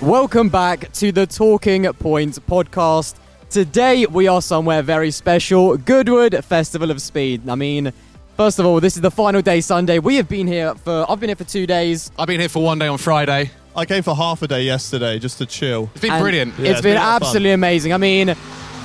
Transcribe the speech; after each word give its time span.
Welcome 0.00 0.48
back 0.48 0.92
to 0.92 1.10
the 1.10 1.26
Talking 1.26 1.82
Point 1.94 2.38
podcast. 2.46 3.16
Today 3.50 4.06
we 4.06 4.28
are 4.28 4.40
somewhere 4.40 4.80
very 4.80 5.10
special 5.10 5.76
Goodwood 5.76 6.44
Festival 6.44 6.92
of 6.92 7.02
Speed. 7.02 7.48
I 7.48 7.56
mean, 7.56 7.92
first 8.36 8.60
of 8.60 8.66
all, 8.66 8.78
this 8.78 8.94
is 8.94 9.02
the 9.02 9.10
final 9.10 9.42
day 9.42 9.60
Sunday. 9.60 9.98
We 9.98 10.14
have 10.14 10.28
been 10.28 10.46
here 10.46 10.76
for, 10.76 11.04
I've 11.08 11.18
been 11.18 11.30
here 11.30 11.36
for 11.36 11.42
two 11.42 11.66
days. 11.66 12.12
I've 12.16 12.28
been 12.28 12.38
here 12.38 12.48
for 12.48 12.62
one 12.62 12.78
day 12.78 12.86
on 12.86 12.98
Friday. 12.98 13.50
I 13.74 13.86
came 13.86 14.04
for 14.04 14.14
half 14.14 14.40
a 14.42 14.46
day 14.46 14.62
yesterday 14.62 15.18
just 15.18 15.38
to 15.38 15.46
chill. 15.46 15.90
It's 15.94 16.02
been 16.02 16.12
and 16.12 16.22
brilliant. 16.22 16.54
Yeah, 16.58 16.66
it's 16.66 16.70
it's 16.70 16.80
been 16.82 16.94
been 16.94 17.02
a 17.02 17.04
lot 17.04 17.16
of 17.16 17.22
fun. 17.22 17.26
absolutely 17.26 17.50
amazing. 17.50 17.92
I 17.92 17.96
mean, 17.96 18.34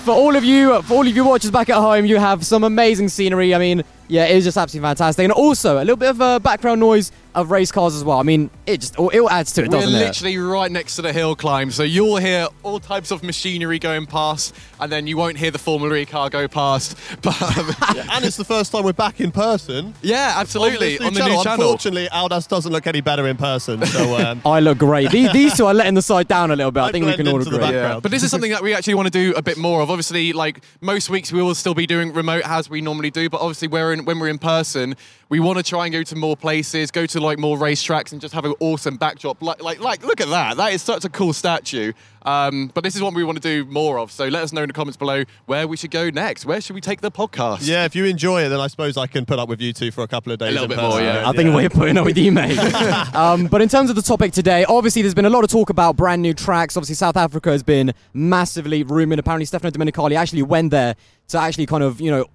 for 0.04 0.16
all 0.16 0.36
of 0.36 0.44
you, 0.44 0.82
for 0.82 0.96
all 0.96 1.08
of 1.08 1.16
you 1.16 1.24
watchers 1.24 1.52
back 1.52 1.70
at 1.70 1.76
home, 1.76 2.06
you 2.06 2.18
have 2.18 2.44
some 2.44 2.64
amazing 2.64 3.10
scenery. 3.10 3.54
I 3.54 3.60
mean, 3.60 3.84
yeah, 4.08 4.26
it 4.26 4.36
is 4.36 4.46
just 4.46 4.58
absolutely 4.58 4.88
fantastic. 4.88 5.24
And 5.24 5.32
also 5.32 5.78
a 5.78 5.86
little 5.86 5.96
bit 5.96 6.10
of 6.10 6.22
uh, 6.22 6.40
background 6.40 6.80
noise 6.80 7.12
of 7.36 7.52
race 7.52 7.72
cars 7.72 7.96
as 7.96 8.04
well. 8.04 8.20
I 8.20 8.24
mean, 8.24 8.50
it 8.66 8.82
just 8.82 8.96
it 8.96 9.20
all 9.20 9.30
adds 9.30 9.52
to 9.54 9.64
it, 9.64 9.70
We're 9.70 9.82
doesn't 9.82 9.96
it? 9.96 10.00
literally 10.00 10.38
right 10.38 10.72
next 10.72 10.96
to 10.96 11.02
the 11.02 11.14
hill 11.14 11.36
climb, 11.36 11.72
so 11.72 11.84
you'll 11.84 12.18
hear 12.18 12.48
all 12.64 12.80
types 12.80 13.12
of 13.12 13.24
machinery 13.24 13.80
going 13.80 14.06
past, 14.06 14.56
and 14.80 14.92
then 14.92 15.08
you 15.08 15.18
won't 15.18 15.38
hear 15.38 15.52
the 15.52 15.60
Formula 15.60 15.96
E 15.96 16.06
car 16.06 16.30
go 16.30 16.48
past. 16.48 16.98
But 17.24 17.42
um, 17.42 17.74
and 18.12 18.26
it's 18.26 18.38
the 18.38 18.44
first 18.44 18.72
time 18.72 18.84
we're 18.84 18.92
back 18.92 19.22
in 19.22 19.32
person. 19.32 19.94
yeah, 20.02 20.34
absolutely 20.36 21.00
on, 21.00 21.08
on, 21.08 21.14
this 21.14 21.24
the 21.24 21.30
new 21.30 21.44
channel. 21.44 21.66
Unfortunately, 21.66 22.08
Aldas 22.08 22.48
doesn't 22.48 22.72
look 22.72 22.86
any 22.86 23.02
better 23.02 23.28
in 23.28 23.38
person. 23.38 23.86
So 23.86 24.16
um, 24.18 24.42
I 24.46 24.60
look 24.60 24.78
great. 24.78 25.12
These, 25.12 25.32
these 25.32 25.56
two 25.56 25.66
are 25.66 25.74
letting 25.74 25.94
the 25.94 26.02
side 26.02 26.28
down 26.28 26.52
a 26.52 26.56
little 26.56 26.72
bit. 26.72 26.82
I 26.82 26.88
I 26.88 26.92
think 26.92 27.06
we 27.06 27.16
can 27.16 27.28
all 27.28 27.42
agree. 27.42 27.60
Yeah, 27.60 28.00
but 28.02 28.12
this 28.12 28.24
is 28.24 28.32
something 28.32 28.52
that 28.52 28.62
we 28.62 28.74
actually 28.74 28.94
want 28.96 29.08
to 29.08 29.12
do 29.12 29.34
a 29.36 29.42
bit 29.42 29.58
more 29.58 29.82
of. 29.82 29.90
Obviously, 29.90 30.34
like 30.34 30.64
most 30.82 31.10
weeks, 31.10 31.32
we 31.32 31.42
will 31.42 31.56
still 31.56 31.74
be 31.74 31.88
doing 31.88 32.14
remote 32.14 32.44
as 32.46 32.70
we 32.70 32.82
normally 32.82 33.10
do. 33.10 33.30
But 33.30 33.42
obviously, 33.42 33.68
we're 33.68 33.94
in, 33.94 34.06
when 34.06 34.20
we're 34.20 34.28
in 34.28 34.40
person, 34.40 34.96
we 35.30 35.40
want 35.40 35.58
to 35.58 35.64
try 35.64 35.86
and 35.86 35.94
go 35.94 36.04
to 36.04 36.16
more 36.16 36.38
places, 36.38 36.92
go 36.92 37.06
to 37.08 37.20
like 37.24 37.40
more 37.40 37.58
racetracks, 37.58 38.12
and 38.12 38.22
just 38.22 38.34
have 38.34 38.46
an 38.46 38.54
awesome 38.60 38.98
backdrop. 38.98 39.42
Like, 39.42 39.62
like, 39.62 39.80
like, 39.80 40.06
look 40.06 40.22
at 40.22 40.30
that! 40.30 40.58
That 40.58 40.74
is 40.74 40.82
such 40.82 41.06
a 41.06 41.10
cool 41.10 41.34
statue. 41.34 41.94
Um, 42.26 42.72
but 42.74 42.84
this 42.84 42.96
is 42.96 43.02
what 43.02 43.14
we 43.14 43.24
want 43.24 43.42
to 43.42 43.64
do 43.64 43.70
more 43.70 44.00
of. 44.00 44.12
So 44.12 44.28
let 44.28 44.44
us 44.44 44.54
know 44.54 44.64
in 44.64 44.68
the 44.68 44.74
comments 44.74 44.98
below 44.98 45.24
where 45.46 45.68
we 45.68 45.78
should 45.78 45.92
go 45.92 46.10
next. 46.10 46.46
Where 46.46 46.62
should 46.62 46.74
we 46.74 46.82
take 46.82 47.02
the 47.02 47.12
podcast? 47.12 47.68
yeah, 47.68 47.86
if 47.86 47.96
you 47.96 48.06
enjoy 48.06 48.44
it, 48.44 48.50
then 48.50 48.60
I 48.60 48.68
suppose 48.68 48.98
I 48.98 49.08
can 49.08 49.26
put 49.26 49.40
up 49.40 49.50
with 49.50 49.62
you 49.62 49.74
two 49.74 49.92
for 49.92 50.04
a 50.04 50.08
couple 50.08 50.32
of 50.32 50.40
days. 50.40 50.50
A 50.50 50.52
little 50.52 50.68
bit 50.68 50.78
person, 50.78 50.90
more, 50.90 51.02
yeah. 51.02 51.28
I 51.28 51.34
think 51.34 51.54
we're 51.54 51.70
putting 51.70 51.98
up 51.98 52.06
with 52.06 52.18
you, 52.18 52.32
mate. 52.32 52.58
um, 53.16 53.48
but 53.48 53.62
in 53.62 53.70
terms 53.70 53.90
of 53.90 53.96
the 53.96 54.02
topic 54.02 54.32
today, 54.32 54.66
obviously 54.66 55.02
there's 55.02 55.14
been 55.14 55.26
a 55.26 55.30
lot 55.30 55.44
of 55.44 55.50
talk 55.50 55.70
about 55.70 55.96
brand 55.96 56.22
new 56.22 56.34
tracks. 56.34 56.78
Obviously, 56.78 56.96
South 56.96 57.18
Africa 57.18 57.52
has 57.52 57.64
been 57.64 57.94
massively 58.14 58.84
rumored. 58.84 59.20
Apparently, 59.20 59.46
Stefano 59.46 59.72
Domenicali 59.72 60.16
actually 60.16 60.44
went 60.44 60.72
there 60.72 60.96
to 61.30 61.38
actually 61.38 61.66
kind 61.66 61.84
of, 61.84 62.00
you 62.00 62.12
know, 62.12 62.26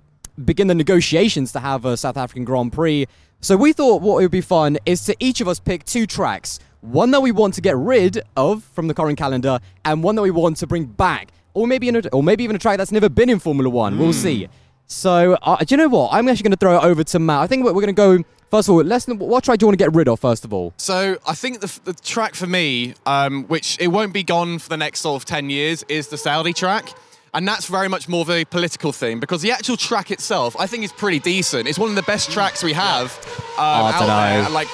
begin 0.44 0.66
the 0.66 0.74
negotiations 0.74 1.52
to 1.52 1.60
have 1.60 1.84
a 1.84 1.96
South 1.96 2.16
African 2.16 2.44
Grand 2.44 2.72
Prix. 2.72 3.06
So 3.41 3.56
we 3.56 3.72
thought 3.72 4.03
what 4.03 4.17
would 4.17 4.33
be 4.33 4.41
fun 4.41 4.78
is 4.84 5.05
to 5.05 5.14
each 5.20 5.41
of 5.41 5.47
us 5.47 5.61
pick 5.61 5.84
two 5.84 6.06
tracks. 6.06 6.58
One 6.81 7.12
that 7.12 7.20
we 7.20 7.31
want 7.31 7.55
to 7.55 7.61
get 7.61 7.77
rid 7.77 8.20
of 8.36 8.64
from 8.64 8.89
the 8.89 8.94
current 8.94 9.17
calendar, 9.17 9.61
and 9.84 10.03
one 10.03 10.17
that 10.17 10.22
we 10.22 10.33
want 10.33 10.56
to 10.58 10.67
bring 10.67 10.86
back, 10.86 11.31
or 11.55 11.66
maybe 11.69 11.89
a, 11.89 12.09
or 12.12 12.22
maybe 12.22 12.42
even 12.42 12.56
a 12.56 12.59
track 12.59 12.78
that's 12.78 12.91
never 12.91 13.09
been 13.09 13.31
in 13.31 13.39
Formula 13.39 13.70
One. 13.70 13.97
We'll 13.97 14.12
see. 14.12 14.48
So, 14.86 15.34
uh, 15.42 15.56
do 15.59 15.72
you 15.72 15.77
know 15.77 15.89
what? 15.89 16.11
I'm 16.12 16.28
actually 16.28 16.44
going 16.44 16.53
to 16.53 16.56
throw 16.56 16.78
it 16.78 16.84
over 16.84 17.05
to 17.05 17.19
Matt. 17.19 17.42
I 17.42 17.47
think 17.47 17.64
we're, 17.64 17.72
we're 17.72 17.83
going 17.83 17.94
to 17.94 18.22
go. 18.22 18.25
First 18.50 18.69
of 18.69 18.75
all, 18.75 18.83
let's. 18.83 19.06
What 19.06 19.44
track 19.44 19.59
do 19.59 19.64
you 19.64 19.69
want 19.69 19.78
to 19.78 19.84
get 19.84 19.94
rid 19.94 20.09
of 20.09 20.19
first 20.19 20.44
of 20.44 20.53
all? 20.53 20.72
So 20.77 21.19
I 21.27 21.34
think 21.34 21.61
the, 21.61 21.81
the 21.84 21.92
track 21.94 22.34
for 22.34 22.47
me, 22.47 22.94
um, 23.06 23.44
which 23.44 23.77
it 23.78 23.89
won't 23.89 24.12
be 24.12 24.25
gone 24.25 24.59
for 24.59 24.69
the 24.69 24.77
next 24.77 25.00
sort 25.00 25.22
of 25.22 25.27
10 25.27 25.50
years, 25.50 25.84
is 25.89 26.09
the 26.09 26.19
Saudi 26.19 26.53
track. 26.53 26.89
And 27.34 27.46
that's 27.46 27.66
very 27.66 27.88
much 27.88 28.08
more 28.08 28.22
of 28.22 28.30
a 28.30 28.44
political 28.44 28.92
thing 28.92 29.20
because 29.20 29.42
the 29.42 29.52
actual 29.52 29.76
track 29.76 30.10
itself, 30.10 30.56
I 30.58 30.66
think, 30.66 30.84
is 30.84 30.92
pretty 30.92 31.18
decent. 31.18 31.68
It's 31.68 31.78
one 31.78 31.90
of 31.90 31.96
the 31.96 32.02
best 32.02 32.30
tracks 32.30 32.62
we 32.62 32.72
have 32.72 33.12
um, 33.58 33.64
I 33.64 33.92
out 33.92 34.06
there. 34.06 34.44
And, 34.44 34.54
like, 34.54 34.68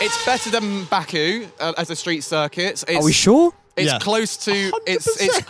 it's 0.00 0.24
better 0.24 0.50
than 0.50 0.84
Baku 0.84 1.46
uh, 1.58 1.72
as 1.76 1.90
a 1.90 1.96
street 1.96 2.22
circuit. 2.22 2.84
It's, 2.88 2.96
Are 2.96 3.02
we 3.04 3.12
sure? 3.12 3.52
It's 3.76 3.92
Yeah. 3.92 3.98
close 3.98 4.36
to 4.46 4.72
it's 4.86 5.06
it's 5.20 5.40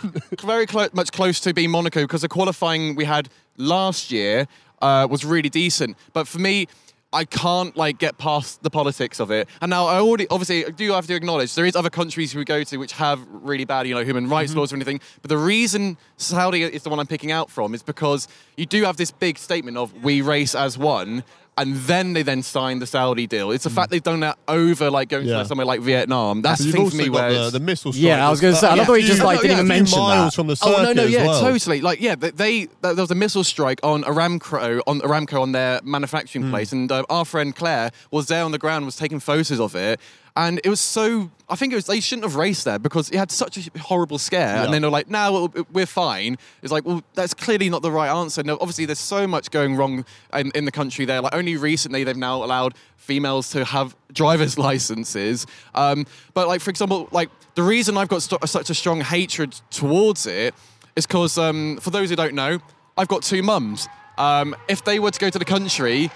very 0.43 0.65
clo- 0.65 0.89
much 0.91 1.11
close 1.13 1.39
to 1.41 1.53
being 1.53 1.71
Monaco 1.71 2.01
because 2.01 2.23
the 2.23 2.27
qualifying 2.27 2.95
we 2.95 3.05
had 3.05 3.29
last 3.55 4.11
year 4.11 4.47
uh, 4.81 5.07
was 5.09 5.23
really 5.23 5.47
decent. 5.49 5.95
But 6.11 6.27
for 6.27 6.39
me, 6.39 6.67
I 7.13 7.23
can't 7.23 7.75
like 7.77 7.99
get 7.99 8.17
past 8.17 8.63
the 8.63 8.69
politics 8.69 9.21
of 9.21 9.31
it. 9.31 9.47
And 9.61 9.69
now 9.69 9.85
I 9.85 9.99
already 9.99 10.27
obviously 10.29 10.65
I 10.65 10.69
do 10.69 10.91
have 10.91 11.07
to 11.07 11.15
acknowledge 11.15 11.55
there 11.55 11.65
is 11.65 11.75
other 11.75 11.89
countries 11.89 12.35
we 12.35 12.43
go 12.43 12.63
to 12.63 12.77
which 12.77 12.91
have 12.93 13.25
really 13.29 13.63
bad 13.63 13.87
you 13.87 13.95
know 13.95 14.03
human 14.03 14.27
rights 14.27 14.51
mm-hmm. 14.51 14.59
laws 14.59 14.73
or 14.73 14.75
anything. 14.75 14.99
But 15.21 15.29
the 15.29 15.37
reason 15.37 15.97
Saudi 16.17 16.63
is 16.63 16.83
the 16.83 16.89
one 16.89 16.99
I'm 16.99 17.07
picking 17.07 17.31
out 17.31 17.49
from 17.49 17.73
is 17.73 17.81
because 17.81 18.27
you 18.57 18.65
do 18.65 18.83
have 18.83 18.97
this 18.97 19.11
big 19.11 19.37
statement 19.37 19.77
of 19.77 19.93
we 20.03 20.21
race 20.21 20.53
as 20.53 20.77
one. 20.77 21.23
And 21.59 21.75
then 21.75 22.13
they 22.13 22.21
then 22.21 22.43
signed 22.43 22.83
the 22.83 22.85
Saudi 22.85 23.25
deal. 23.25 23.49
It's 23.49 23.63
the 23.63 23.71
fact 23.71 23.89
they've 23.89 24.03
done 24.03 24.19
that 24.19 24.37
over 24.47 24.91
like 24.91 25.09
going 25.09 25.25
Yeah. 25.25 25.39
to 25.39 25.45
somewhere 25.45 25.65
like 25.65 25.81
Vietnam. 25.81 26.43
That's 26.43 26.59
the 26.59 26.65
You've 26.67 26.75
thing 26.75 26.89
for 26.91 26.95
me 26.97 27.09
where 27.09 27.33
the, 27.33 27.49
the 27.49 27.59
missile 27.59 27.91
strike. 27.93 28.05
Yeah, 28.05 28.27
I 28.27 28.29
was 28.29 28.39
gonna 28.39 28.55
say, 28.55 28.67
I 28.67 28.75
love 28.75 28.85
the 28.85 28.91
way 28.93 29.01
just, 29.01 29.15
few- 29.15 29.25
like, 29.25 29.41
didn't 29.41 29.57
yeah, 29.57 29.63
even 29.63 29.71
a 29.71 29.73
few 29.73 29.79
mention 29.81 29.99
miles 29.99 30.31
that. 30.31 30.35
from 30.35 30.47
the 30.47 30.55
circuit 30.55 30.77
Oh 30.79 30.83
no, 30.83 30.93
no, 30.93 31.03
yeah, 31.05 31.25
well. 31.25 31.41
totally. 31.41 31.81
Like, 31.81 31.99
yeah, 31.99 32.13
they, 32.15 32.29
they 32.31 32.67
there 32.83 32.93
was 32.95 33.09
a 33.09 33.15
missile 33.15 33.43
strike 33.43 33.79
on 33.81 34.03
Aramco 34.03 34.81
on 34.85 34.99
Aramco 35.01 35.41
on 35.41 35.51
their 35.53 35.79
manufacturing 35.83 36.45
Hmm. 36.45 36.51
place, 36.51 36.71
and 36.71 36.91
uh, 36.91 37.03
our 37.09 37.25
friend 37.25 37.55
Claire 37.55 37.89
was 38.11 38.27
there 38.27 38.43
on 38.43 38.51
the 38.51 38.59
ground, 38.59 38.85
was 38.85 38.95
taking 38.95 39.19
photos 39.19 39.59
of 39.59 39.75
it, 39.75 39.99
and 40.37 40.61
it 40.63 40.69
was 40.69 40.79
so. 40.79 41.29
I 41.49 41.55
think 41.55 41.71
it 41.71 41.75
was 41.77 41.85
they 41.85 41.99
shouldn't 42.01 42.25
have 42.25 42.35
raced 42.35 42.65
there 42.65 42.77
because 42.79 43.09
it 43.09 43.17
had 43.17 43.31
such 43.31 43.57
a 43.57 43.79
horrible 43.79 44.17
scare, 44.17 44.55
Yeah. 44.57 44.63
and 44.65 44.73
then 44.73 44.81
they're 44.81 44.91
like, 44.91 45.09
"Now 45.09 45.49
we're 45.73 45.85
fine." 45.85 46.37
It's 46.61 46.71
like, 46.71 46.85
well, 46.85 47.01
that's 47.15 47.33
clearly 47.33 47.69
not 47.69 47.81
the 47.81 47.91
right 47.91 48.09
answer. 48.09 48.43
No, 48.43 48.57
obviously, 48.61 48.85
there's 48.85 48.99
so 48.99 49.25
much 49.27 49.49
going 49.51 49.75
wrong 49.77 50.05
in, 50.33 50.51
in 50.55 50.65
the 50.65 50.71
country 50.71 51.05
there. 51.05 51.21
Like, 51.21 51.33
only 51.33 51.55
recently 51.57 52.03
they've 52.03 52.15
now 52.17 52.43
allowed 52.43 52.75
females 52.97 53.49
to 53.51 53.65
have 53.65 53.95
driver's 54.13 54.57
licenses. 54.69 55.45
Um, 55.73 56.05
but 56.33 56.47
like, 56.47 56.61
for 56.61 56.69
example, 56.69 57.07
like 57.11 57.29
the 57.55 57.63
reason 57.63 57.97
I've 57.97 58.09
got 58.09 58.21
st- 58.21 58.47
such 58.47 58.69
a 58.69 58.73
strong 58.75 59.01
hatred 59.01 59.53
towards 59.71 60.25
it 60.25 60.53
is 60.95 61.05
because, 61.07 61.37
um, 61.37 61.77
for 61.81 61.89
those 61.91 62.09
who 62.09 62.15
don't 62.15 62.33
know, 62.35 62.59
I've 62.97 63.07
got 63.07 63.23
two 63.23 63.41
mums. 63.41 63.87
Um, 64.17 64.55
if 64.67 64.83
they 64.83 64.99
were 64.99 65.11
to 65.11 65.19
go 65.19 65.29
to 65.29 65.39
the 65.39 65.45
country, 65.45 66.09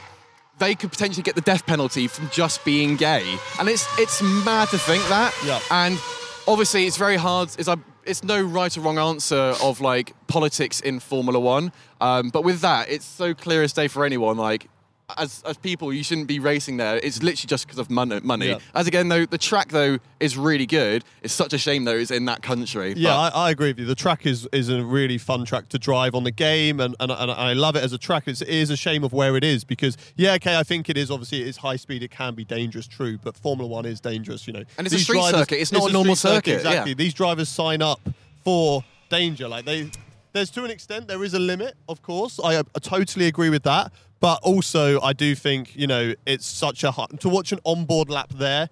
they 0.62 0.76
could 0.76 0.92
potentially 0.92 1.24
get 1.24 1.34
the 1.34 1.42
death 1.42 1.66
penalty 1.66 2.08
from 2.08 2.30
just 2.30 2.64
being 2.64 2.96
gay, 2.96 3.26
and 3.60 3.68
it's 3.68 3.86
it's 4.00 4.22
mad 4.22 4.70
to 4.70 4.78
think 4.78 5.04
that. 5.10 5.34
Yeah. 5.44 5.60
And 5.72 6.00
obviously, 6.48 6.86
it's 6.86 6.98
very 6.98 7.18
hard. 7.18 7.50
It's 7.58 7.68
a 7.68 7.78
it's 8.06 8.24
no 8.24 8.42
right 8.42 8.76
or 8.78 8.82
wrong 8.82 9.00
answer 9.00 9.56
of 9.62 9.82
like 9.82 10.14
politics 10.28 10.80
in 10.80 11.00
Formula 11.00 11.40
One. 11.40 11.72
Um, 12.00 12.30
but 12.30 12.44
with 12.44 12.62
that, 12.62 12.90
it's 12.90 13.06
so 13.06 13.34
clear 13.34 13.64
as 13.64 13.74
day 13.74 13.90
for 13.90 14.06
anyone. 14.06 14.38
Like. 14.38 14.70
As, 15.18 15.44
as 15.46 15.58
people, 15.58 15.92
you 15.94 16.04
shouldn't 16.04 16.28
be 16.28 16.40
racing 16.40 16.78
there. 16.78 16.98
It's 16.98 17.22
literally 17.22 17.48
just 17.48 17.66
because 17.66 17.80
of 17.80 17.90
money. 17.90 18.20
money. 18.24 18.50
Yeah. 18.50 18.60
As 18.76 18.88
again, 18.88 19.10
though, 19.10 19.26
the 19.26 19.38
track 19.38 19.70
though 19.70 20.00
is 20.20 20.38
really 20.38 20.66
good. 20.66 21.04
It's 21.22 21.34
such 21.34 21.54
a 21.54 21.58
shame 21.58 21.86
though 21.86 21.96
it's 21.96 22.12
in 22.12 22.26
that 22.26 22.42
country. 22.42 22.94
Yeah, 22.96 23.18
I, 23.18 23.30
I 23.30 23.52
agree 23.52 23.70
with 23.70 23.80
you. 23.80 23.86
The 23.86 23.96
track 23.96 24.26
is, 24.26 24.48
is 24.52 24.70
a 24.70 24.84
really 24.84 25.18
fun 25.18 25.46
track 25.46 25.70
to 25.70 25.80
drive 25.80 26.16
on 26.16 26.24
the 26.24 26.32
game, 26.32 26.80
and, 26.80 26.96
and, 27.00 27.12
and 27.12 27.32
I 27.32 27.54
love 27.54 27.76
it 27.76 27.84
as 27.84 27.94
a 27.94 27.98
track. 27.98 28.28
It's, 28.28 28.42
it 28.42 28.50
is 28.50 28.70
a 28.70 28.78
shame 28.78 29.04
of 29.04 29.14
where 29.14 29.36
it 29.38 29.44
is 29.44 29.64
because, 29.64 29.98
yeah, 30.16 30.34
okay, 30.34 30.58
I 30.58 30.64
think 30.64 30.90
it 30.90 30.98
is 30.98 31.12
obviously 31.12 31.42
it 31.42 31.48
is 31.48 31.58
high 31.58 31.76
speed. 31.76 32.04
It 32.04 32.12
can 32.12 32.36
be 32.36 32.46
dangerous, 32.46 32.88
true, 32.88 33.18
but 33.18 33.36
Formula 33.36 33.70
One 33.70 33.86
is 33.86 34.00
dangerous, 34.00 34.48
you 34.48 34.54
know. 34.54 34.64
And 34.78 34.86
it's 34.88 34.94
a 34.94 34.98
These 34.98 35.06
street 35.06 35.24
circuit, 35.24 35.60
it's 35.60 35.72
not 35.72 35.90
a 35.90 35.94
normal 35.94 36.16
circuit, 36.16 36.56
Exactly. 36.56 36.92
yeah. 36.92 36.96
These 36.96 37.14
drivers 37.14 37.50
sign 37.50 37.82
up 37.82 38.00
for 38.44 38.84
danger. 39.10 39.48
Like 39.48 39.66
they, 39.66 39.92
there's 40.34 40.50
to 40.52 40.64
an 40.64 40.72
extent 40.72 41.08
there 41.08 41.24
is 41.24 41.34
a 41.34 41.40
limit, 41.40 41.76
of 41.90 42.02
course. 42.02 42.40
I, 42.44 42.56
uh, 42.56 42.64
totally 42.82 43.28
agree 43.28 43.50
with 43.50 43.64
that, 43.64 43.92
but 44.22 44.40
also 44.44 45.02
I 45.02 45.12
do 45.12 45.36
think 45.36 45.76
you 45.76 45.88
know 45.88 46.14
it's 46.26 46.46
such 46.46 46.86
a 46.86 46.92
hard, 46.92 47.20
to 47.20 47.28
watch 47.28 47.52
an 47.52 47.60
onboard 47.66 48.10
lap 48.10 48.32
there. 48.34 48.70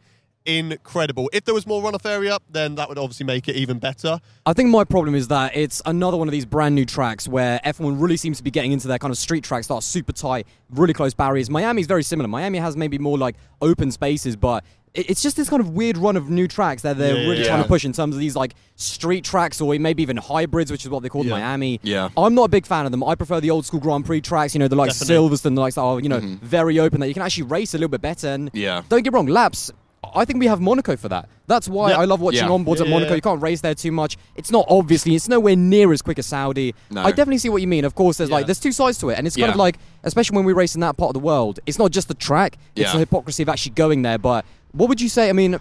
Incredible. 0.58 1.30
If 1.32 1.46
there 1.46 1.54
was 1.54 1.68
more 1.68 1.82
runoff 1.82 2.06
area, 2.10 2.38
then 2.50 2.76
that 2.76 2.90
would 2.90 2.98
obviously 2.98 3.26
make 3.26 3.48
it 3.48 3.56
even 3.56 3.78
better. 3.78 4.20
I 4.46 4.54
think 4.54 4.70
my 4.70 4.84
problem 4.84 5.14
is 5.16 5.28
that 5.28 5.56
it's 5.56 5.82
another 5.86 6.18
one 6.18 6.28
of 6.28 6.32
these 6.32 6.46
brand 6.46 6.74
new 6.76 6.86
tracks 6.86 7.28
where 7.28 7.60
F1 7.66 8.02
really 8.02 8.18
seems 8.18 8.38
to 8.38 8.44
be 8.44 8.52
getting 8.52 8.72
into 8.72 8.88
their 8.88 8.98
kind 8.98 9.12
of 9.12 9.18
street 9.18 9.44
tracks 9.44 9.68
that 9.68 9.76
are 9.76 9.82
super 9.82 10.12
tight, 10.12 10.48
really 10.72 10.94
close 10.94 11.14
barriers. 11.14 11.50
Miami's 11.50 11.88
very 11.88 12.04
similar. 12.04 12.28
Miami 12.28 12.58
has 12.58 12.76
maybe 12.76 12.98
more 12.98 13.18
like 13.18 13.36
open 13.62 13.92
spaces, 13.92 14.36
but 14.36 14.64
it's 14.96 15.22
just 15.22 15.38
this 15.38 15.48
kind 15.50 15.62
of 15.62 15.70
weird 15.70 15.98
run 15.98 16.18
of 16.18 16.32
new 16.32 16.48
tracks 16.48 16.82
that 16.82 16.98
they're 16.98 17.16
Yeah, 17.16 17.30
really 17.30 17.42
yeah, 17.42 17.48
trying 17.50 17.62
to 17.62 17.68
push 17.68 17.86
in 17.86 17.94
terms 17.94 18.16
of 18.16 18.20
these 18.20 18.36
like 18.36 18.56
street 18.76 19.24
tracks 19.24 19.62
or 19.62 19.78
maybe 19.78 20.02
even 20.02 20.18
hybrids, 20.18 20.72
which 20.72 20.84
is 20.84 20.90
what 20.90 21.04
they 21.04 21.10
call 21.10 21.24
Yeah. 21.24 21.32
Miami. 21.34 21.80
Yeah. 21.84 22.10
I'm 22.18 22.34
not 22.34 22.46
a 22.46 22.50
big 22.50 22.66
fan 22.66 22.86
of 22.86 22.92
them. 22.92 23.04
I 23.04 23.14
prefer 23.14 23.40
the 23.40 23.52
old 23.52 23.68
school 23.68 23.80
Grand 23.80 24.06
Prix 24.06 24.22
tracks, 24.22 24.56
you 24.56 24.60
know, 24.60 24.68
the 24.68 24.76
like 24.76 24.90
Definitely. 24.90 25.16
Silverstone, 25.38 25.56
the 25.56 25.62
likes 25.62 25.76
that 25.76 25.82
are, 25.82 26.00
you 26.00 26.10
know, 26.10 26.20
mm-hmm. 26.20 26.44
very 26.44 26.80
open 26.80 27.02
that 27.02 27.08
you 27.08 27.14
can 27.14 27.22
actually 27.22 27.44
race 27.44 27.76
a 27.76 27.78
little 27.78 27.90
bit 27.90 28.02
better. 28.02 28.30
And 28.30 28.50
Yeah. 28.54 28.82
don't 28.90 29.04
get 29.04 29.14
wrong, 29.14 29.28
laps. 29.28 29.72
I 30.02 30.24
think 30.26 30.40
we 30.40 30.48
have 30.48 30.62
Monaco 30.62 30.96
for 30.96 31.10
that. 31.10 31.28
That's 31.48 31.68
why 31.68 31.92
Yeah. 31.92 32.00
I 32.00 32.06
love 32.06 32.22
watching 32.22 32.44
Yeah. 32.46 32.50
onboards 32.50 32.80
at 32.82 32.88
Monaco. 32.88 33.10
yeah. 33.10 33.16
You 33.16 33.22
can't 33.22 33.42
race 33.42 33.62
there 33.62 33.76
too 33.76 33.92
much. 33.92 34.18
It's 34.36 34.50
not 34.52 34.66
obviously, 34.70 35.14
it's 35.16 35.28
nowhere 35.28 35.56
near 35.56 35.92
as 35.92 36.02
quick 36.02 36.18
as 36.20 36.26
Saudi. 36.26 36.74
No. 36.90 37.02
I 37.04 37.10
definitely 37.12 37.38
see 37.40 37.50
what 37.50 37.62
you 37.62 37.68
mean. 37.68 37.84
Of 37.86 37.96
course, 37.96 38.18
there's 38.18 38.30
like 38.32 38.46
there's 38.46 38.60
two 38.60 38.72
sides 38.72 38.98
to 39.00 39.10
it, 39.10 39.18
and 39.18 39.28
it's 39.28 39.36
kind 39.36 39.48
Yeah. 39.48 39.54
of 39.54 39.58
like, 39.58 39.78
especially 40.04 40.36
when 40.38 40.46
we 40.46 40.54
race 40.54 40.74
in 40.76 40.82
that 40.82 40.96
part 40.98 41.10
of 41.10 41.14
the 41.14 41.20
world, 41.26 41.60
it's 41.66 41.78
not 41.78 41.92
just 41.92 42.08
the 42.08 42.14
track; 42.14 42.58
it's 42.76 42.86
Yeah. 42.88 42.94
the 42.94 43.00
hypocrisy 43.00 43.44
of 43.44 43.50
actually 43.50 43.74
going 43.74 44.02
there. 44.04 44.18
But 44.18 44.46
what 44.72 44.90
would 44.90 45.02
you 45.02 45.10
say? 45.10 45.30
I 45.30 45.34
mean. 45.34 45.60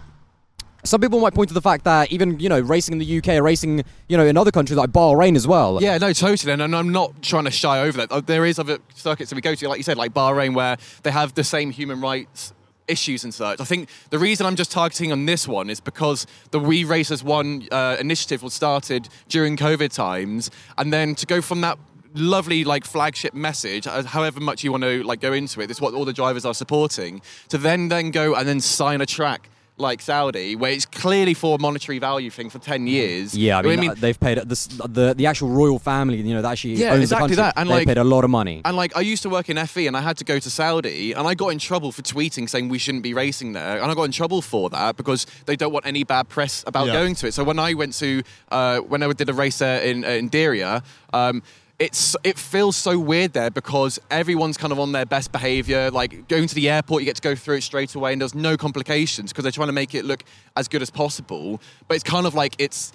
Some 0.85 1.01
people 1.01 1.19
might 1.19 1.33
point 1.33 1.49
to 1.49 1.53
the 1.53 1.61
fact 1.61 1.83
that 1.83 2.09
even 2.09 2.39
you 2.39 2.47
know 2.47 2.61
racing 2.61 2.93
in 2.93 2.99
the 2.99 3.17
UK, 3.17 3.35
or 3.37 3.43
racing 3.43 3.83
you 4.07 4.15
know 4.15 4.25
in 4.25 4.37
other 4.37 4.49
countries 4.49 4.77
like 4.77 4.91
Bahrain 4.91 5.35
as 5.35 5.45
well. 5.45 5.77
Yeah, 5.81 5.97
no, 5.97 6.13
totally. 6.13 6.53
And 6.53 6.63
I'm 6.73 6.89
not 6.93 7.21
trying 7.21 7.43
to 7.43 7.51
shy 7.51 7.81
over 7.81 7.97
that. 7.97 8.09
Uh, 8.09 8.21
There 8.21 8.45
is 8.45 8.57
other 8.59 8.77
circuits 8.95 9.29
that 9.29 9.35
we 9.35 9.41
go 9.41 9.53
to, 9.55 9.67
like 9.67 9.75
you 9.77 9.83
said, 9.83 9.97
like 9.97 10.13
Bahrain, 10.13 10.53
where 10.53 10.77
they 11.03 11.11
have 11.11 11.33
the 11.33 11.43
same 11.43 11.71
human 11.71 11.99
rights 11.99 12.53
issues 12.89 13.23
and 13.23 13.33
such. 13.33 13.59
I 13.59 13.65
think 13.65 13.89
the 14.09 14.19
reason 14.19 14.45
I'm 14.45 14.55
just 14.55 14.71
targeting 14.71 15.11
on 15.11 15.25
this 15.25 15.47
one 15.47 15.69
is 15.69 15.79
because 15.79 16.25
the 16.51 16.59
We 16.59 16.83
Race 16.83 17.11
as 17.11 17.23
One 17.23 17.67
uh, 17.71 17.97
initiative 17.99 18.43
was 18.43 18.53
started 18.53 19.09
during 19.27 19.57
COVID 19.57 19.93
times, 19.93 20.51
and 20.77 20.91
then 20.91 21.15
to 21.15 21.25
go 21.25 21.41
from 21.41 21.61
that 21.61 21.77
lovely 22.15 22.63
like 22.63 22.85
flagship 22.85 23.35
message 23.35 23.85
uh, 23.85 24.01
however 24.01 24.39
much 24.39 24.63
you 24.63 24.71
want 24.71 24.83
to 24.83 25.03
like 25.03 25.21
go 25.21 25.31
into 25.31 25.61
it 25.61 25.67
this 25.67 25.79
what 25.79 25.93
all 25.93 26.05
the 26.05 26.11
drivers 26.11 26.43
are 26.43 26.55
supporting 26.55 27.21
to 27.49 27.55
then 27.55 27.87
then 27.89 28.09
go 28.09 28.33
and 28.33 28.47
then 28.47 28.59
sign 28.59 28.99
a 28.99 29.05
track 29.05 29.47
like 29.79 30.01
Saudi, 30.01 30.55
where 30.55 30.71
it's 30.71 30.85
clearly 30.85 31.33
for 31.33 31.55
a 31.55 31.61
monetary 31.61 31.99
value 31.99 32.29
thing 32.29 32.49
for 32.49 32.59
ten 32.59 32.85
years. 32.85 33.33
Yeah, 33.35 33.57
I 33.59 33.61
You 33.61 33.75
know 33.75 33.81
mean, 33.81 33.89
uh, 33.91 33.95
they've 33.97 34.19
paid 34.19 34.37
the, 34.37 34.87
the 34.87 35.13
the 35.15 35.25
actual 35.25 35.49
royal 35.49 35.79
family, 35.79 36.17
you 36.21 36.33
know, 36.33 36.41
that 36.41 36.51
actually 36.51 36.73
Yeah, 36.75 36.91
owns 36.93 37.03
exactly 37.03 37.29
the 37.35 37.41
country. 37.41 37.43
that, 37.43 37.53
and, 37.61 37.69
they 37.69 37.73
like- 37.75 37.87
paid 37.87 37.97
a 37.97 38.03
lot 38.03 38.23
of 38.23 38.29
money. 38.29 38.61
And 38.65 38.75
like 38.75 38.95
I 38.95 39.01
used 39.01 39.23
to 39.23 39.29
work 39.29 39.49
in 39.49 39.57
FE 39.65 39.87
and 39.87 39.95
I 39.95 40.01
had 40.01 40.17
to 40.17 40.25
go 40.25 40.37
to 40.37 40.49
Saudi 40.49 41.13
and 41.13 41.27
I 41.27 41.33
got 41.33 41.49
in 41.49 41.59
trouble 41.59 41.91
for 41.91 42.01
tweeting 42.01 42.49
saying 42.49 42.69
we 42.69 42.77
shouldn't 42.77 43.03
be 43.03 43.13
racing 43.13 43.53
there 43.53 43.81
and 43.81 43.89
I 43.89 43.93
got 43.95 44.03
in 44.03 44.11
trouble 44.11 44.41
for 44.41 44.69
that 44.71 44.97
because 44.97 45.25
they 45.45 45.55
don't 45.55 45.71
want 45.73 45.85
any 45.85 46.03
bad 46.03 46.27
press 46.29 46.63
about 46.67 46.87
Yeah. 46.87 46.93
going 46.93 47.15
to 47.15 47.27
it. 47.27 47.33
So 47.33 47.43
when 47.43 47.59
I 47.59 47.73
went 47.73 47.93
to 47.99 48.21
uh, 48.51 48.79
when 48.79 49.01
I 49.01 49.11
did 49.13 49.29
a 49.29 49.33
race 49.33 49.59
there 49.59 49.81
in 49.81 50.03
uh, 50.03 50.09
in 50.09 50.29
Diriyah, 50.29 50.83
um, 51.13 51.41
it's 51.79 52.15
it 52.23 52.37
feels 52.37 52.75
so 52.75 52.99
weird 52.99 53.33
there 53.33 53.49
because 53.49 53.99
everyone's 54.11 54.57
kind 54.57 54.73
of 54.73 54.79
on 54.79 54.91
their 54.91 55.05
best 55.05 55.31
behavior. 55.31 55.89
Like 55.89 56.27
going 56.27 56.47
to 56.47 56.55
the 56.55 56.69
airport, 56.69 57.01
you 57.01 57.05
get 57.05 57.15
to 57.15 57.21
go 57.21 57.35
through 57.35 57.55
it 57.57 57.63
straight 57.63 57.95
away 57.95 58.11
and 58.11 58.21
there's 58.21 58.35
no 58.35 58.57
complications 58.57 59.31
because 59.31 59.43
they're 59.43 59.51
trying 59.51 59.69
to 59.69 59.73
make 59.73 59.95
it 59.95 60.03
look 60.05 60.23
as 60.57 60.67
good 60.67 60.81
as 60.81 60.89
possible. 60.89 61.61
But 61.87 61.95
it's 61.95 62.03
kind 62.03 62.27
of 62.27 62.33
like 62.35 62.55
it's 62.59 62.91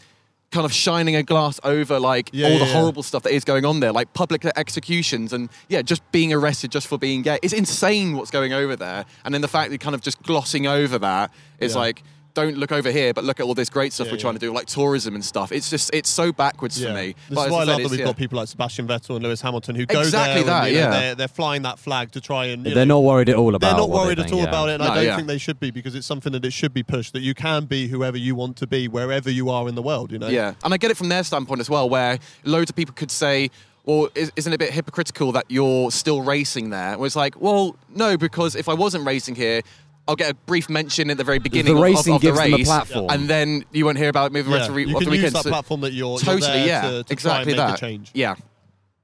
kind 0.50 0.64
of 0.66 0.72
shining 0.72 1.16
a 1.16 1.22
glass 1.22 1.58
over 1.64 1.98
like 1.98 2.31
Yeah, 2.32 2.46
all 2.46 2.52
yeah, 2.52 2.58
the 2.60 2.64
yeah. 2.66 2.72
horrible 2.75 3.02
stuff 3.02 3.22
that 3.25 3.32
is 3.32 3.42
going 3.42 3.64
on 3.64 3.81
there, 3.81 3.90
like 3.90 4.12
public 4.12 4.44
executions 4.44 5.32
and 5.32 5.48
yeah, 5.69 5.82
just 5.82 6.02
being 6.12 6.32
arrested 6.32 6.70
just 6.70 6.86
for 6.86 6.98
being 6.98 7.22
gay. 7.22 7.38
It's 7.42 7.54
insane 7.54 8.16
what's 8.16 8.31
going 8.31 8.52
over 8.52 8.76
there. 8.76 9.04
And 9.25 9.34
then 9.34 9.40
the 9.40 9.48
fact 9.48 9.70
that 9.70 9.81
kind 9.81 9.94
of 9.94 10.00
just 10.02 10.22
glossing 10.22 10.66
over 10.66 10.98
that 10.98 11.32
is 11.58 11.75
like, 11.75 12.02
don't 12.34 12.56
look 12.58 12.72
over 12.72 12.90
here, 12.90 13.14
but 13.14 13.25
look 13.25 13.40
at 13.40 13.46
all 13.46 13.54
this 13.54 13.70
great 13.70 13.92
stuff 13.92 14.06
Yeah, 14.06 14.12
we're 14.12 14.16
yeah. 14.19 14.22
trying 14.22 14.34
to 14.34 14.40
do, 14.40 14.52
like 14.52 14.66
tourism 14.66 15.14
and 15.14 15.25
stuff. 15.25 15.52
It's 15.52 15.70
just 15.70 15.92
it's 15.94 16.10
so 16.10 16.32
backwards 16.32 16.82
for 16.82 16.92
me. 16.92 17.14
This 17.28 17.36
But 17.36 17.46
is 17.46 17.52
why 17.52 17.60
I 17.60 17.64
love 17.64 17.82
that 17.82 17.90
we've 17.90 18.00
yeah. 18.00 18.06
got 18.06 18.16
people 18.16 18.38
like 18.38 18.48
Sebastian 18.48 18.86
Vettel 18.86 19.16
and 19.16 19.25
Lewis 19.25 19.40
Hamilton 19.40 19.75
who 19.76 19.86
go 19.86 20.00
Exactly 20.00 20.42
there. 20.42 20.44
that, 20.52 20.64
and, 20.66 20.75
you 20.75 20.81
know, 20.81 20.86
yeah. 20.90 21.00
They're, 21.00 21.14
they're 21.14 21.28
flying 21.28 21.62
that 21.62 21.78
flag 21.78 22.10
to 22.12 22.20
try 22.20 22.46
and. 22.46 22.64
They're 22.66 22.75
know, 22.86 22.96
not 22.96 23.04
worried 23.04 23.28
at 23.28 23.36
all 23.36 23.54
about. 23.54 23.69
They're 23.69 23.76
not 23.78 23.88
what 23.90 24.00
they 24.02 24.06
worried 24.06 24.19
at 24.19 24.25
think, 24.26 24.34
all 24.36 24.42
yeah. 24.42 24.48
about 24.48 24.69
it, 24.69 24.72
and 24.75 24.82
No, 24.84 24.90
I 24.90 24.94
don't 24.96 25.04
yeah. 25.04 25.16
think 25.16 25.28
they 25.28 25.38
should 25.38 25.60
be 25.60 25.70
because 25.70 25.94
it's 25.94 26.06
something 26.06 26.32
that 26.32 26.44
it 26.44 26.52
should 26.52 26.75
be 26.75 26.82
pushed 26.82 27.12
that 27.12 27.22
you 27.22 27.34
can 27.34 27.64
be 27.64 27.86
whoever 27.88 28.16
you 28.19 28.34
want 28.34 28.56
to 28.58 28.66
be 28.66 28.88
wherever 28.88 29.31
you 29.31 29.48
are 29.50 29.69
in 29.69 29.75
the 29.75 29.82
world. 29.82 30.10
You 30.12 30.19
know. 30.19 30.28
Yeah, 30.28 30.54
and 30.64 30.75
I 30.75 30.76
get 30.76 30.90
it 30.90 30.96
from 30.96 31.08
their 31.08 31.22
standpoint 31.25 31.60
as 31.60 31.70
well, 31.70 31.88
where 31.88 32.19
loads 32.44 32.69
of 32.70 32.76
people 32.76 32.94
could 32.94 33.10
say, 33.10 33.50
well, 33.84 34.08
is- 34.14 34.32
isn't 34.34 34.52
it 34.52 34.56
a 34.56 34.58
bit 34.58 34.72
hypocritical 34.72 35.31
that 35.32 35.44
you're 35.48 35.90
still 35.90 36.22
racing 36.22 36.70
there? 36.70 36.96
Well, 36.98 37.04
it's 37.04 37.16
like, 37.16 37.40
well, 37.40 37.76
no, 37.94 38.16
because 38.16 38.56
if 38.56 38.69
I 38.69 38.75
wasn't 38.75 39.06
racing 39.06 39.34
here, 39.34 39.60
I'll 40.06 40.16
get 40.16 40.30
a 40.30 40.34
brief 40.34 40.68
mention 40.68 41.08
at 41.10 41.16
the 41.16 41.24
very 41.24 41.38
beginning 41.38 41.76
of- 41.76 41.82
racing 41.82 42.12
of, 42.14 42.16
of 42.16 42.22
the 42.22 42.26
gives 42.28 42.38
them 42.38 42.52
a 42.52 42.56
race, 42.56 42.66
platform. 42.66 43.06
and 43.10 43.28
then 43.28 43.64
you 43.72 43.84
won't 43.86 43.96
hear 43.98 44.10
about 44.10 44.26
it 44.26 44.32
maybe 44.32 44.48
the 44.48 44.54
rest 44.54 44.64
Yeah, 44.64 44.68
of, 44.68 44.74
the, 44.74 44.80
you 44.82 44.96
of 44.96 45.02
can 45.02 45.10
the 45.10 45.16
use 45.16 45.22
weekend. 45.22 45.34
that 45.36 45.42
So- 45.44 45.50
platform 45.50 45.80
that 45.80 45.92
you're, 45.92 46.08
you're 46.10 46.18
totally, 46.18 46.40
there 46.40 46.66
yeah, 46.66 46.80
to, 46.82 47.02
to 47.04 47.12
exactly 47.12 47.54
try 47.54 47.64
and 47.64 47.72
make 47.72 47.78
that. 47.78 47.78
a 47.78 47.80
change. 47.80 48.10
Yeah. 48.14 48.34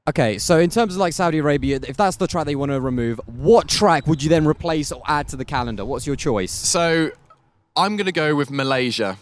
Okay, 0.09 0.39
so 0.39 0.59
in 0.59 0.71
terms 0.71 0.95
of 0.95 1.01
like 1.01 1.13
Saudi 1.13 1.39
Arabia, 1.39 1.79
if 1.87 1.97
that's 1.97 2.17
the 2.17 2.27
track 2.27 2.45
they 2.47 2.57
want 2.57 2.71
to 2.73 2.81
remove, 2.81 3.21
what 3.27 3.69
track 3.69 4.07
would 4.07 4.23
you 4.23 4.29
then 4.29 4.47
replace 4.47 4.91
or 4.93 5.03
add 5.07 5.29
to 5.29 5.37
the 5.37 5.45
calendar? 5.45 5.85
What's 5.85 6.07
your 6.07 6.17
choice? 6.17 6.51
So 6.53 7.11
I'm 7.77 7.97
going 7.97 8.07
to 8.07 8.13
go 8.13 8.35
with 8.35 8.51
Malaysia. 8.51 9.17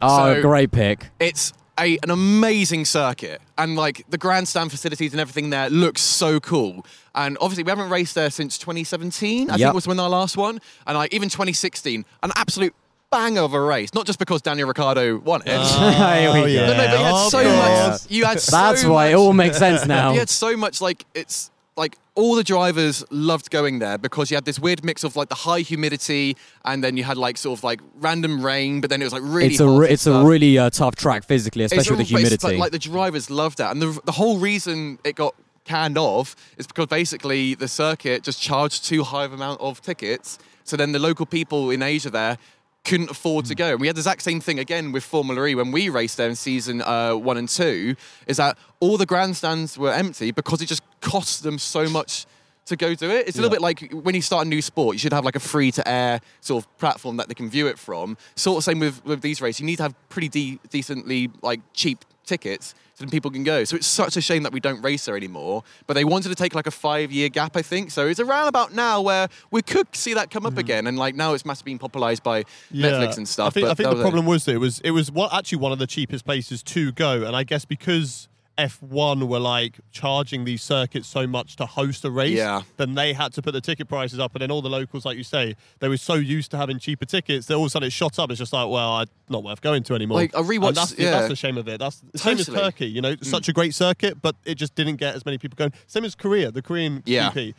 Oh, 0.00 0.34
So- 0.34 0.42
great 0.42 0.72
pick. 0.72 1.06
It's 1.20 1.52
a, 1.78 1.98
an 2.02 2.10
amazing 2.10 2.84
circuit, 2.84 3.40
and 3.56 3.76
like 3.76 4.04
the 4.08 4.18
grandstand 4.18 4.70
facilities 4.70 5.12
and 5.12 5.20
everything 5.20 5.50
there 5.50 5.70
looks 5.70 6.00
so 6.02 6.38
cool. 6.40 6.84
And 7.14 7.36
obviously, 7.40 7.64
we 7.64 7.70
haven't 7.70 7.90
raced 7.90 8.14
there 8.14 8.30
since 8.30 8.58
2017. 8.58 9.50
I 9.50 9.56
Yep. 9.56 9.58
think 9.68 9.74
was 9.74 9.86
when 9.86 9.98
our 10.00 10.08
last 10.10 10.36
one, 10.36 10.60
and 10.86 10.96
like 10.96 11.12
even 11.14 11.28
2016, 11.28 12.04
an 12.22 12.30
absolute 12.36 12.74
bang 13.10 13.36
of 13.38 13.52
a 13.52 13.60
race. 13.60 13.92
Not 13.94 14.06
just 14.06 14.18
because 14.18 14.40
Daniel 14.42 14.66
Ricciardo 14.68 15.18
won 15.18 15.42
it. 15.42 15.48
Here 15.48 15.58
Oh, 15.58 16.44
yeah. 16.46 16.66
no, 16.66 16.72
no, 16.72 16.76
but 16.78 16.90
you 16.98 17.04
had 17.04 17.28
so 17.28 17.42
course. 17.42 18.02
much. 18.04 18.10
You 18.10 18.24
had 18.24 18.40
so 18.40 18.50
That's 18.56 18.84
why 18.86 19.08
it 19.08 19.14
all 19.14 19.32
makes 19.34 19.58
sense 19.58 19.86
now. 19.86 20.12
you 20.12 20.18
had 20.18 20.30
so 20.30 20.56
much 20.56 20.80
like 20.80 21.04
it's 21.14 21.50
like 21.76 21.96
all 22.14 22.34
the 22.34 22.44
drivers 22.44 23.04
loved 23.10 23.50
going 23.50 23.78
there 23.78 23.96
because 23.96 24.30
you 24.30 24.36
had 24.36 24.44
this 24.44 24.58
weird 24.58 24.84
mix 24.84 25.04
of 25.04 25.16
like 25.16 25.28
the 25.28 25.34
high 25.34 25.60
humidity 25.60 26.36
and 26.64 26.84
then 26.84 26.96
you 26.96 27.04
had 27.04 27.16
like 27.16 27.38
sort 27.38 27.58
of 27.58 27.64
like 27.64 27.80
random 27.96 28.44
rain, 28.44 28.80
but 28.80 28.90
then 28.90 29.00
it 29.00 29.04
was 29.04 29.12
like 29.12 29.22
really. 29.24 29.46
it's 29.46 29.60
a 29.60 29.66
hot 29.66 29.78
re- 29.78 29.86
and 29.86 29.92
it's 29.94 30.06
a 30.06 30.24
really 30.24 30.58
uh, 30.58 30.70
tough 30.70 30.96
track 30.96 31.24
physically, 31.24 31.64
especially 31.64 31.96
with 31.96 32.06
the 32.06 32.14
humidity. 32.14 32.46
Like, 32.46 32.58
like 32.58 32.72
the 32.72 32.78
drivers 32.78 33.30
loved 33.30 33.58
that, 33.58 33.70
and 33.72 33.80
the 33.80 33.98
the 34.04 34.12
whole 34.12 34.38
reason 34.38 34.98
it 35.04 35.14
got 35.14 35.34
canned 35.64 35.96
off 35.96 36.36
is 36.58 36.66
because 36.66 36.86
basically 36.86 37.54
the 37.54 37.68
circuit 37.68 38.22
just 38.22 38.42
charged 38.42 38.84
too 38.84 39.04
high 39.04 39.24
of 39.24 39.32
amount 39.32 39.60
of 39.60 39.80
tickets. 39.80 40.38
So 40.64 40.76
then 40.76 40.92
the 40.92 40.98
local 40.98 41.26
people 41.26 41.70
in 41.70 41.82
Asia 41.82 42.10
there 42.10 42.38
couldn't 42.84 43.10
afford 43.10 43.44
to 43.46 43.54
go. 43.54 43.72
And 43.72 43.80
we 43.80 43.86
had 43.86 43.96
the 43.96 44.00
exact 44.00 44.22
same 44.22 44.40
thing 44.40 44.58
again 44.58 44.92
with 44.92 45.04
Formula 45.04 45.46
E 45.46 45.54
when 45.54 45.70
we 45.72 45.88
raced 45.88 46.16
there 46.16 46.28
in 46.28 46.34
season 46.36 46.82
uh, 46.82 47.14
one 47.14 47.36
and 47.36 47.48
two. 47.48 47.94
Is 48.26 48.38
that 48.38 48.58
all 48.80 48.96
the 48.96 49.06
grandstands 49.06 49.78
were 49.78 49.92
empty 49.92 50.30
because 50.32 50.60
it 50.62 50.66
just 50.66 50.82
cost 51.00 51.42
them 51.42 51.58
so 51.58 51.88
much. 51.88 52.26
To 52.66 52.76
go 52.76 52.94
do 52.94 53.10
it, 53.10 53.26
it's 53.26 53.36
a 53.36 53.40
little 53.42 53.50
Yeah. 53.52 53.56
bit 53.56 53.60
like 53.90 54.04
when 54.04 54.14
you 54.14 54.22
start 54.22 54.46
a 54.46 54.48
new 54.48 54.62
sport, 54.62 54.94
you 54.94 54.98
should 55.00 55.12
have 55.12 55.24
like 55.24 55.34
a 55.34 55.40
free 55.40 55.72
to 55.72 55.86
air 55.86 56.20
sort 56.40 56.62
of 56.64 56.78
platform 56.78 57.16
that 57.16 57.26
they 57.26 57.34
can 57.34 57.50
view 57.50 57.66
it 57.66 57.76
from. 57.76 58.16
Sort 58.36 58.58
of 58.58 58.62
same 58.62 58.78
with, 58.78 59.04
with 59.04 59.20
these 59.20 59.40
races, 59.42 59.58
you 59.58 59.66
need 59.66 59.78
to 59.78 59.82
have 59.82 59.94
pretty 60.08 60.28
de- 60.28 60.60
decently 60.70 61.28
like 61.42 61.58
cheap 61.74 62.04
tickets 62.24 62.74
so 62.94 63.04
then 63.04 63.10
people 63.10 63.30
can 63.30 63.42
go. 63.42 63.64
So 63.64 63.76
it's 63.76 63.86
such 63.86 64.16
a 64.16 64.20
shame 64.20 64.42
that 64.42 64.52
we 64.52 64.60
don't 64.60 64.82
race 64.82 65.06
there 65.06 65.16
anymore. 65.16 65.64
But 65.86 65.94
they 65.94 66.04
wanted 66.04 66.28
to 66.28 66.34
take 66.34 66.54
like 66.54 66.66
a 66.66 66.70
five 66.70 67.10
year 67.10 67.30
gap, 67.30 67.56
I 67.56 67.62
think. 67.62 67.90
So 67.90 68.06
it's 68.06 68.20
around 68.20 68.48
about 68.48 68.74
now 68.74 69.00
where 69.00 69.28
we 69.50 69.62
could 69.62 69.94
see 69.96 70.12
that 70.14 70.30
come 70.30 70.44
up 70.44 70.54
mm. 70.54 70.58
again. 70.58 70.86
And 70.86 70.98
like 70.98 71.14
now 71.14 71.32
it's 71.32 71.46
massively 71.46 71.70
being 71.70 71.78
popularized 71.78 72.22
by 72.22 72.44
Netflix 72.72 73.16
and 73.16 73.26
stuff. 73.26 73.48
I 73.48 73.50
think, 73.50 73.64
but 73.64 73.70
I 73.70 73.74
think 73.74 73.88
the 73.88 73.94
was 73.94 74.00
it. 74.00 74.02
problem 74.02 74.26
was 74.26 74.44
that 74.44 74.54
it 74.54 74.58
was 74.58 74.80
it 74.80 74.90
was 74.90 75.10
what 75.10 75.32
actually 75.32 75.58
one 75.58 75.72
of 75.72 75.78
the 75.78 75.86
cheapest 75.86 76.24
places 76.24 76.62
to 76.64 76.92
go, 76.92 77.24
and 77.24 77.34
I 77.34 77.44
guess 77.44 77.64
because 77.64 78.28
F1 78.58 79.28
were 79.28 79.38
like 79.38 79.80
charging 79.90 80.44
these 80.44 80.62
circuits 80.62 81.08
so 81.08 81.26
much 81.26 81.56
to 81.56 81.66
host 81.66 82.04
a 82.04 82.10
race, 82.10 82.36
Yeah. 82.36 82.62
then 82.76 82.94
they 82.94 83.12
had 83.12 83.32
to 83.34 83.42
put 83.42 83.52
the 83.52 83.60
ticket 83.60 83.88
prices 83.88 84.18
up, 84.18 84.34
and 84.34 84.42
then 84.42 84.50
all 84.50 84.62
the 84.62 84.68
locals, 84.70 85.04
like 85.04 85.16
you 85.16 85.24
say, 85.24 85.56
they 85.80 85.88
were 85.88 85.96
so 85.96 86.14
used 86.14 86.50
to 86.52 86.56
having 86.58 86.78
cheaper 86.78 87.04
tickets 87.06 87.46
that 87.46 87.54
all 87.54 87.62
of 87.62 87.66
a 87.68 87.70
sudden 87.70 87.86
it 87.86 87.92
shot 87.92 88.18
up. 88.18 88.30
It's 88.30 88.38
just 88.38 88.52
like, 88.52 88.68
well, 88.68 88.92
I'm 88.92 89.06
not 89.28 89.42
worth 89.42 89.60
going 89.62 89.82
to 89.84 89.94
anymore. 89.94 90.18
Like, 90.18 90.34
I 90.36 90.40
rewatched- 90.42 90.68
And 90.68 90.76
that's, 90.76 90.98
yeah. 90.98 91.10
that's 91.12 91.28
the 91.28 91.36
shame 91.36 91.56
of 91.56 91.66
it. 91.68 91.78
That's 91.80 92.00
the 92.12 92.18
same 92.18 92.38
as 92.38 92.48
Mm. 92.48 92.54
Turkey. 92.54 92.86
You 92.86 93.00
know, 93.00 93.16
such 93.22 93.48
a 93.48 93.52
great 93.52 93.74
circuit, 93.74 94.20
but 94.20 94.36
it 94.44 94.56
just 94.56 94.74
didn't 94.74 94.96
get 94.96 95.14
as 95.14 95.24
many 95.24 95.38
people 95.38 95.56
going. 95.56 95.72
Same 95.86 96.04
as 96.04 96.14
Korea, 96.14 96.50
the 96.50 96.62
Korean 96.62 97.02
Yeah. 97.06 97.30
GP. 97.30 97.54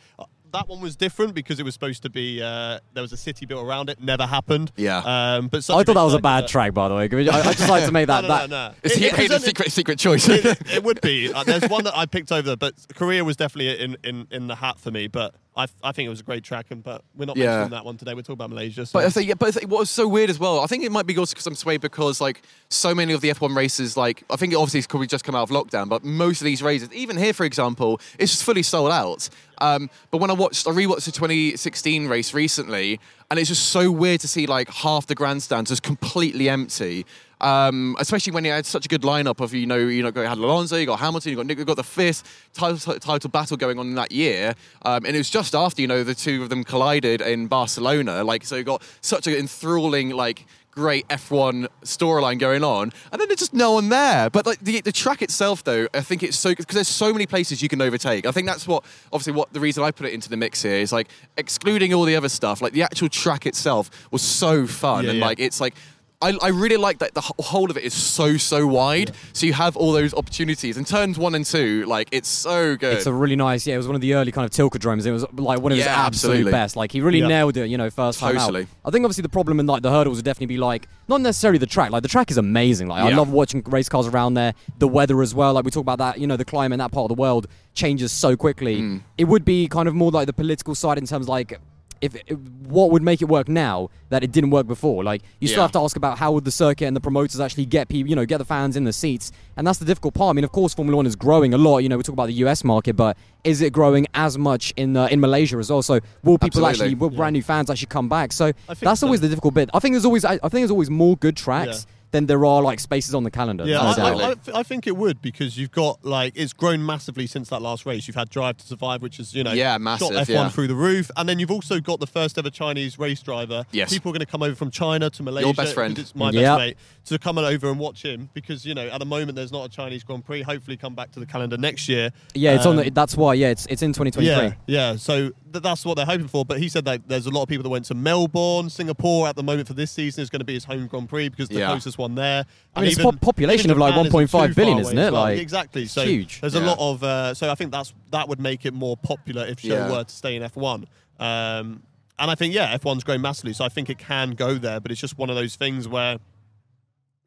Uh, 0.54 0.58
That 0.60 0.68
one 0.68 0.80
was 0.80 0.96
different 0.96 1.34
because 1.34 1.58
it 1.60 1.64
was 1.64 1.74
supposed 1.74 2.02
to 2.02 2.10
be 2.10 2.40
uh, 2.42 2.78
there 2.92 3.02
was 3.02 3.12
a 3.12 3.16
city 3.16 3.46
built 3.46 3.64
around 3.66 3.90
it. 3.90 4.00
Never 4.00 4.26
happened. 4.26 4.72
Yeah. 4.76 4.98
Um, 5.04 5.48
but 5.48 5.64
such 5.64 5.76
I 5.76 5.80
a 5.80 5.84
thought 5.84 5.94
that 5.94 6.02
was 6.02 6.14
a 6.14 6.18
bad 6.20 6.44
that- 6.44 6.48
track, 6.48 6.74
by 6.74 6.88
the 6.88 6.94
way. 6.94 7.04
I, 7.28 7.40
I 7.40 7.52
just 7.52 7.68
like 7.68 7.84
to 7.86 7.92
make 7.92 8.06
that. 8.12 8.22
No, 8.22 8.28
no, 8.28 8.34
that 8.34 8.50
no, 8.50 8.68
no. 8.68 8.74
It's 8.82 8.94
It- 8.96 8.98
he- 9.00 9.06
it 9.06 9.10
he- 9.16 9.16
the 9.28 9.34
presented- 9.34 9.44
secret, 9.46 9.72
secret 9.72 9.98
choice. 9.98 10.28
it, 10.28 10.44
it 10.72 10.82
would 10.84 11.00
be. 11.00 11.32
Uh, 11.32 11.44
there's 11.44 11.68
one 11.68 11.84
that 11.84 11.96
I 11.96 12.06
picked 12.06 12.30
over, 12.32 12.56
but 12.56 12.74
Korea 12.94 13.24
was 13.24 13.36
definitely 13.36 13.78
in, 13.82 13.96
in, 14.04 14.26
in 14.30 14.46
the 14.46 14.54
hat 14.56 14.78
for 14.78 14.90
me. 14.90 15.06
But 15.08 15.34
I, 15.56 15.66
I 15.84 15.92
think 15.92 16.06
it 16.06 16.10
was 16.10 16.20
a 16.20 16.24
great 16.24 16.42
track, 16.42 16.66
and 16.70 16.82
but 16.82 17.02
we're 17.14 17.26
not 17.26 17.36
Yeah. 17.36 17.46
mentioning 17.46 17.70
that 17.70 17.84
one 17.84 17.96
today. 17.96 18.12
We're 18.14 18.22
talking 18.22 18.34
about 18.34 18.50
Malaysia. 18.50 18.84
So. 18.86 18.98
But 18.98 19.16
I 19.16 19.20
yeah, 19.20 19.34
but 19.34 19.54
what 19.66 19.78
was 19.80 19.90
so 19.90 20.08
weird 20.08 20.28
as 20.30 20.38
well, 20.38 20.60
I 20.60 20.66
think 20.66 20.82
it 20.82 20.90
might 20.90 21.06
be 21.06 21.16
also 21.16 21.32
because 21.32 21.46
I'm 21.46 21.54
swayed 21.54 21.80
because 21.80 22.20
like 22.20 22.42
so 22.70 22.94
many 22.94 23.12
of 23.12 23.20
the 23.20 23.30
F1 23.30 23.54
races, 23.56 23.96
like 23.96 24.24
I 24.30 24.36
think 24.36 24.52
it 24.52 24.56
obviously 24.56 24.78
it's 24.78 24.86
probably 24.88 25.06
just 25.06 25.24
come 25.24 25.34
out 25.36 25.48
of 25.48 25.50
lockdown, 25.50 25.88
but 25.88 26.02
most 26.04 26.40
of 26.40 26.44
these 26.44 26.62
races, 26.62 26.92
even 26.92 27.16
here 27.16 27.32
for 27.32 27.44
example, 27.46 28.00
it's 28.18 28.32
just 28.32 28.42
fully 28.44 28.62
sold 28.64 28.90
out. 28.90 29.28
Um, 29.58 29.88
but 30.10 30.18
when 30.18 30.30
I 30.30 30.34
watched, 30.34 30.66
I 30.66 30.72
rewatched 30.72 31.04
the 31.04 31.12
2016 31.12 32.08
race 32.08 32.34
recently, 32.34 32.98
and 33.30 33.38
it's 33.38 33.48
just 33.48 33.66
so 33.68 33.90
weird 33.92 34.20
to 34.22 34.28
see 34.28 34.46
like 34.46 34.68
half 34.70 35.06
the 35.06 35.14
grandstands 35.14 35.70
just 35.70 35.84
completely 35.84 36.48
empty. 36.48 37.06
Um, 37.40 37.96
especially 37.98 38.32
when 38.32 38.44
you 38.44 38.52
had 38.52 38.64
such 38.66 38.86
a 38.86 38.88
good 38.88 39.02
lineup 39.02 39.40
of 39.40 39.52
you 39.52 39.66
know 39.66 39.76
you 39.76 40.02
know 40.02 40.12
you 40.14 40.20
had 40.22 40.38
Alonso, 40.38 40.76
you 40.76 40.86
got 40.86 41.00
Hamilton, 41.00 41.30
you 41.30 41.36
got 41.36 41.46
Nick, 41.46 41.58
you 41.58 41.64
got 41.64 41.76
the 41.76 41.82
fifth 41.84 42.48
title, 42.54 42.94
title 42.98 43.30
battle 43.30 43.56
going 43.56 43.78
on 43.78 43.88
in 43.88 43.94
that 43.96 44.12
year, 44.12 44.54
um, 44.82 45.04
and 45.04 45.14
it 45.14 45.18
was 45.18 45.30
just 45.30 45.54
after 45.54 45.82
you 45.82 45.88
know 45.88 46.04
the 46.04 46.14
two 46.14 46.42
of 46.42 46.48
them 46.48 46.64
collided 46.64 47.20
in 47.20 47.46
Barcelona. 47.46 48.24
Like 48.24 48.44
so, 48.44 48.56
you 48.56 48.64
got 48.64 48.82
such 49.00 49.26
an 49.26 49.34
enthralling 49.34 50.10
like 50.10 50.46
great 50.70 51.06
F1 51.06 51.68
storyline 51.84 52.38
going 52.38 52.64
on, 52.64 52.90
and 53.12 53.20
then 53.20 53.28
there's 53.28 53.38
just 53.38 53.54
no 53.54 53.72
one 53.72 53.88
there. 53.90 54.28
But 54.30 54.44
like 54.46 54.58
the, 54.60 54.80
the 54.80 54.90
track 54.90 55.22
itself, 55.22 55.62
though, 55.62 55.86
I 55.94 56.00
think 56.00 56.22
it's 56.24 56.36
so 56.36 56.50
because 56.50 56.74
there's 56.74 56.88
so 56.88 57.12
many 57.12 57.26
places 57.26 57.62
you 57.62 57.68
can 57.68 57.80
overtake. 57.80 58.26
I 58.26 58.32
think 58.32 58.46
that's 58.46 58.66
what 58.66 58.84
obviously 59.12 59.34
what 59.34 59.52
the 59.52 59.60
reason 59.60 59.84
I 59.84 59.90
put 59.90 60.06
it 60.06 60.12
into 60.12 60.28
the 60.28 60.36
mix 60.36 60.62
here 60.62 60.74
is 60.74 60.92
like 60.92 61.08
excluding 61.36 61.94
all 61.94 62.04
the 62.04 62.16
other 62.16 62.28
stuff. 62.28 62.60
Like 62.60 62.72
the 62.72 62.82
actual 62.82 63.08
track 63.08 63.46
itself 63.46 63.90
was 64.10 64.22
so 64.22 64.66
fun, 64.66 65.04
Yeah, 65.04 65.10
and 65.10 65.18
yeah. 65.18 65.26
like 65.26 65.40
it's 65.40 65.60
like. 65.60 65.74
I, 66.22 66.38
I 66.40 66.48
really 66.48 66.78
like 66.78 66.98
that 67.00 67.12
the 67.12 67.20
whole 67.20 67.70
of 67.70 67.76
it 67.76 67.84
is 67.84 67.92
so 67.92 68.36
so 68.38 68.66
wide, 68.66 69.12
so 69.34 69.44
you 69.44 69.52
have 69.52 69.76
all 69.76 69.92
those 69.92 70.14
opportunities. 70.14 70.76
And 70.78 70.86
turns 70.86 71.18
one 71.18 71.34
and 71.34 71.44
two, 71.44 71.84
like 71.86 72.08
it's 72.12 72.28
so 72.28 72.76
good. 72.76 72.96
It's 72.96 73.06
a 73.06 73.12
really 73.12 73.36
nice, 73.36 73.66
yeah. 73.66 73.74
It 73.74 73.78
was 73.78 73.86
one 73.86 73.94
of 73.94 74.00
the 74.00 74.14
early 74.14 74.32
kind 74.32 74.44
of 74.46 74.50
Tilkedromes. 74.50 75.04
It 75.04 75.12
was 75.12 75.26
like 75.34 75.60
one 75.60 75.72
of 75.72 75.76
his 75.76 75.84
Yeah, 75.86 75.92
absolute 75.92 76.32
absolutely. 76.36 76.52
best. 76.52 76.76
Like 76.76 76.92
he 76.92 77.00
really 77.02 77.18
Yeah. 77.18 77.28
nailed 77.28 77.56
it, 77.58 77.68
you 77.68 77.76
know, 77.76 77.90
first 77.90 78.20
time 78.20 78.36
Totally. 78.36 78.62
out. 78.62 78.68
I 78.86 78.90
think 78.90 79.04
obviously 79.04 79.22
the 79.22 79.28
problem 79.28 79.60
in 79.60 79.66
like 79.66 79.82
the 79.82 79.90
hurdles 79.90 80.16
would 80.16 80.24
definitely 80.24 80.54
be 80.54 80.58
like 80.58 80.88
not 81.08 81.20
necessarily 81.20 81.58
the 81.58 81.66
track. 81.66 81.90
Like 81.90 82.02
the 82.02 82.08
track 82.08 82.30
is 82.30 82.38
amazing. 82.38 82.88
Like 82.88 83.04
I 83.04 83.14
love 83.14 83.28
watching 83.30 83.62
race 83.66 83.88
cars 83.90 84.06
around 84.06 84.34
there. 84.34 84.54
The 84.78 84.88
weather 84.88 85.20
as 85.20 85.34
well. 85.34 85.52
Like 85.52 85.64
we 85.66 85.70
talk 85.70 85.82
about 85.82 85.98
that, 85.98 86.18
you 86.20 86.26
know, 86.26 86.36
the 86.38 86.44
climate 86.46 86.74
in 86.74 86.78
that 86.78 86.92
part 86.92 87.10
of 87.10 87.14
the 87.14 87.20
world 87.20 87.48
changes 87.74 88.12
so 88.12 88.34
quickly. 88.36 88.80
Mm. 88.80 89.02
It 89.18 89.24
would 89.24 89.44
be 89.44 89.68
kind 89.68 89.88
of 89.88 89.94
more 89.94 90.10
like 90.10 90.26
the 90.26 90.32
political 90.32 90.74
side 90.74 90.96
in 90.96 91.06
terms 91.06 91.28
like 91.28 91.58
if 92.04 92.14
it, 92.14 92.38
what 92.74 92.90
would 92.92 93.02
make 93.02 93.20
it 93.22 93.28
work 93.36 93.48
now 93.48 93.88
that 94.10 94.22
it 94.22 94.30
didn't 94.30 94.50
work 94.50 94.66
before. 94.66 95.02
Like 95.02 95.22
you 95.40 95.48
still 95.48 95.58
Yeah. 95.58 95.64
have 95.64 95.72
to 95.72 95.80
ask 95.80 95.96
about 95.96 96.18
how 96.18 96.32
would 96.32 96.44
the 96.44 96.50
circuit 96.50 96.86
and 96.86 96.94
the 96.94 97.00
promoters 97.00 97.40
actually 97.40 97.66
get 97.66 97.88
people, 97.88 98.08
you 98.10 98.16
know, 98.16 98.26
get 98.26 98.38
the 98.38 98.44
fans 98.44 98.76
in 98.76 98.84
the 98.84 98.92
seats, 98.92 99.32
and 99.56 99.66
that's 99.66 99.78
the 99.78 99.84
difficult 99.84 100.14
part. 100.14 100.30
I 100.30 100.34
mean, 100.34 100.44
of 100.44 100.52
course, 100.52 100.74
Formula 100.74 100.96
One 100.96 101.06
is 101.06 101.16
growing 101.16 101.54
a 101.54 101.58
lot. 101.58 101.78
You 101.78 101.88
know, 101.88 101.96
we 101.96 102.02
talk 102.02 102.12
about 102.12 102.26
the 102.26 102.38
U.S. 102.44 102.62
market, 102.62 102.94
but 102.94 103.16
is 103.42 103.62
it 103.62 103.72
growing 103.72 104.06
as 104.14 104.36
much 104.38 104.72
in 104.76 104.96
uh, 104.96 105.06
in 105.06 105.20
Malaysia 105.20 105.58
as 105.58 105.70
well? 105.70 105.82
So 105.82 105.94
will 106.22 106.38
people 106.38 106.66
Absolutely. 106.66 106.70
actually, 106.70 106.94
will 106.96 107.10
brand 107.10 107.32
new 107.34 107.42
fans 107.42 107.70
actually 107.70 107.86
come 107.98 108.08
back? 108.08 108.32
So 108.32 108.52
that's 108.80 109.00
so. 109.00 109.06
always 109.06 109.20
the 109.20 109.28
difficult 109.28 109.54
bit. 109.54 109.70
I 109.74 109.78
think 109.80 109.94
there's 109.94 110.04
always, 110.04 110.24
I, 110.24 110.34
I 110.34 110.48
think 110.50 110.60
there's 110.62 110.70
always 110.70 110.90
more 110.90 111.16
good 111.16 111.36
tracks. 111.36 111.86
Yeah. 111.86 111.90
Than 112.14 112.26
there 112.26 112.44
are 112.44 112.62
like 112.62 112.78
spaces 112.78 113.12
on 113.12 113.24
the 113.24 113.30
calendar. 113.32 113.64
Yeah, 113.66 113.92
no 113.98 114.04
I. 114.04 114.10
I, 114.12 114.30
I, 114.30 114.36
I 114.60 114.62
think 114.62 114.86
it 114.86 114.96
would 114.96 115.20
because 115.20 115.58
you've 115.58 115.72
got 115.72 116.04
like 116.04 116.32
it's 116.36 116.52
grown 116.52 116.86
massively 116.86 117.26
since 117.26 117.48
that 117.48 117.60
last 117.60 117.84
race. 117.86 118.06
You've 118.06 118.14
had 118.14 118.30
Drive 118.30 118.56
to 118.58 118.64
Survive, 118.66 119.02
which 119.02 119.18
is 119.18 119.34
you 119.34 119.42
know 119.42 119.52
Yeah, 119.52 119.72
shot 119.74 119.80
massive, 119.80 120.10
F1 120.10 120.28
yeah. 120.28 120.48
through 120.48 120.68
the 120.68 120.76
roof, 120.76 121.10
and 121.16 121.28
then 121.28 121.40
you've 121.40 121.50
also 121.50 121.80
got 121.80 121.98
the 121.98 122.06
first 122.06 122.38
ever 122.38 122.50
Chinese 122.50 123.00
race 123.00 123.20
driver. 123.20 123.64
Yes. 123.72 123.92
people 123.92 124.10
are 124.10 124.12
going 124.12 124.20
to 124.20 124.26
come 124.30 124.44
over 124.44 124.54
from 124.54 124.70
China 124.70 125.10
to 125.10 125.22
Malaysia. 125.24 125.46
Your 125.48 125.54
best 125.54 125.74
friend. 125.74 125.98
It's 125.98 126.14
my 126.14 126.30
Yep. 126.30 126.34
best 126.42 126.58
mate 126.60 126.76
to 127.06 127.18
come 127.18 127.36
over 127.36 127.68
and 127.68 127.80
watch 127.80 128.04
him 128.04 128.30
because 128.32 128.64
you 128.64 128.74
know 128.74 128.86
at 128.88 128.98
the 129.00 129.04
moment 129.06 129.34
there's 129.34 129.50
not 129.52 129.66
a 129.66 129.68
Chinese 129.68 130.04
Grand 130.04 130.24
Prix. 130.24 130.42
Hopefully, 130.42 130.76
come 130.76 130.94
back 130.94 131.10
to 131.12 131.20
the 131.20 131.26
calendar 131.26 131.56
next 131.56 131.88
year. 131.88 132.12
yeah, 132.34 132.54
it's 132.54 132.64
on. 132.64 132.78
Um, 132.78 132.84
The, 132.84 132.90
that's 132.90 133.16
why. 133.16 133.34
Yeah, 133.34 133.48
it's 133.50 133.66
it's 133.66 133.82
in 133.82 133.92
2023. 133.92 134.24
yeah, 134.24 134.52
yeah. 134.68 134.96
So 134.96 135.30
th- 135.52 135.62
that's 135.64 135.84
what 135.84 135.96
they're 135.96 136.06
hoping 136.06 136.28
for. 136.28 136.44
But 136.44 136.60
he 136.60 136.68
said 136.68 136.84
that 136.84 137.08
there's 137.08 137.26
a 137.26 137.30
lot 137.30 137.42
of 137.42 137.48
people 137.48 137.64
that 137.64 137.70
went 137.70 137.86
to 137.86 137.94
Melbourne, 137.94 138.70
Singapore 138.70 139.26
at 139.26 139.34
the 139.34 139.42
moment 139.42 139.66
for 139.66 139.74
this 139.74 139.90
season 139.90 140.22
is 140.22 140.30
going 140.30 140.38
to 140.40 140.44
be 140.44 140.54
his 140.54 140.64
home 140.64 140.86
Grand 140.86 141.08
Prix 141.08 141.28
because 141.28 141.48
the 141.48 141.58
Yeah. 141.58 141.66
closest 141.68 141.98
one 141.98 142.03
there. 142.14 142.44
I 142.76 142.80
mean, 142.82 142.90
it's 142.90 143.00
po- 143.00 143.12
population 143.12 143.70
of, 143.70 143.78
like, 143.78 143.94
1.5 143.94 144.10
billion, 144.10 144.24
isn't 144.28 144.30
1.5 144.30 144.48
too 144.48 144.54
billion, 144.54 144.74
far 144.76 144.80
isn't 144.82 144.98
away 144.98 145.06
it? 145.06 145.12
well. 145.12 145.22
Like, 145.22 145.38
exactly. 145.38 145.86
So 145.86 146.04
huge. 146.04 146.40
there's 146.40 146.54
a 146.54 146.60
lot 146.60 146.78
of. 146.78 147.02
Uh, 147.02 147.32
so 147.34 147.50
I 147.50 147.54
think 147.54 147.72
that's 147.72 147.94
that 148.10 148.28
would 148.28 148.40
make 148.40 148.66
it 148.66 148.74
more 148.74 148.96
popular 148.96 149.46
if 149.46 149.62
Zhou 149.62 149.70
Yeah. 149.70 149.90
were 149.90 150.04
to 150.04 150.14
stay 150.14 150.36
in 150.36 150.42
F1. 150.42 150.84
Um, 151.18 151.82
and 152.18 152.30
I 152.30 152.34
think 152.34 152.52
yeah, 152.54 152.76
F1's 152.76 153.04
grown 153.04 153.20
massively, 153.22 153.52
so 153.54 153.64
I 153.64 153.68
think 153.68 153.88
it 153.88 153.98
can 153.98 154.32
go 154.32 154.54
there. 154.54 154.80
But 154.80 154.90
it's 154.92 155.00
just 155.00 155.16
one 155.18 155.30
of 155.30 155.36
those 155.36 155.56
things 155.56 155.88
where 155.88 156.18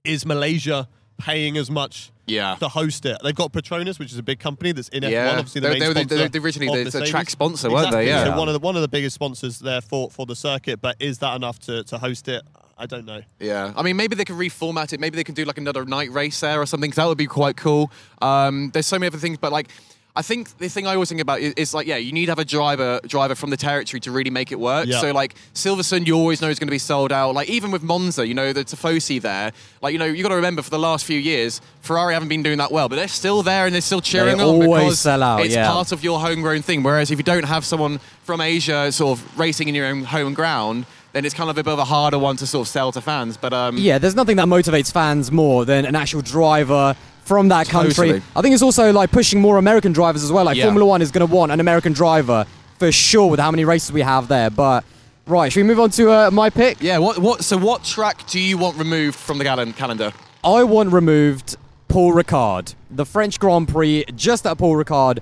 is 0.04 0.26
Malaysia 0.26 0.88
paying 1.18 1.58
as 1.58 1.70
much 1.72 2.12
Yeah. 2.28 2.56
to 2.60 2.68
host 2.70 3.06
it. 3.06 3.18
They've 3.24 3.34
got 3.36 3.52
Petronas, 3.52 3.98
which 4.00 4.12
is 4.12 4.18
a 4.20 4.24
big 4.24 4.40
company 4.40 4.72
that's 4.72 4.88
in 4.90 5.04
Yeah. 5.04 5.10
F1. 5.34 5.38
Obviously, 5.40 5.62
the 5.62 5.68
They- 5.68 5.74
main 5.74 5.80
they 5.80 5.88
were 5.88 5.94
the- 5.94 6.00
sponsor 6.02 6.30
they- 6.30 6.40
originally 6.40 6.82
of 6.86 6.92
the- 6.92 7.04
a 7.04 7.08
track 7.08 7.30
sponsor, 7.30 7.70
weren't 7.72 7.92
they? 7.92 8.08
Yeah. 8.08 8.26
So 8.26 8.38
one 8.38 8.48
of 8.48 8.54
the 8.54 8.60
one 8.60 8.76
of 8.76 8.82
the 8.82 8.88
biggest 8.88 9.16
sponsors 9.16 9.60
there 9.60 9.82
for 9.82 10.10
for 10.12 10.26
the 10.26 10.36
circuit. 10.36 10.80
But 10.82 10.96
is 11.00 11.18
that 11.20 11.36
enough 11.36 11.60
to 11.62 11.84
to 11.86 11.98
host 11.98 12.28
it? 12.28 12.44
I 12.80 12.86
don't 12.86 13.06
know. 13.06 13.22
Yeah, 13.40 13.74
I 13.76 13.82
mean, 13.82 13.96
maybe 13.98 14.16
they 14.16 14.26
could 14.26 14.36
reformat 14.36 14.94
it. 14.94 15.00
Maybe 15.00 15.16
they 15.16 15.24
can 15.24 15.36
do 15.36 15.46
like 15.46 15.58
another 15.58 15.84
night 15.86 16.12
race 16.12 16.40
there 16.40 16.62
or 16.62 16.66
something. 16.66 16.92
'cause 16.92 16.98
that 16.98 17.08
would 17.08 17.18
be 17.18 17.26
quite 17.28 17.58
cool. 17.58 17.92
Um, 18.22 18.70
there's 18.72 18.86
so 18.88 18.98
many 19.00 19.08
other 19.08 19.18
things, 19.18 19.38
but 19.40 19.52
like, 19.52 19.70
I 20.16 20.24
think 20.24 20.58
the 20.58 20.68
thing 20.68 20.88
I 20.88 20.96
always 20.96 21.10
think 21.10 21.22
about 21.22 21.42
is, 21.42 21.54
is 21.54 21.74
like, 21.76 21.86
yeah, 21.86 21.98
you 21.98 22.12
need 22.12 22.26
to 22.26 22.32
have 22.32 22.40
a 22.40 22.46
driver 22.46 23.00
driver 23.06 23.36
from 23.36 23.52
the 23.52 23.58
territory 23.58 24.00
to 24.00 24.12
really 24.12 24.32
make 24.32 24.52
it 24.52 24.60
work. 24.60 24.88
Yeah. 24.88 25.00
So 25.00 25.12
like 25.12 25.36
Silverstone, 25.54 26.08
you 26.08 26.16
always 26.16 26.42
know 26.42 26.50
is 26.50 26.58
going 26.58 26.68
to 26.68 26.72
be 26.72 26.80
sold 26.80 27.12
out. 27.12 27.36
Like 27.36 27.50
even 27.50 27.70
with 27.70 27.84
Monza, 27.84 28.26
you 28.28 28.34
know 28.34 28.52
the 28.52 28.64
Tifosi 28.64 29.22
there. 29.22 29.52
Like 29.82 29.94
you 29.94 30.00
know 30.00 30.06
you 30.06 30.24
got 30.24 30.30
to 30.30 30.36
remember 30.36 30.64
for 30.64 30.72
the 30.72 30.80
last 30.80 31.06
few 31.06 31.20
years, 31.20 31.62
Ferrari 31.82 32.16
haven't 32.16 32.30
been 32.30 32.42
doing 32.42 32.58
that 32.58 32.72
well, 32.72 32.90
but 32.90 32.96
they're 32.96 33.08
still 33.08 33.44
there 33.44 33.66
and 33.68 33.76
they're 33.76 33.82
still 33.82 34.02
cheering 34.02 34.42
on 34.42 34.48
always 34.48 34.70
because 34.70 35.00
sell 35.00 35.22
out, 35.22 35.46
it's 35.46 35.54
yeah. 35.54 35.68
part 35.72 35.92
of 35.92 36.04
your 36.04 36.20
homegrown 36.20 36.64
thing. 36.64 36.82
Whereas 36.82 37.12
if 37.12 37.20
you 37.20 37.24
don't 37.24 37.46
have 37.46 37.64
someone 37.64 38.00
from 38.24 38.42
Asia 38.42 38.92
sort 38.92 39.20
of 39.20 39.40
racing 39.40 39.68
in 39.68 39.76
your 39.76 39.86
own 39.86 40.04
home 40.04 40.34
ground. 40.34 40.86
Then 41.18 41.26
it's 41.26 41.34
kind 41.34 41.50
of 41.50 41.58
a 41.58 41.64
bit 41.64 41.74
of 41.74 41.80
a 41.80 41.84
harder 41.84 42.20
one 42.20 42.36
to 42.36 42.46
sort 42.46 42.68
of 42.68 42.72
sell 42.72 42.92
to 42.92 43.02
fans, 43.02 43.38
but 43.38 43.52
um, 43.52 43.76
Yeah, 43.76 43.98
there's 43.98 44.14
nothing 44.14 44.38
that 44.38 44.46
motivates 44.46 44.92
fans 44.92 45.32
more 45.32 45.66
than 45.66 45.84
an 45.84 45.96
actual 45.96 46.22
driver 46.22 46.96
from 47.26 47.48
that 47.48 47.68
country. 47.68 48.10
Totally. 48.10 48.22
I 48.36 48.44
think 48.44 48.54
it's 48.54 48.62
also 48.62 48.94
like 48.94 49.10
pushing 49.10 49.42
more 49.42 49.58
American 49.58 49.94
drivers 49.94 50.24
as 50.24 50.32
well. 50.32 50.46
Like 50.46 50.58
Yeah. 50.58 50.66
Formula 50.66 50.86
One 50.86 51.02
is 51.02 51.10
going 51.10 51.28
to 51.28 51.34
want 51.36 51.52
an 51.52 51.60
American 51.60 51.92
driver 51.92 52.46
for 52.78 52.92
sure 52.92 53.32
with 53.32 53.40
how 53.40 53.50
many 53.50 53.66
races 53.66 53.92
we 53.92 54.02
have 54.02 54.28
there. 54.28 54.52
But 54.52 54.86
right, 55.26 55.52
should 55.52 55.62
we 55.62 55.68
move 55.68 55.80
on 55.80 55.90
to 55.90 56.12
uh, 56.12 56.30
my 56.30 56.52
pick? 56.52 56.84
Yeah. 56.84 57.00
What? 57.00 57.18
What? 57.18 57.44
So, 57.44 57.58
what 57.58 57.84
track 57.84 58.28
do 58.28 58.40
you 58.40 58.56
want 58.60 58.78
removed 58.78 59.18
from 59.18 59.40
the 59.40 59.44
gal- 59.44 59.74
calendar? 59.74 60.14
I 60.44 60.66
want 60.66 60.94
removed 60.94 61.56
Paul 61.88 62.14
Ricard, 62.14 62.76
the 62.92 63.08
French 63.08 63.40
Grand 63.40 63.70
Prix, 63.70 64.06
just 64.16 64.46
at 64.46 64.60
Paul 64.60 64.76
Ricard. 64.76 65.18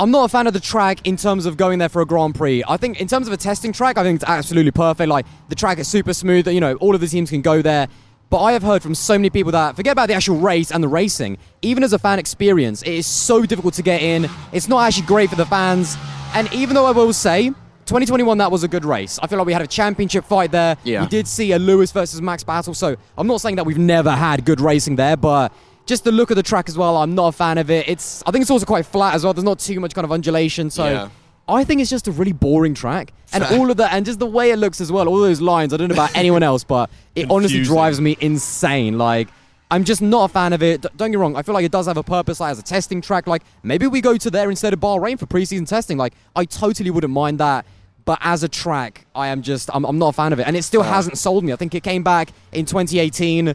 I'm 0.00 0.12
not 0.12 0.26
a 0.26 0.28
fan 0.28 0.46
of 0.46 0.52
the 0.52 0.60
track 0.60 1.04
in 1.08 1.16
terms 1.16 1.44
of 1.44 1.56
going 1.56 1.80
there 1.80 1.88
for 1.88 2.00
a 2.00 2.06
Grand 2.06 2.36
Prix. 2.36 2.62
I 2.68 2.76
think 2.76 3.00
in 3.00 3.08
terms 3.08 3.26
of 3.26 3.32
a 3.32 3.36
testing 3.36 3.72
track, 3.72 3.98
I 3.98 4.04
think 4.04 4.22
it's 4.22 4.30
absolutely 4.30 4.70
perfect. 4.70 5.08
Like 5.08 5.26
the 5.48 5.56
track 5.56 5.78
is 5.78 5.88
super 5.88 6.14
smooth. 6.14 6.46
You 6.46 6.60
know, 6.60 6.74
all 6.76 6.94
of 6.94 7.00
the 7.00 7.08
teams 7.08 7.30
can 7.30 7.42
go 7.42 7.62
there. 7.62 7.88
But 8.30 8.42
I 8.42 8.52
have 8.52 8.62
heard 8.62 8.80
from 8.80 8.94
so 8.94 9.14
many 9.14 9.28
people 9.28 9.50
that 9.52 9.74
forget 9.74 9.92
about 9.92 10.06
the 10.06 10.14
actual 10.14 10.36
race 10.36 10.70
and 10.70 10.84
the 10.84 10.88
racing. 10.88 11.38
Even 11.62 11.82
as 11.82 11.92
a 11.94 11.98
fan 11.98 12.20
experience, 12.20 12.82
it 12.82 12.92
is 12.92 13.06
so 13.06 13.44
difficult 13.44 13.74
to 13.74 13.82
get 13.82 14.00
in. 14.00 14.28
It's 14.52 14.68
not 14.68 14.86
actually 14.86 15.06
great 15.06 15.30
for 15.30 15.36
the 15.36 15.46
fans. 15.46 15.96
And 16.32 16.52
even 16.52 16.76
though 16.76 16.86
I 16.86 16.92
will 16.92 17.12
say, 17.12 17.48
2021 17.48 18.38
that 18.38 18.52
was 18.52 18.62
a 18.62 18.68
good 18.68 18.84
race. 18.84 19.18
I 19.20 19.26
feel 19.26 19.38
like 19.38 19.46
we 19.46 19.52
had 19.54 19.62
a 19.62 19.66
championship 19.66 20.26
fight 20.26 20.52
there. 20.52 20.76
Yeah. 20.84 21.00
We 21.00 21.08
did 21.08 21.26
see 21.26 21.52
a 21.52 21.58
Lewis 21.58 21.90
versus 21.90 22.20
Max 22.20 22.44
battle. 22.44 22.74
So 22.74 22.94
I'm 23.16 23.26
not 23.26 23.40
saying 23.40 23.56
that 23.56 23.64
we've 23.64 23.78
never 23.78 24.10
had 24.10 24.44
good 24.44 24.60
racing 24.60 24.96
there, 24.96 25.16
but 25.16 25.52
just 25.88 26.04
the 26.04 26.12
look 26.12 26.30
of 26.30 26.36
the 26.36 26.42
track 26.42 26.68
as 26.68 26.78
well, 26.78 26.96
I'm 26.98 27.14
not 27.16 27.28
a 27.28 27.32
fan 27.32 27.58
of 27.58 27.70
it. 27.70 27.88
It's 27.88 28.22
I 28.26 28.30
think 28.30 28.42
it's 28.42 28.50
also 28.50 28.66
quite 28.66 28.86
flat 28.86 29.14
as 29.14 29.24
well. 29.24 29.32
There's 29.34 29.44
not 29.44 29.58
too 29.58 29.80
much 29.80 29.94
kind 29.94 30.04
of 30.04 30.12
undulation. 30.12 30.70
So 30.70 30.84
Yeah. 30.88 31.08
I 31.48 31.64
think 31.64 31.80
it's 31.80 31.88
just 31.90 32.06
a 32.06 32.12
really 32.12 32.32
boring 32.32 32.74
track. 32.74 33.12
And 33.32 33.42
all 33.42 33.70
of 33.70 33.78
that 33.78 33.92
and 33.94 34.04
just 34.06 34.18
the 34.18 34.26
way 34.26 34.50
it 34.50 34.56
looks 34.58 34.80
as 34.82 34.92
well, 34.92 35.08
all 35.08 35.18
those 35.18 35.40
lines, 35.40 35.72
I 35.72 35.78
don't 35.78 35.88
know 35.88 35.94
about 35.94 36.14
anyone 36.22 36.42
else, 36.42 36.62
but 36.62 36.90
it 37.16 37.30
honestly 37.30 37.62
drives 37.64 38.00
me 38.00 38.16
insane. 38.20 38.98
Like 38.98 39.28
I'm 39.70 39.84
just 39.84 40.00
not 40.00 40.30
a 40.30 40.32
fan 40.32 40.52
of 40.52 40.62
it. 40.62 40.80
D- 40.82 40.88
Don't 40.96 41.10
get 41.10 41.16
me 41.18 41.20
wrong. 41.22 41.36
I 41.36 41.42
feel 41.42 41.54
like 41.54 41.64
it 41.64 41.72
does 41.72 41.86
have 41.86 41.96
a 41.98 42.02
purpose, 42.02 42.38
like 42.40 42.50
as 42.52 42.58
a 42.58 42.62
testing 42.62 43.00
track. 43.00 43.26
Like 43.26 43.42
maybe 43.62 43.86
we 43.86 44.00
go 44.00 44.16
to 44.16 44.30
there 44.30 44.48
instead 44.50 44.72
of 44.72 44.80
Bahrain 44.80 45.18
for 45.18 45.26
preseason 45.26 45.66
testing. 45.66 45.96
Like 45.98 46.14
I 46.36 46.44
totally 46.44 46.90
wouldn't 46.90 47.12
mind 47.12 47.38
that. 47.40 47.64
But 48.04 48.18
as 48.22 48.42
a 48.42 48.48
track, 48.48 49.04
I 49.14 49.26
am 49.28 49.42
just 49.42 49.68
I'm, 49.74 49.84
I'm 49.84 49.98
not 49.98 50.08
a 50.08 50.12
fan 50.14 50.32
of 50.32 50.40
it, 50.40 50.46
and 50.46 50.56
it 50.56 50.62
still 50.64 50.82
hasn't 50.82 51.18
sold 51.18 51.44
me. 51.44 51.52
I 51.52 51.56
think 51.56 51.74
it 51.74 51.82
came 51.82 52.02
back 52.02 52.30
in 52.52 52.64
2018, 52.64 53.54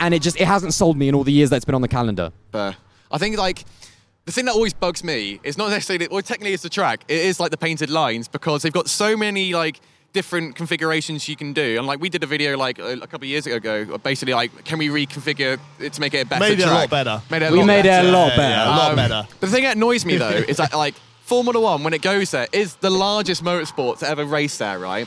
and 0.00 0.12
it 0.14 0.22
just 0.22 0.40
it 0.40 0.46
hasn't 0.46 0.74
sold 0.74 0.96
me 0.96 1.08
in 1.08 1.14
all 1.14 1.24
the 1.24 1.32
years 1.32 1.50
that 1.50 1.56
it's 1.56 1.64
been 1.64 1.74
on 1.74 1.82
the 1.82 1.88
calendar. 1.88 2.32
But 2.50 2.76
I 3.12 3.18
think 3.18 3.36
like 3.38 3.64
the 4.24 4.32
thing 4.32 4.44
that 4.46 4.52
always 4.54 4.72
bugs 4.74 5.02
me 5.04 5.40
is 5.44 5.56
not 5.56 5.70
necessarily, 5.70 6.08
well, 6.10 6.22
technically 6.22 6.52
it's 6.52 6.62
the 6.62 6.68
track. 6.68 7.04
It 7.08 7.18
is 7.20 7.40
like 7.40 7.50
the 7.50 7.56
painted 7.56 7.90
lines 7.90 8.28
because 8.28 8.62
they've 8.62 8.72
got 8.72 8.88
so 8.88 9.16
many 9.16 9.54
like 9.54 9.80
different 10.12 10.56
configurations 10.56 11.28
you 11.28 11.36
can 11.36 11.52
do. 11.52 11.78
And 11.78 11.86
like 11.86 12.00
we 12.00 12.08
did 12.08 12.22
a 12.22 12.26
video 12.26 12.56
like 12.58 12.78
a, 12.78 12.92
a 12.94 13.06
couple 13.06 13.22
of 13.26 13.30
years 13.30 13.46
ago, 13.46 13.96
basically 13.98 14.34
like 14.34 14.64
can 14.64 14.78
we 14.78 14.88
reconfigure 14.88 15.58
it 15.78 15.92
to 15.94 16.00
make 16.00 16.14
it 16.14 16.26
a 16.26 16.26
better 16.26 16.40
Made 16.40 16.58
it 16.60 16.66
a 16.66 16.70
lot 16.70 16.90
better. 16.90 17.22
Made 17.30 17.42
it 17.42 17.48
a 17.48 17.52
We 17.52 17.58
lot 17.58 17.66
made 17.66 17.80
it 17.80 17.84
better. 17.84 18.08
a 18.08 18.12
lot 18.12 18.28
Yeah, 18.30 18.36
better. 18.36 18.54
yeah, 18.54 18.68
a 18.68 18.78
lot 18.78 18.90
Um, 18.90 18.96
better. 18.96 19.26
But 19.40 19.46
the 19.48 19.52
thing 19.54 19.64
that 19.64 19.76
annoys 19.76 20.04
me 20.04 20.16
though 20.16 20.28
is 20.30 20.56
that 20.58 20.74
like 20.74 20.94
Formula 21.24 21.60
One, 21.60 21.84
when 21.84 21.94
it 21.94 22.02
goes 22.02 22.32
there, 22.32 22.48
is 22.52 22.74
the 22.76 22.90
largest 22.90 23.44
motorsport 23.44 24.00
to 24.00 24.08
ever 24.08 24.24
race 24.24 24.58
there, 24.58 24.80
right? 24.80 25.06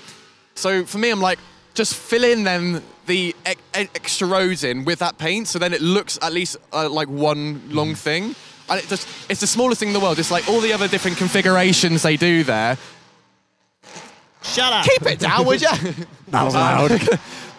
So 0.56 0.86
for 0.86 0.98
me, 0.98 1.10
I'm 1.10 1.20
like, 1.20 1.38
just 1.74 1.96
fill 1.96 2.24
in 2.24 2.44
then 2.44 2.82
the 3.06 3.36
e- 3.50 3.53
extra 3.74 4.27
roads 4.27 4.63
in 4.63 4.86
with 4.86 5.00
that 5.00 5.18
paint, 5.18 5.48
so 5.48 5.60
then 5.60 5.74
it 5.74 5.82
looks 5.82 6.18
at 6.22 6.32
least 6.34 6.58
uh, 6.72 6.88
like 6.89 7.10
one 7.10 7.62
long 7.70 7.96
thing. 7.96 8.36
And 8.70 8.80
it 8.80 8.88
just, 8.88 9.08
it's 9.30 9.42
the 9.42 9.48
smallest 9.48 9.80
thing 9.80 9.89
in 9.89 9.94
the 9.94 10.00
world. 10.00 10.20
It's 10.20 10.32
like 10.32 10.48
all 10.48 10.62
the 10.62 10.72
other 10.72 10.88
different 10.88 11.18
configurations 11.18 12.01
they 12.03 12.15
do 12.15 12.44
there. 12.44 12.77
Shut 14.42 14.74
up. 14.74 14.86
Keep 14.86 15.03
it 15.03 15.20
down, 15.20 15.46
would 15.46 15.62
you? 15.62 15.68
That 16.30 16.44
was 16.44 16.53
loud. 16.56 16.92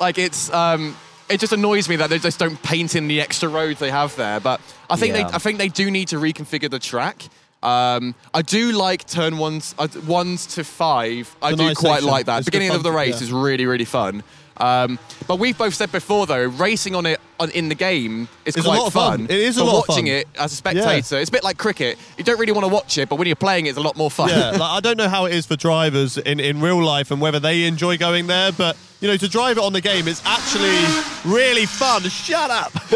like 0.00 0.18
it's 0.18 0.52
um 0.52 0.96
it 1.30 1.40
just 1.40 1.52
annoys 1.54 1.88
me 1.88 1.96
that 1.96 2.10
they 2.10 2.18
just 2.18 2.38
don't 2.38 2.60
paint 2.62 2.94
in 2.94 3.08
the 3.08 3.20
extra 3.20 3.48
roads 3.48 3.78
they 3.80 3.90
have 3.90 4.14
there. 4.16 4.40
But 4.40 4.60
I 4.90 4.96
think 4.96 5.14
Yeah. 5.16 5.28
they 5.28 5.34
I 5.34 5.38
think 5.38 5.58
they 5.58 5.68
do 5.68 5.90
need 5.90 6.08
to 6.08 6.16
reconfigure 6.16 6.70
the 6.70 6.78
track. 6.78 7.22
Um, 7.64 8.14
I 8.34 8.42
do 8.42 8.72
like 8.72 9.06
turn 9.06 9.38
ones 9.38 9.74
uh, 9.78 9.88
ones 10.06 10.46
to 10.54 10.64
five. 10.64 11.34
I 11.40 11.50
do 11.52 11.56
nice 11.56 11.78
quite 11.78 11.94
section. 11.94 12.10
like 12.10 12.26
that. 12.26 12.38
It's 12.38 12.44
Beginning 12.44 12.70
of 12.70 12.82
the 12.82 12.92
race 12.92 13.20
yeah. 13.20 13.24
is 13.24 13.32
really 13.32 13.66
really 13.66 13.86
fun. 13.86 14.22
Um, 14.56 15.00
but 15.26 15.40
we've 15.40 15.58
both 15.58 15.74
said 15.74 15.90
before 15.90 16.26
though, 16.26 16.44
racing 16.44 16.94
on 16.94 17.06
it 17.06 17.20
on, 17.40 17.50
in 17.50 17.68
the 17.68 17.74
game 17.74 18.28
is 18.44 18.56
It's 18.56 18.64
quite 18.64 18.86
of 18.86 18.92
fun. 18.92 19.24
It 19.24 19.30
is 19.30 19.56
a 19.56 19.60
But 19.60 19.66
lot 19.66 19.82
of 19.82 19.88
watching 19.88 20.06
fun. 20.06 20.14
it 20.14 20.28
as 20.38 20.52
a 20.52 20.56
spectator, 20.56 21.18
it's 21.18 21.28
a 21.28 21.32
bit 21.32 21.42
like 21.42 21.58
cricket. 21.58 21.98
You 22.16 22.22
don't 22.22 22.38
really 22.38 22.52
want 22.52 22.64
to 22.64 22.72
watch 22.72 22.96
it, 22.98 23.08
but 23.08 23.16
when 23.16 23.26
you're 23.26 23.34
playing, 23.34 23.66
it, 23.66 23.70
it's 23.70 23.78
a 23.78 23.82
lot 23.82 23.96
more 23.96 24.10
fun. 24.10 24.28
yeah, 24.28 24.50
like, 24.50 24.60
I 24.60 24.78
don't 24.80 24.96
know 24.96 25.08
how 25.08 25.24
it 25.24 25.34
is 25.34 25.46
for 25.46 25.56
drivers 25.56 26.18
in, 26.18 26.38
in 26.38 26.60
real 26.60 26.80
life 26.80 27.10
and 27.10 27.20
whether 27.20 27.40
they 27.40 27.64
enjoy 27.64 27.98
going 27.98 28.28
there, 28.28 28.52
but 28.52 28.76
you 29.00 29.08
know, 29.08 29.16
to 29.16 29.28
drive 29.28 29.58
it 29.58 29.64
on 29.64 29.72
the 29.72 29.80
game 29.80 30.06
is 30.06 30.22
actually 30.24 30.78
really 31.24 31.66
fun. 31.66 32.02
Shut 32.02 32.50
up! 32.50 32.72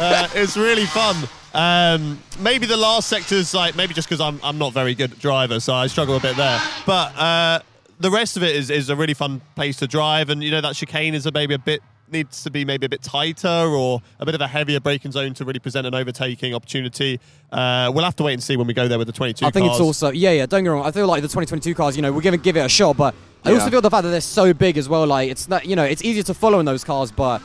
uh, 0.00 0.28
it's 0.34 0.56
really 0.56 0.86
fun. 0.86 1.16
Um, 1.58 2.20
maybe 2.38 2.66
the 2.66 2.76
last 2.76 3.08
sector's 3.08 3.52
like 3.52 3.74
maybe 3.74 3.92
just 3.92 4.08
because 4.08 4.20
I'm 4.20 4.38
I'm 4.44 4.58
not 4.58 4.72
very 4.72 4.94
good 4.94 5.18
driver, 5.18 5.58
so 5.58 5.74
I 5.74 5.88
struggle 5.88 6.16
a 6.16 6.20
bit 6.20 6.36
there. 6.36 6.60
But 6.86 7.16
uh, 7.18 7.60
the 7.98 8.10
rest 8.10 8.36
of 8.36 8.44
it 8.44 8.54
is 8.54 8.70
is 8.70 8.90
a 8.90 8.96
really 8.96 9.14
fun 9.14 9.40
place 9.56 9.76
to 9.78 9.88
drive, 9.88 10.30
and 10.30 10.42
you 10.42 10.50
know 10.52 10.60
that 10.60 10.76
chicane 10.76 11.14
is 11.14 11.26
a 11.26 11.32
maybe 11.32 11.54
a 11.54 11.58
bit 11.58 11.82
needs 12.10 12.42
to 12.44 12.50
be 12.50 12.64
maybe 12.64 12.86
a 12.86 12.88
bit 12.88 13.02
tighter 13.02 13.48
or 13.48 14.00
a 14.18 14.24
bit 14.24 14.34
of 14.34 14.40
a 14.40 14.46
heavier 14.46 14.80
braking 14.80 15.12
zone 15.12 15.34
to 15.34 15.44
really 15.44 15.58
present 15.58 15.86
an 15.86 15.94
overtaking 15.94 16.54
opportunity. 16.54 17.20
Uh, 17.52 17.90
we'll 17.94 18.04
have 18.04 18.16
to 18.16 18.22
wait 18.22 18.32
and 18.32 18.42
see 18.42 18.56
when 18.56 18.66
we 18.66 18.72
go 18.72 18.88
there 18.88 18.96
with 18.96 19.06
the 19.08 19.12
22 19.12 19.44
I 19.44 19.50
think 19.50 19.66
cars. 19.66 19.76
it's 19.78 19.84
also 19.84 20.10
yeah, 20.12 20.30
yeah. 20.30 20.46
Don't 20.46 20.62
get 20.64 20.70
me 20.70 20.74
wrong. 20.76 20.86
I 20.86 20.90
feel 20.92 21.06
like 21.06 21.20
the 21.22 21.28
2022 21.28 21.74
cars, 21.74 21.96
you 21.96 22.02
know, 22.02 22.12
we're 22.12 22.22
gonna 22.22 22.36
give 22.38 22.56
it 22.56 22.64
a 22.64 22.68
shot, 22.68 22.96
but 22.96 23.14
I 23.44 23.50
also 23.52 23.64
Yeah. 23.66 23.70
feel 23.72 23.80
the 23.82 23.90
fact 23.90 24.04
that 24.04 24.10
they're 24.10 24.20
so 24.22 24.54
big 24.54 24.78
as 24.78 24.88
well. 24.88 25.06
Like 25.06 25.30
it's 25.30 25.48
not, 25.48 25.66
you 25.66 25.74
know, 25.76 25.84
it's 25.84 26.02
easier 26.04 26.22
to 26.22 26.34
follow 26.34 26.60
in 26.60 26.66
those 26.66 26.82
cars, 26.84 27.10
but 27.10 27.42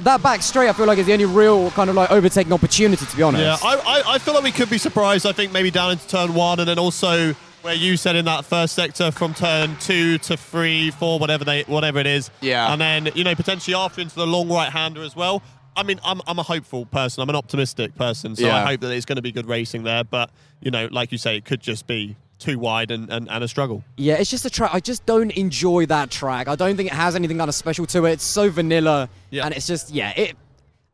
that 0.00 0.22
back 0.22 0.42
straight, 0.42 0.68
I 0.68 0.72
feel 0.72 0.86
like 0.86 0.98
is 0.98 1.06
the 1.06 1.12
only 1.12 1.24
real 1.24 1.70
kind 1.72 1.90
of 1.90 1.96
like 1.96 2.10
overtaking 2.10 2.52
opportunity. 2.52 3.04
To 3.04 3.16
be 3.16 3.22
honest. 3.22 3.62
Yeah, 3.62 3.68
I, 3.68 3.76
I, 3.76 4.14
I 4.14 4.18
feel 4.18 4.34
like 4.34 4.44
we 4.44 4.52
could 4.52 4.70
be 4.70 4.78
surprised. 4.78 5.26
I 5.26 5.32
think 5.32 5.52
maybe 5.52 5.70
down 5.70 5.92
into 5.92 6.06
turn 6.08 6.34
one, 6.34 6.60
and 6.60 6.68
then 6.68 6.78
also 6.78 7.34
where 7.62 7.74
you 7.74 7.96
said 7.96 8.14
in 8.14 8.26
that 8.26 8.44
first 8.44 8.74
sector 8.74 9.10
from 9.10 9.32
turn 9.32 9.76
two 9.80 10.18
to 10.18 10.36
three, 10.36 10.90
four, 10.90 11.18
whatever 11.18 11.44
they, 11.44 11.62
whatever 11.62 11.98
it 11.98 12.06
is. 12.06 12.30
Yeah. 12.40 12.70
And 12.72 12.80
then 12.80 13.08
you 13.14 13.24
know 13.24 13.34
potentially 13.34 13.74
after 13.74 14.00
into 14.00 14.14
the 14.14 14.26
long 14.26 14.48
right 14.48 14.70
hander 14.70 15.02
as 15.02 15.16
well. 15.16 15.42
I 15.76 15.82
mean, 15.82 15.98
I'm, 16.04 16.20
I'm 16.28 16.38
a 16.38 16.44
hopeful 16.44 16.86
person. 16.86 17.20
I'm 17.20 17.28
an 17.28 17.34
optimistic 17.34 17.96
person, 17.96 18.36
so 18.36 18.48
I 18.48 18.64
hope 18.64 18.80
that 18.82 18.92
it's 18.92 19.06
going 19.06 19.16
to 19.16 19.22
be 19.22 19.32
good 19.32 19.46
racing 19.46 19.82
there. 19.82 20.04
But 20.04 20.30
you 20.60 20.70
know, 20.70 20.88
like 20.92 21.10
you 21.10 21.18
say, 21.18 21.36
it 21.36 21.44
could 21.44 21.60
just 21.60 21.88
be 21.88 22.16
too 22.38 22.58
wide 22.58 22.90
and, 22.90 23.10
and, 23.10 23.28
and 23.30 23.44
a 23.44 23.48
struggle. 23.48 23.84
Yeah, 23.96 24.14
it's 24.14 24.30
just 24.30 24.44
a 24.44 24.50
track. 24.50 24.70
I 24.74 24.80
just 24.80 25.06
don't 25.06 25.30
enjoy 25.32 25.86
that 25.86 26.10
track. 26.10 26.48
I 26.48 26.56
don't 26.56 26.76
think 26.76 26.90
it 26.90 26.94
has 26.94 27.14
anything 27.14 27.38
kind 27.38 27.48
of 27.48 27.54
special 27.54 27.86
to 27.86 28.04
it. 28.06 28.12
It's 28.12 28.24
so 28.24 28.50
vanilla, 28.50 29.08
Yeah. 29.30 29.44
and 29.46 29.54
it's 29.54 29.66
just 29.66 29.90
yeah. 29.90 30.10
It 30.16 30.36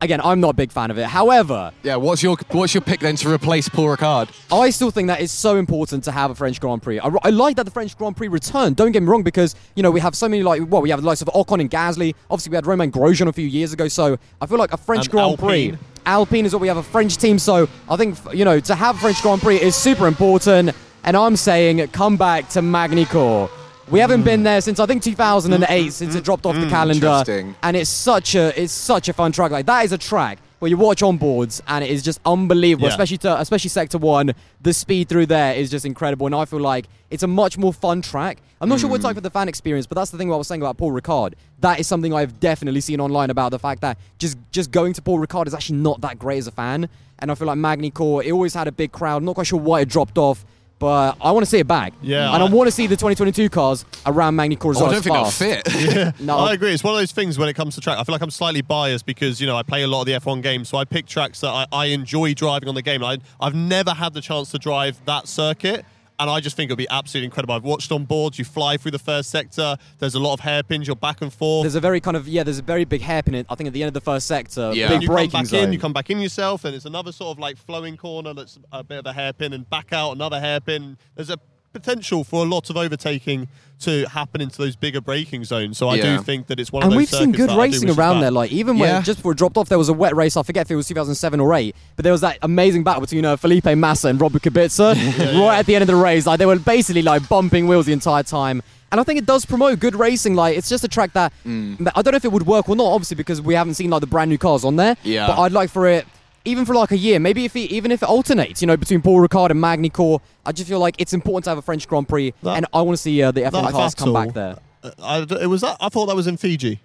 again, 0.02 0.20
I'm 0.24 0.40
not 0.40 0.50
a 0.50 0.54
big 0.54 0.72
fan 0.72 0.90
of 0.90 0.96
it. 0.98 1.04
However, 1.06 1.72
Yeah, 1.82 1.96
what's 1.96 2.22
your 2.22 2.36
what's 2.52 2.72
your 2.74 2.80
pick 2.82 3.00
then 3.00 3.16
to 3.16 3.30
replace 3.32 3.68
Paul 3.68 3.86
Ricard? 3.96 4.28
I 4.52 4.70
still 4.70 4.90
think 4.90 5.08
that 5.08 5.20
it's 5.20 5.32
so 5.32 5.56
important 5.56 6.04
to 6.04 6.12
have 6.12 6.30
a 6.30 6.34
French 6.34 6.60
Grand 6.60 6.82
Prix. 6.82 6.98
I, 7.00 7.10
I 7.22 7.30
like 7.30 7.56
that 7.56 7.64
the 7.64 7.70
French 7.70 7.96
Grand 7.98 8.16
Prix 8.16 8.28
returned. 8.28 8.76
Don't 8.76 8.92
get 8.92 9.02
me 9.02 9.08
wrong, 9.08 9.22
because 9.22 9.54
you 9.76 9.82
know 9.82 9.90
we 9.90 10.00
have 10.00 10.14
so 10.14 10.28
many 10.28 10.42
like 10.42 10.62
well, 10.68 10.82
we 10.82 10.90
have 10.90 11.00
the 11.00 11.06
likes 11.06 11.22
of 11.22 11.28
Ocon 11.28 11.60
and 11.60 11.70
Gasly. 11.70 12.14
Obviously, 12.30 12.50
we 12.50 12.56
had 12.56 12.66
Romain 12.66 12.92
Grosjean 12.92 13.26
a 13.28 13.32
few 13.32 13.46
years 13.46 13.72
ago. 13.72 13.88
So 13.88 14.18
I 14.40 14.46
feel 14.46 14.58
like 14.58 14.72
a 14.72 14.76
French 14.78 15.06
And 15.06 15.12
Grand 15.12 15.30
Alpine. 15.32 15.70
Prix. 15.76 15.78
Alpine 16.06 16.46
is 16.46 16.52
what 16.54 16.62
we 16.62 16.68
have 16.68 16.78
a 16.78 16.82
French 16.82 17.18
team. 17.18 17.38
So 17.38 17.68
I 17.88 17.96
think 17.96 18.16
you 18.32 18.44
know 18.44 18.58
to 18.60 18.74
have 18.74 18.98
French 18.98 19.20
Grand 19.22 19.40
Prix 19.42 19.56
is 19.60 19.74
super 19.74 20.06
important. 20.06 20.74
And 21.04 21.16
I'm 21.16 21.36
saying 21.36 21.86
come 21.88 22.16
back 22.16 22.48
to 22.50 22.62
Magny-Cours. 22.62 23.50
We 23.90 23.98
haven't 23.98 24.22
been 24.22 24.44
there 24.44 24.60
since 24.60 24.78
I 24.78 24.86
think 24.86 25.02
2008, 25.02 25.66
mm-hmm. 25.66 25.88
since 25.90 26.14
it 26.14 26.22
dropped 26.22 26.46
off 26.46 26.54
the 26.54 26.60
mm-hmm. 26.60 26.70
calendar. 26.70 27.06
Interesting. 27.06 27.56
And 27.62 27.76
it's 27.76 27.90
such 27.90 28.36
a 28.36 28.60
it's 28.60 28.72
such 28.72 29.08
a 29.08 29.12
fun 29.12 29.32
track. 29.32 29.50
Like 29.50 29.66
that 29.66 29.84
is 29.84 29.92
a 29.92 29.98
track 29.98 30.38
where 30.60 30.68
you 30.68 30.76
watch 30.76 31.02
on 31.02 31.16
boards 31.16 31.60
and 31.66 31.82
it 31.82 31.90
is 31.90 32.02
just 32.02 32.20
unbelievable. 32.24 32.86
Yeah. 32.86 32.92
Especially 32.92 33.18
to 33.18 33.40
especially 33.40 33.70
sector 33.70 33.98
one, 33.98 34.32
the 34.60 34.72
speed 34.72 35.08
through 35.08 35.26
there 35.26 35.54
is 35.54 35.70
just 35.70 35.84
incredible. 35.84 36.26
And 36.26 36.34
I 36.34 36.44
feel 36.44 36.60
like 36.60 36.86
it's 37.10 37.24
a 37.24 37.26
much 37.26 37.58
more 37.58 37.72
fun 37.72 38.00
track. 38.00 38.38
I'm 38.60 38.68
not 38.68 38.78
sure 38.78 38.90
what 38.90 38.96
it's 38.96 39.04
like 39.04 39.14
for 39.14 39.22
the 39.22 39.30
fan 39.30 39.48
experience, 39.48 39.86
but 39.86 39.96
that's 39.96 40.10
the 40.10 40.18
thing 40.18 40.30
I 40.30 40.36
was 40.36 40.46
saying 40.46 40.60
about 40.60 40.76
Paul 40.76 40.92
Ricard. 40.92 41.32
That 41.60 41.80
is 41.80 41.88
something 41.88 42.12
I've 42.12 42.38
definitely 42.40 42.82
seen 42.82 43.00
online 43.00 43.30
about 43.30 43.50
the 43.50 43.58
fact 43.58 43.80
that 43.80 43.98
just 44.18 44.36
just 44.52 44.70
going 44.70 44.92
to 44.92 45.02
Paul 45.02 45.18
Ricard 45.18 45.46
is 45.46 45.54
actually 45.54 45.78
not 45.78 46.02
that 46.02 46.18
great 46.18 46.38
as 46.38 46.46
a 46.46 46.52
fan. 46.52 46.88
And 47.18 47.30
I 47.30 47.34
feel 47.34 47.46
like 47.46 47.58
Magny-Cours, 47.58 48.26
it 48.26 48.32
always 48.32 48.54
had 48.54 48.68
a 48.68 48.72
big 48.72 48.92
crowd. 48.92 49.18
I'm 49.18 49.24
not 49.24 49.34
quite 49.34 49.46
sure 49.46 49.58
why 49.58 49.80
it 49.80 49.88
dropped 49.88 50.16
off. 50.16 50.44
But 50.80 51.18
I 51.20 51.30
want 51.30 51.44
to 51.44 51.50
see 51.50 51.58
it 51.58 51.68
back. 51.68 51.92
Yeah, 52.02 52.32
And 52.34 52.42
I, 52.42 52.46
I- 52.46 52.50
want 52.50 52.66
to 52.66 52.72
see 52.72 52.86
the 52.88 52.96
2022 52.96 53.48
cars 53.50 53.84
around 54.06 54.34
Magny-Cours 54.34 54.78
as 54.78 54.82
Oh. 54.82 54.86
I 54.86 54.88
don't 54.88 54.96
as 54.98 55.04
think 55.04 55.14
that'll 55.14 55.30
fast. 55.30 56.16
fit. 56.18 56.20
No, 56.26 56.38
I 56.38 56.54
agree. 56.54 56.72
It's 56.72 56.82
one 56.82 56.94
of 56.94 57.00
those 57.00 57.12
things 57.12 57.38
when 57.38 57.48
it 57.50 57.54
comes 57.54 57.74
to 57.76 57.80
track. 57.80 57.98
I 57.98 58.02
feel 58.04 58.14
like 58.14 58.22
I'm 58.22 58.30
slightly 58.30 58.62
biased 58.62 59.04
because 59.06 59.40
you 59.40 59.46
know 59.46 59.56
I 59.56 59.62
play 59.62 59.82
a 59.82 59.86
lot 59.86 60.00
of 60.00 60.06
the 60.06 60.12
F1 60.12 60.42
games, 60.42 60.68
so 60.70 60.78
I 60.78 60.84
pick 60.86 61.06
tracks 61.06 61.40
that 61.42 61.50
I, 61.50 61.66
I 61.70 61.84
enjoy 61.86 62.32
driving 62.34 62.68
on 62.68 62.74
the 62.74 62.82
game. 62.82 63.04
I, 63.04 63.18
I've 63.38 63.54
never 63.54 63.92
had 63.92 64.14
the 64.14 64.20
chance 64.22 64.50
to 64.52 64.58
drive 64.58 65.00
that 65.04 65.28
circuit. 65.28 65.84
And 66.20 66.28
I 66.28 66.38
just 66.40 66.54
think 66.54 66.70
it'll 66.70 66.76
be 66.76 66.88
absolutely 66.90 67.24
incredible. 67.24 67.54
I've 67.54 67.64
watched 67.64 67.90
on 67.92 68.04
boards, 68.04 68.38
you 68.38 68.44
fly 68.44 68.76
through 68.76 68.90
the 68.90 68.98
first 68.98 69.30
sector, 69.30 69.76
there's 69.98 70.14
a 70.14 70.20
lot 70.20 70.34
of 70.34 70.40
hairpins, 70.40 70.86
you're 70.86 70.94
back 70.94 71.22
and 71.22 71.32
forth. 71.32 71.64
There's 71.64 71.74
a 71.76 71.80
very 71.80 72.00
kind 72.00 72.16
of 72.16 72.28
yeah. 72.28 72.42
There's 72.42 72.58
a 72.58 72.62
very 72.62 72.84
big 72.84 73.00
hairpin. 73.00 73.34
in- 73.34 73.46
I 73.48 73.54
think 73.54 73.68
at 73.68 73.72
the 73.72 73.82
end 73.82 73.88
of 73.88 73.94
the 73.94 74.00
first 74.02 74.26
sector, 74.26 74.72
Yeah. 74.74 74.88
big 74.88 74.90
Then 74.90 75.02
you 75.02 75.08
come 75.08 75.14
braking 75.16 75.32
back 75.40 75.46
zone. 75.46 75.64
in, 75.64 75.72
you 75.72 75.78
come 75.78 75.92
back 75.94 76.10
in 76.10 76.20
yourself, 76.20 76.64
and 76.66 76.74
it's 76.76 76.84
another 76.84 77.10
sort 77.12 77.36
of 77.36 77.38
like 77.38 77.56
flowing 77.56 77.96
corner 77.96 78.34
that's 78.34 78.58
a 78.70 78.84
bit 78.84 78.98
of 78.98 79.06
a 79.06 79.12
hairpin, 79.14 79.52
and 79.54 79.68
back 79.70 79.92
out 79.92 80.12
another 80.12 80.38
hairpin. 80.40 80.98
There's 81.14 81.30
a 81.30 81.38
potential 81.72 82.24
for 82.24 82.44
a 82.44 82.48
lot 82.48 82.68
of 82.70 82.76
overtaking 82.76 83.48
to 83.80 84.04
happen 84.10 84.40
into 84.40 84.58
those 84.58 84.76
bigger 84.76 85.00
braking 85.00 85.44
zones. 85.44 85.78
So 85.78 85.88
I 85.88 85.94
Yeah. 85.96 86.16
do 86.16 86.22
think 86.22 86.48
that 86.48 86.60
it's 86.60 86.70
one 86.70 86.82
and 86.82 86.92
of 86.92 86.98
those 86.98 87.12
And 87.12 87.20
we've 87.20 87.20
seen 87.20 87.32
good 87.32 87.48
that 87.48 87.52
I 87.58 87.66
do 87.68 87.72
racing 87.72 87.90
around 87.90 88.20
there. 88.20 88.30
Like 88.30 88.52
even 88.52 88.78
when 88.78 88.88
Yeah. 88.90 89.00
just 89.02 89.18
before 89.20 89.32
it 89.32 89.38
dropped 89.38 89.56
off, 89.56 89.68
there 89.68 89.78
was 89.78 89.88
a 89.88 89.94
wet 89.94 90.14
race. 90.14 90.36
I 90.36 90.42
forget 90.42 90.66
if 90.66 90.70
it 90.70 90.76
was 90.76 90.86
2007 90.88 91.40
or 91.40 91.54
eight, 91.54 91.74
but 91.96 92.02
there 92.02 92.12
was 92.12 92.20
that 92.20 92.38
amazing 92.42 92.84
battle 92.84 93.00
between 93.00 93.24
uh, 93.24 93.36
Felipe 93.36 93.64
Massa 93.76 94.08
and 94.08 94.20
Robert 94.20 94.42
Kubica 94.42 94.94
right 95.40 95.58
at 95.60 95.66
the 95.66 95.74
end 95.74 95.82
of 95.82 95.88
the 95.88 95.96
race. 95.96 96.26
Like 96.26 96.38
they 96.38 96.46
were 96.46 96.58
basically 96.58 97.02
like 97.02 97.26
bumping 97.28 97.68
wheels 97.68 97.86
the 97.86 97.92
entire 97.92 98.22
time. 98.22 98.62
And 98.92 99.00
I 99.00 99.04
think 99.04 99.18
it 99.20 99.24
does 99.26 99.46
promote 99.46 99.78
good 99.78 99.94
racing. 99.94 100.34
Like 100.34 100.58
it's 100.58 100.68
just 100.68 100.82
a 100.84 100.88
track 100.88 101.12
that 101.14 101.32
Mm. 101.46 101.90
I 101.94 102.02
don't 102.02 102.12
know 102.12 102.16
if 102.16 102.24
it 102.24 102.32
would 102.32 102.46
work 102.46 102.68
or 102.68 102.76
not, 102.76 102.84
obviously 102.86 103.14
because 103.14 103.40
we 103.40 103.54
haven't 103.54 103.74
seen 103.74 103.88
like 103.88 104.00
the 104.00 104.06
brand 104.08 104.30
new 104.30 104.38
cars 104.38 104.64
on 104.64 104.76
there. 104.76 104.96
Yeah. 105.04 105.26
But 105.28 105.38
I'd 105.38 105.52
like 105.52 105.70
for 105.70 105.86
it. 105.86 106.06
Even 106.46 106.64
for 106.64 106.74
like 106.74 106.90
a 106.90 106.96
year, 106.96 107.18
maybe 107.18 107.44
if 107.44 107.54
it, 107.54 107.70
even 107.70 107.90
if 107.92 108.02
it 108.02 108.08
alternates, 108.08 108.62
you 108.62 108.66
know, 108.66 108.76
between 108.76 109.02
Paul 109.02 109.18
Ricard 109.26 109.50
and 109.50 109.60
Magny-Cours, 109.60 110.20
I 110.46 110.52
just 110.52 110.68
feel 110.68 110.78
like 110.78 110.94
it's 110.98 111.12
important 111.12 111.44
to 111.44 111.50
have 111.50 111.58
a 111.58 111.62
French 111.62 111.86
Grand 111.86 112.08
Prix, 112.08 112.32
That- 112.42 112.56
and 112.56 112.66
I 112.72 112.80
want 112.82 112.96
to 112.96 113.02
see 113.02 113.22
uh, 113.22 113.30
the 113.30 113.42
F1 113.42 113.70
cars 113.72 113.94
come 113.94 114.12
battle- 114.14 114.26
back 114.32 114.34
there. 114.34 114.56
Uh, 114.82 114.90
I, 115.02 115.24
d- 115.26 115.36
it 115.42 115.46
was 115.46 115.60
that. 115.60 115.76
I 115.80 115.90
thought 115.90 116.06
that 116.06 116.16
was 116.16 116.26
in 116.26 116.38
Fuji. 116.38 116.80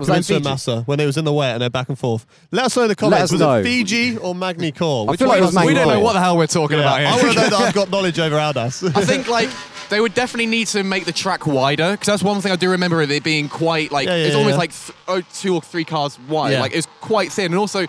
Was 0.00 0.08
that 0.08 0.14
in 0.14 0.16
and 0.18 0.26
Fuji? 0.26 0.42
Massa 0.42 0.82
when 0.86 0.98
it 0.98 1.06
was 1.06 1.16
in 1.18 1.24
the 1.24 1.32
wet 1.32 1.52
and 1.52 1.62
they're 1.62 1.70
back 1.70 1.88
and 1.88 1.96
forth. 1.98 2.26
Let 2.50 2.64
us 2.64 2.76
know 2.76 2.82
in 2.84 2.88
the 2.88 2.96
comments. 2.96 3.30
was 3.30 3.40
know. 3.40 3.58
it 3.58 3.62
Fuji 3.64 4.16
or 4.16 4.34
Magny-Cours? 4.34 5.10
I 5.10 5.16
feel 5.16 5.28
like 5.28 5.38
it 5.38 5.42
was 5.44 5.54
one 5.54 5.66
we 5.66 5.74
don't 5.74 5.86
know 5.86 6.00
what 6.00 6.14
the 6.14 6.20
hell 6.20 6.36
we're 6.36 6.46
talking 6.48 6.78
Yeah, 6.78 6.84
about 6.84 6.98
here. 7.00 7.08
I 7.08 7.12
want 7.12 7.28
to 7.28 7.34
know 7.34 7.48
that 7.50 7.52
I've 7.68 7.74
got 7.74 7.90
knowledge 7.90 8.18
over 8.18 8.34
Aldas. 8.36 8.96
I 8.96 9.04
think 9.04 9.28
like 9.28 9.48
they 9.90 10.00
would 10.00 10.14
definitely 10.14 10.46
need 10.46 10.66
to 10.68 10.82
make 10.82 11.04
the 11.04 11.12
track 11.12 11.46
wider 11.46 11.92
because 11.92 12.06
that's 12.06 12.22
one 12.24 12.40
thing 12.40 12.50
I 12.50 12.56
do 12.56 12.70
remember 12.70 13.02
of 13.02 13.10
it 13.12 13.22
being 13.22 13.48
quite 13.48 13.92
like 13.92 14.08
Yeah, 14.08 14.16
yeah, 14.16 14.24
it's 14.24 14.32
yeah, 14.32 14.38
almost 14.38 14.58
like 14.58 14.72
th- 14.72 14.98
oh, 15.06 15.20
two 15.34 15.54
or 15.54 15.60
three 15.62 15.84
cars 15.84 16.18
wide. 16.28 16.52
Yeah. 16.52 16.60
Like 16.62 16.74
it's 16.74 16.88
quite 17.00 17.30
thin, 17.30 17.46
and 17.52 17.56
also 17.56 17.86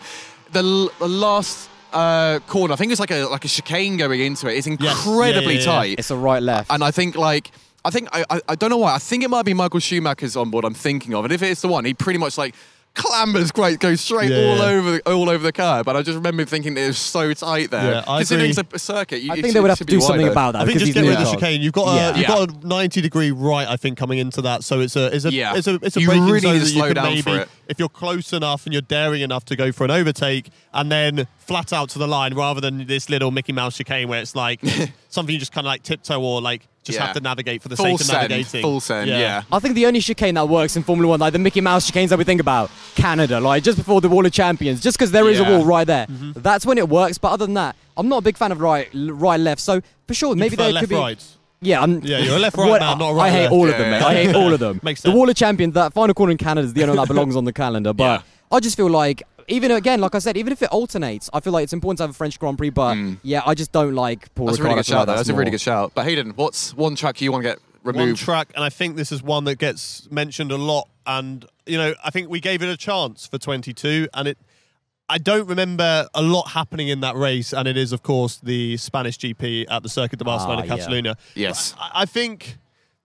the, 0.51 0.89
the 0.99 1.07
last 1.07 1.69
uh, 1.93 2.39
corner. 2.47 2.73
I 2.73 2.77
think 2.77 2.91
it's 2.91 2.99
like 2.99 3.11
a 3.11 3.25
like 3.25 3.45
a 3.45 3.47
chicane 3.47 3.97
going 3.97 4.19
into 4.19 4.47
it. 4.47 4.57
It's 4.57 4.67
incredibly 4.67 5.55
yeah, 5.55 5.59
yeah. 5.59 5.65
tight, 5.65 5.99
It's 5.99 6.11
a 6.11 6.15
right 6.15 6.41
left. 6.41 6.71
and 6.71 6.83
I 6.83 6.91
think 6.91 7.15
like. 7.15 7.51
I 7.83 7.89
think 7.89 8.09
I, 8.13 8.23
I 8.29 8.41
I 8.49 8.55
don't 8.55 8.69
know 8.69 8.77
why. 8.77 8.93
I 8.93 8.99
think 8.99 9.23
it 9.23 9.29
might 9.31 9.43
be 9.43 9.55
Michael 9.55 9.79
Schumacher's 9.79 10.35
on 10.35 10.51
board. 10.51 10.65
I'm 10.65 10.75
thinking 10.75 11.15
of, 11.15 11.25
and 11.25 11.33
if 11.33 11.41
it's 11.41 11.61
the 11.61 11.67
one, 11.67 11.83
he 11.83 11.95
pretty 11.95 12.19
much 12.19 12.37
like 12.37 12.53
clambers 12.95 13.51
great, 13.53 13.79
goes 13.79 14.01
straight 14.01 14.29
Yeah, 14.31 14.49
all 14.51 14.57
yeah. 14.57 14.63
over 14.63 14.99
all 15.05 15.29
over 15.29 15.43
the 15.43 15.51
curb. 15.51 15.85
But 15.85 15.95
I 15.95 16.01
just 16.01 16.15
remember 16.15 16.43
thinking 16.45 16.77
it 16.77 16.87
was 16.87 16.97
so 16.97 17.33
tight 17.33 17.71
there. 17.71 17.93
Yeah, 17.93 18.03
I 18.07 18.19
Considering 18.19 18.51
agree. 18.51 18.61
it's 18.61 18.73
a 18.75 18.79
circuit, 18.79 19.21
you, 19.21 19.31
I 19.31 19.35
think 19.35 19.47
should- 19.47 19.55
they 19.55 19.59
would 19.61 19.69
have 19.69 19.77
to 19.79 19.85
do 19.85 20.01
something 20.01 20.21
wider. 20.21 20.31
about 20.31 20.51
that 20.53 20.61
I 20.63 20.65
think 20.65 20.79
just 20.79 20.93
get 20.93 21.01
rid 21.01 21.13
of 21.13 21.25
the 21.25 21.31
chicane. 21.31 21.61
You've 21.61 21.73
got 21.73 22.15
a 22.15 22.17
you've 22.17 22.27
got 22.27 22.49
a 22.63 22.67
90 22.67 23.01
degree 23.01 23.31
right, 23.31 23.67
I 23.67 23.77
think, 23.77 23.97
coming 23.97 24.19
into 24.19 24.41
that. 24.43 24.63
So 24.63 24.79
it's 24.81 24.95
a 24.95 25.15
it's 25.15 25.25
a 25.25 25.31
Yeah. 25.33 25.55
it's 25.55 25.67
a 25.67 25.75
it's 25.81 25.97
a 25.97 26.01
You 26.01 26.07
braking 26.07 26.25
really 26.25 26.39
zone 26.41 26.53
need 26.53 26.59
to 26.59 26.65
that 26.65 26.71
you 26.73 26.81
can 26.83 26.93
down 26.95 27.13
maybe 27.37 27.49
if 27.67 27.79
you're 27.79 27.89
close 27.89 28.33
enough 28.33 28.65
and 28.65 28.73
you're 28.73 28.81
daring 28.81 29.21
enough 29.21 29.45
to 29.45 29.55
go 29.55 29.71
for 29.71 29.85
an 29.85 29.91
overtake 29.91 30.49
and 30.73 30.91
then 30.91 31.27
flat 31.37 31.71
out 31.73 31.89
to 31.89 31.99
the 31.99 32.07
line 32.07 32.33
rather 32.33 32.59
than 32.61 32.85
this 32.87 33.09
little 33.09 33.31
Mickey 33.31 33.53
Mouse 33.53 33.77
chicane 33.77 34.07
where 34.09 34.21
it's 34.21 34.35
like 34.35 34.59
something 35.09 35.31
you 35.33 35.39
just 35.39 35.51
kind 35.53 35.65
of 35.65 35.69
like 35.69 35.83
tiptoe 35.83 36.21
or 36.21 36.41
like 36.41 36.67
just 36.83 36.97
Yeah. 36.97 37.05
have 37.05 37.15
to 37.15 37.21
navigate 37.21 37.61
for 37.61 37.69
the 37.69 37.75
Full 37.75 37.97
sake 37.97 38.01
of 38.07 38.13
navigating. 38.13 38.61
full 38.61 38.79
send, 38.79 39.09
yeah. 39.09 39.43
I 39.51 39.59
think 39.59 39.75
the 39.75 39.85
only 39.85 39.99
chicane 40.01 40.33
that 40.35 40.49
works 40.49 40.75
in 40.75 40.83
Formula 40.83 41.07
One, 41.09 41.19
like 41.19 41.33
the 41.33 41.39
Mickey 41.39 41.61
Mouse 41.61 41.89
chicanes 41.89 42.09
that 42.09 42.17
we 42.17 42.23
think 42.23 42.41
about, 42.41 42.71
Canada, 42.95 43.39
like 43.39 43.63
just 43.63 43.77
before 43.77 44.01
the 44.01 44.09
Wall 44.09 44.25
of 44.25 44.31
Champions, 44.31 44.81
just 44.81 44.97
because 44.97 45.11
there 45.11 45.29
is 45.29 45.39
a 45.39 45.43
wall 45.43 45.63
right 45.63 45.85
there. 45.85 46.07
Mm-hmm. 46.07 46.39
That's 46.41 46.65
when 46.65 46.77
it 46.77 46.89
works. 46.89 47.17
But 47.17 47.33
other 47.33 47.45
than 47.45 47.53
that, 47.55 47.75
I'm 47.97 48.07
not 48.09 48.17
a 48.17 48.21
big 48.21 48.37
fan 48.37 48.51
of 48.51 48.59
right, 48.61 48.89
right, 48.93 49.39
left. 49.39 49.61
So 49.61 49.81
for 50.07 50.13
sure, 50.13 50.35
maybe 50.35 50.55
prefer 50.55 50.63
there 50.63 50.73
left 50.73 50.83
could 50.83 50.89
be. 50.89 50.95
right. 50.95 51.23
Yeah, 51.63 51.81
I'm, 51.83 51.99
Yeah, 52.01 52.17
you're 52.17 52.37
a 52.37 52.39
left 52.39 52.57
right 52.57 52.79
man, 52.79 52.97
not 52.97 53.01
a 53.01 53.05
I 53.05 53.11
right 53.13 53.25
I 53.27 53.29
hate 53.29 53.41
left. 53.43 53.53
all 53.53 53.63
of 53.65 53.69
Yeah, 53.71 53.77
them, 53.77 53.91
mate. 53.91 54.01
I 54.01 54.13
hate 54.15 54.35
all 54.35 54.51
of 54.53 54.59
them. 54.59 54.79
Makes 54.83 55.01
the. 55.01 55.11
Wall 55.11 55.29
of 55.29 55.35
Champions, 55.35 55.75
that 55.75 55.93
final 55.93 56.15
corner 56.15 56.31
in 56.31 56.37
Canada 56.37 56.65
is 56.65 56.73
the 56.73 56.81
only 56.83 56.97
one 56.97 57.05
that 57.07 57.13
belongs 57.13 57.35
on 57.35 57.45
the 57.45 57.53
calendar. 57.53 57.93
But 57.93 58.23
I 58.51 58.59
just 58.59 58.75
feel 58.75 58.89
like, 58.89 59.21
even 59.47 59.71
again, 59.71 59.99
like 60.01 60.15
I 60.15 60.19
said, 60.19 60.37
even 60.37 60.51
if 60.53 60.61
it 60.61 60.69
alternates, 60.69 61.29
I 61.33 61.39
feel 61.39 61.53
like 61.53 61.63
it's 61.63 61.73
important 61.73 61.97
to 61.97 62.03
have 62.03 62.09
a 62.11 62.13
French 62.13 62.39
Grand 62.39 62.57
Prix. 62.57 62.69
But 62.71 62.97
yeah, 63.23 63.41
I 63.45 63.53
just 63.53 63.71
don't 63.71 63.95
like 63.95 64.33
Paul 64.35 64.47
That's 64.47 64.59
a 64.59 64.63
really 64.63 64.75
good 64.75 64.85
feel 64.85 64.95
like 64.97 64.99
shout. 65.01 65.07
though. 65.07 65.15
That's 65.15 65.29
a 65.29 65.33
really 65.33 65.51
good 65.51 65.61
shout. 65.61 65.91
But 65.95 66.05
Hayden, 66.05 66.31
what's 66.31 66.73
one 66.73 66.95
track 66.95 67.21
you 67.21 67.31
want 67.31 67.43
to 67.43 67.49
get 67.49 67.59
one 67.83 67.95
removed? 67.95 68.19
track, 68.21 68.51
and 68.55 68.63
I 68.63 68.69
think 68.69 68.95
this 68.95 69.11
is 69.11 69.21
one 69.23 69.43
that 69.45 69.55
gets 69.57 70.09
mentioned 70.11 70.51
a 70.51 70.57
lot. 70.57 70.87
And 71.05 71.45
you 71.65 71.77
know, 71.77 71.93
I 72.03 72.09
think 72.11 72.29
we 72.29 72.39
gave 72.39 72.61
it 72.61 72.69
a 72.69 72.77
chance 72.77 73.27
for 73.27 73.37
22, 73.37 74.07
and 74.13 74.27
it. 74.29 74.37
I 75.09 75.17
don't 75.17 75.45
remember 75.49 76.07
a 76.13 76.21
lot 76.21 76.47
happening 76.51 76.87
in 76.87 77.01
that 77.01 77.17
race, 77.17 77.51
and 77.53 77.67
it 77.67 77.75
is, 77.75 77.91
of 77.91 78.01
course, 78.01 78.37
the 78.37 78.77
Spanish 78.77 79.17
GP 79.17 79.65
at 79.69 79.83
the 79.83 79.89
Circuit 79.89 80.19
de 80.19 80.23
Barcelona 80.23 80.61
Ah, 80.61 80.63
yeah. 80.73 80.77
Catalunya. 80.77 81.15
Yes. 81.35 81.75
I, 81.77 82.03
I 82.03 82.05
think 82.05 82.57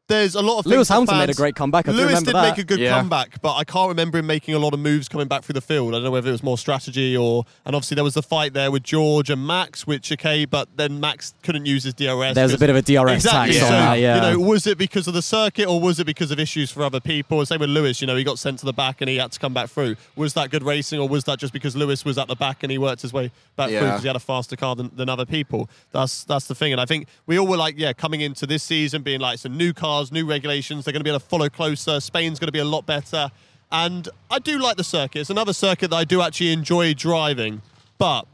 there's 0.09 0.35
a 0.35 0.43
lot 0.43 0.61
of 0.61 0.67
Lewis 0.67 0.89
things 0.89 0.89
Hamilton 0.89 1.19
made 1.19 1.31
a 1.31 1.35
great 1.35 1.57
comeback. 1.57 1.89
I 1.89 1.93
Lewis 1.93 2.07
remember 2.07 2.27
did 2.27 2.35
that. 2.37 2.51
make 2.51 2.59
a 2.59 2.65
good 2.65 2.79
Yeah. 2.79 2.91
comeback, 2.97 3.41
but 3.43 3.57
I 3.57 3.65
can't 3.65 3.89
remember 3.89 4.19
him 4.19 4.27
making 4.27 4.55
a 4.55 4.59
lot 4.59 4.73
of 4.73 4.81
moves 4.81 5.09
coming 5.09 5.27
back 5.27 5.43
through 5.43 5.55
the 5.55 5.61
field. 5.61 5.95
I 5.95 5.97
don't 5.97 6.05
know 6.05 6.11
whether 6.11 6.29
it 6.29 6.33
was 6.33 6.43
more 6.43 6.59
strategy 6.59 7.17
or, 7.17 7.45
and 7.65 7.75
obviously 7.75 7.97
there 7.97 8.05
was 8.05 8.15
the 8.15 8.23
fight 8.23 8.53
there 8.53 8.71
with 8.71 8.85
George 8.85 9.31
and 9.31 9.45
Max, 9.47 9.87
which 9.87 10.13
okay, 10.13 10.45
but 10.45 10.69
then 10.77 11.01
Max 11.01 11.35
couldn't 11.43 11.67
use 11.67 11.85
his 11.85 11.95
DRS. 11.95 12.35
There's 12.35 12.55
a 12.55 12.59
bit 12.59 12.71
of 12.71 12.77
a 12.77 12.83
DRS 12.83 13.25
exactly. 13.25 13.55
tax 13.55 13.67
so, 13.69 13.75
on 13.75 13.81
that, 13.81 13.95
yeah. 13.99 14.15
You 14.15 14.21
know, 14.39 14.47
was 14.47 14.67
it 14.67 14.79
because 14.79 15.09
of 15.09 15.15
the 15.15 15.23
circuit 15.23 15.67
or 15.67 15.81
was 15.81 15.99
it 15.99 16.05
because 16.05 16.31
of 16.31 16.39
issues 16.39 16.71
for 16.71 16.83
other 16.83 17.01
people? 17.01 17.45
Same 17.45 17.61
with 17.61 17.71
Lewis. 17.71 18.01
You 18.01 18.07
know, 18.07 18.17
he 18.17 18.25
got 18.25 18.39
sent 18.39 18.61
to 18.61 18.67
the 18.67 18.73
back 18.73 19.01
and 19.01 19.11
he 19.11 19.17
had 19.17 19.33
to 19.33 19.39
come 19.41 19.55
back 19.55 19.71
through. 19.71 19.97
Was 20.15 20.35
that 20.35 20.51
good 20.51 20.63
racing 20.63 21.01
or 21.01 21.09
was 21.09 21.25
that 21.25 21.39
just 21.39 21.53
because 21.53 21.75
Lewis 21.75 22.05
was 22.05 22.17
at 22.19 22.29
the 22.29 22.37
back 22.37 22.63
and 22.63 22.71
he 22.71 22.79
worked 22.79 23.03
his 23.03 23.13
way 23.13 23.31
back 23.57 23.71
through 23.71 23.81
because 23.81 24.03
he 24.03 24.07
had 24.07 24.17
a 24.17 24.21
faster 24.21 24.55
car 24.57 24.77
than, 24.77 24.91
than 24.95 25.09
other 25.09 25.27
people? 25.27 25.69
That's 25.93 26.25
that's 26.25 26.47
the 26.47 26.55
thing. 26.55 26.73
And 26.73 26.81
I 26.81 26.85
think 26.85 27.09
we 27.27 27.39
all 27.39 27.47
were 27.47 27.57
like, 27.57 27.75
yeah, 27.77 27.93
coming 27.93 28.21
into 28.21 28.47
this 28.47 28.63
season 28.63 29.03
being 29.03 29.21
like 29.21 29.39
some 29.39 29.57
new 29.57 29.73
cars, 29.97 30.13
new 30.13 30.27
regulations. 30.27 30.85
They're 30.85 30.93
going 30.93 31.01
to 31.01 31.05
be 31.05 31.11
able 31.11 31.21
to 31.21 31.27
follow 31.27 31.49
closer. 31.49 32.01
Spain's 32.01 32.39
going 32.39 32.49
to 32.49 32.53
be 32.53 32.59
a 32.59 32.65
lot 32.65 32.87
better. 32.87 33.31
And 33.73 34.09
I 34.31 34.39
do 34.39 34.59
like 34.59 34.77
the 34.77 34.85
circuit. 34.85 35.21
It's 35.21 35.31
another 35.31 35.53
circuit 35.53 35.91
that 35.91 35.97
I 35.97 36.05
do 36.05 36.23
actually 36.23 36.53
enjoy 36.53 36.95
driving, 36.95 37.63
but 37.99 38.27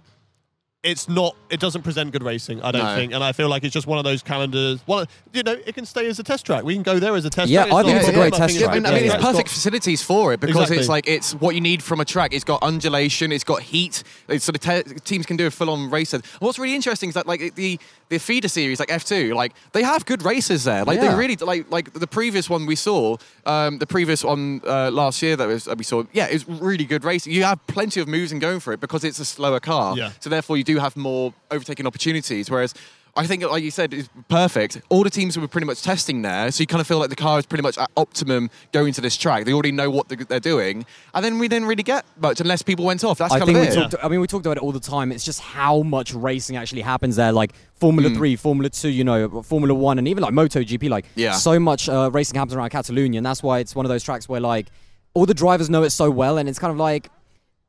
it's 0.83 1.09
not. 1.09 1.37
It 1.49 1.61
doesn't 1.61 1.83
present 1.83 2.11
good 2.11 2.25
racing. 2.25 2.61
I 2.61 2.73
don't 2.73 2.83
No. 2.85 2.95
think, 2.97 3.13
and 3.15 3.23
I 3.23 3.31
feel 3.33 3.49
like 3.49 3.63
it's 3.63 3.73
just 3.73 3.87
one 3.87 3.99
of 3.99 4.05
those 4.05 4.21
calendars. 4.21 4.81
One, 4.85 5.07
you 5.33 5.45
know, 5.45 5.53
it 5.65 5.75
can 5.77 5.87
stay 5.87 6.07
as 6.09 6.19
a 6.19 6.25
test 6.25 6.45
track. 6.45 6.65
We 6.65 6.75
can 6.75 6.83
go 6.83 6.99
there 6.99 7.15
as 7.15 7.25
a 7.25 7.31
test 7.31 7.49
Yeah, 7.51 7.67
track. 7.67 7.73
I 7.73 7.79
It's 7.81 7.87
think 7.87 7.95
not 7.95 8.01
it's 8.01 8.09
a 8.09 8.13
great 8.21 8.35
I 8.35 8.37
test 8.37 8.49
think 8.51 8.61
Yeah, 8.61 8.67
track, 8.67 8.77
I 8.77 8.79
mean, 8.81 8.87
I 8.87 8.95
mean, 8.97 9.05
yeah, 9.07 9.15
it's 9.15 9.25
perfect 9.25 9.49
facilities 9.49 10.03
for 10.03 10.33
it 10.33 10.41
because 10.41 10.57
Exactly. 10.57 10.79
it's 10.79 10.89
like 10.89 11.07
it's 11.07 11.33
what 11.35 11.55
you 11.55 11.61
need 11.61 11.85
from 11.85 12.01
a 12.01 12.05
track. 12.05 12.35
It's 12.35 12.43
got 12.45 12.61
undulation, 12.65 13.31
it's 13.31 13.45
got 13.45 13.63
heat. 13.63 14.03
It's 14.29 14.45
sort 14.45 14.57
of 14.57 14.61
te- 14.87 14.95
teams 15.05 15.25
can 15.25 15.37
do 15.37 15.47
a 15.47 15.53
full-on 15.53 15.89
race. 15.89 16.15
And 16.15 16.27
what's 16.41 16.59
really 16.59 16.75
interesting 16.75 17.11
is 17.11 17.15
that 17.15 17.29
like 17.29 17.55
the 17.55 17.79
the 18.13 18.19
feeder 18.19 18.49
series 18.49 18.79
like 18.79 18.91
F2, 18.91 19.35
like 19.35 19.53
they 19.73 19.83
have 19.83 20.05
good 20.05 20.23
races 20.23 20.65
there. 20.65 20.85
Like 20.85 20.99
Yeah. 20.99 21.09
they 21.09 21.15
really 21.23 21.37
like 21.37 21.65
like 21.77 21.87
the 21.93 22.07
previous 22.07 22.51
one 22.51 22.67
we 22.67 22.77
saw, 22.77 23.17
um, 23.47 23.79
the 23.79 23.87
previous 23.87 24.23
one 24.23 24.61
uh, 24.67 24.91
last 24.91 25.23
year 25.23 25.35
that 25.37 25.49
was 25.49 25.65
that 25.65 25.79
we 25.79 25.85
saw. 25.85 26.05
Yeah, 26.13 26.27
it 26.29 26.35
was 26.35 26.47
really 26.49 26.85
good 26.85 27.05
racing. 27.05 27.33
You 27.33 27.45
have 27.45 27.59
plenty 27.67 28.01
of 28.03 28.07
moves 28.09 28.31
and 28.33 28.41
going 28.41 28.61
for 28.61 28.73
it 28.75 28.81
because 28.81 29.03
it's 29.09 29.19
a 29.21 29.25
slower 29.25 29.61
car. 29.61 29.97
Yeah. 29.97 30.11
So 30.21 30.29
therefore, 30.31 30.57
you 30.59 30.65
do 30.65 30.79
have 30.79 30.95
more 30.97 31.33
overtaking 31.51 31.87
opportunities. 31.87 32.51
Whereas. 32.51 32.75
I 33.15 33.27
think, 33.27 33.43
like 33.45 33.63
you 33.63 33.71
said, 33.71 33.93
is 33.93 34.09
perfect. 34.29 34.81
All 34.89 35.05
the 35.05 35.11
teams 35.11 35.39
were 35.39 35.47
pretty 35.47 35.67
much 35.67 35.83
testing 35.83 36.23
there, 36.23 36.51
so 36.51 36.63
you 36.63 36.67
kind 36.67 36.81
of 36.81 36.87
feel 36.87 36.99
like 36.99 37.11
the 37.11 37.17
car 37.17 37.39
is 37.39 37.45
pretty 37.45 37.61
much 37.61 37.77
at 37.77 37.91
optimum 37.95 38.49
going 38.73 38.95
to 38.95 39.03
this 39.03 39.19
track. 39.19 39.45
They 39.45 39.53
already 39.53 39.71
know 39.73 39.91
what 39.91 40.09
they're 40.09 40.17
they're 40.25 40.41
doing, 40.41 40.87
and 41.13 41.23
then 41.23 41.39
we 41.39 41.47
didn't 41.47 41.69
really 41.69 41.83
get 41.83 42.07
much 42.19 42.41
unless 42.41 42.63
people 42.63 42.87
went 42.87 43.05
off. 43.05 43.19
That's 43.19 43.35
I 43.35 43.39
kind 43.41 43.49
think 43.53 43.59
of 43.69 43.77
we 43.77 43.83
it. 43.83 43.91
talked. 43.91 44.03
I 44.05 44.09
mean, 44.09 44.21
we 44.21 44.27
talked 44.27 44.47
about 44.47 44.57
it 44.57 44.63
all 44.63 44.73
the 44.73 44.81
time. 44.81 45.13
It's 45.13 45.27
just 45.27 45.41
how 45.41 45.83
much 45.83 46.15
racing 46.15 46.57
actually 46.57 46.81
happens 46.81 47.17
there. 47.17 47.33
Like 47.33 47.53
Formula 47.75 48.09
Mm. 48.09 48.17
Three, 48.17 48.35
Formula 48.37 48.71
Two, 48.71 48.89
you 48.89 49.05
know, 49.05 49.43
Formula 49.43 49.75
One, 49.75 49.99
and 49.99 50.09
even 50.09 50.23
like 50.23 50.33
MotoGP. 50.33 50.89
Like, 50.89 51.05
Yeah. 51.15 51.33
so 51.33 51.61
much 51.61 51.91
uh, 51.91 52.09
racing 52.11 52.37
happens 52.39 52.55
around 52.55 52.71
Catalonia, 52.71 53.19
and 53.19 53.27
that's 53.27 53.43
why 53.43 53.59
it's 53.59 53.75
one 53.77 53.85
of 53.85 53.91
those 53.91 54.03
tracks 54.03 54.27
where 54.27 54.41
like 54.41 54.69
all 55.13 55.27
the 55.27 55.35
drivers 55.35 55.69
know 55.69 55.83
it 55.83 55.91
so 55.91 56.11
well, 56.11 56.39
and 56.39 56.49
it's 56.49 56.59
kind 56.59 56.71
of 56.71 56.79
like, 56.79 57.11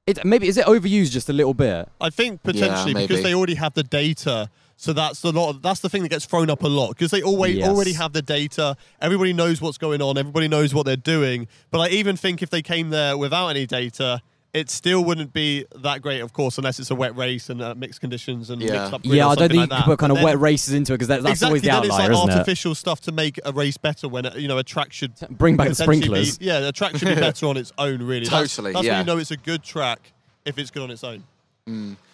it 0.08 0.24
maybe 0.24 0.48
is 0.48 0.58
it 0.58 0.66
overused 0.68 1.12
just 1.12 1.28
a 1.28 1.34
little 1.34 1.54
bit. 1.54 1.90
I 2.00 2.10
think 2.10 2.44
potentially 2.44 2.94
maybe. 2.94 3.08
because 3.08 3.24
they 3.24 3.34
already 3.34 3.56
have 3.56 3.74
the 3.74 3.84
data. 3.84 4.50
So 4.84 4.92
that's 4.92 5.22
the 5.22 5.32
lot. 5.32 5.50
Of, 5.52 5.62
that's 5.62 5.80
the 5.80 5.88
thing 5.88 6.02
that 6.04 6.10
gets 6.10 6.26
thrown 6.26 6.50
up 6.50 6.62
a 6.62 6.68
lot 6.68 6.90
because 6.90 7.10
they 7.10 7.22
always 7.22 7.56
Yes. 7.56 7.70
already 7.70 7.94
have 7.94 8.12
the 8.12 8.22
data. 8.22 8.76
Everybody 9.00 9.32
knows 9.32 9.62
what's 9.62 9.78
going 9.78 10.02
on. 10.02 10.18
Everybody 10.18 10.50
knows 10.50 10.74
what 10.74 10.86
they're 10.86 10.98
doing. 10.98 11.48
But 11.72 11.80
I 11.80 11.88
even 11.88 12.18
think 12.18 12.42
if 12.44 12.50
they 12.50 12.62
came 12.62 12.90
there 12.90 13.18
without 13.18 13.48
any 13.48 13.66
data, 13.66 14.22
it 14.54 14.70
still 14.70 15.02
wouldn't 15.06 15.32
be 15.32 15.66
that 15.78 16.02
great, 16.02 16.20
of 16.20 16.34
course, 16.34 16.58
unless 16.58 16.80
it's 16.80 16.92
a 16.92 16.96
wet 16.96 17.16
race 17.16 17.50
and 17.50 17.62
uh, 17.62 17.74
mixed 17.76 18.02
conditions 18.02 18.50
and 18.50 18.62
Yeah. 18.62 18.72
mixed 18.74 18.94
up. 18.94 19.02
Yeah, 19.06 19.30
I 19.30 19.36
don't 19.36 19.48
think 19.50 19.62
like 19.62 19.70
you 19.72 19.76
could 19.78 19.86
put 19.86 20.00
kind 20.00 20.12
But 20.12 20.18
of 20.20 20.24
wet 20.26 20.40
races 20.42 20.74
into 20.74 20.92
it 20.92 20.96
because 20.98 21.08
that, 21.08 21.24
that's 21.24 21.36
exactly, 21.36 21.48
always 21.48 21.62
the 21.62 21.68
then 21.70 21.76
outlier, 21.78 21.88
it's 21.88 21.98
like 22.00 22.12
isn't 22.12 22.30
it? 22.30 22.34
artificial 22.34 22.76
stuff 22.76 23.00
to 23.02 23.14
make 23.14 23.40
a 23.46 23.54
race 23.54 23.78
better 23.78 24.10
when 24.10 24.28
you 24.36 24.50
know 24.50 24.58
a 24.58 24.64
track 24.66 24.92
should 24.92 25.14
Bring 25.30 25.56
back 25.56 25.70
the 25.70 25.76
sprinklers. 25.76 26.38
Be, 26.40 26.46
yeah, 26.48 26.58
a 26.68 26.74
track 26.74 26.98
should 26.98 27.08
be 27.08 27.16
better 27.30 27.46
on 27.48 27.56
its 27.56 27.72
own. 27.78 28.04
Really, 28.04 28.26
Totally, 28.26 28.74
That's, 28.74 28.86
yeah. 28.86 28.98
when 29.00 29.08
you 29.08 29.14
know 29.14 29.18
it's 29.18 29.32
a 29.32 29.38
good 29.38 29.64
track 29.64 30.12
if 30.44 30.60
it's 30.60 30.72
good 30.72 30.84
on 30.84 30.92
its 30.92 31.06
own. 31.06 31.24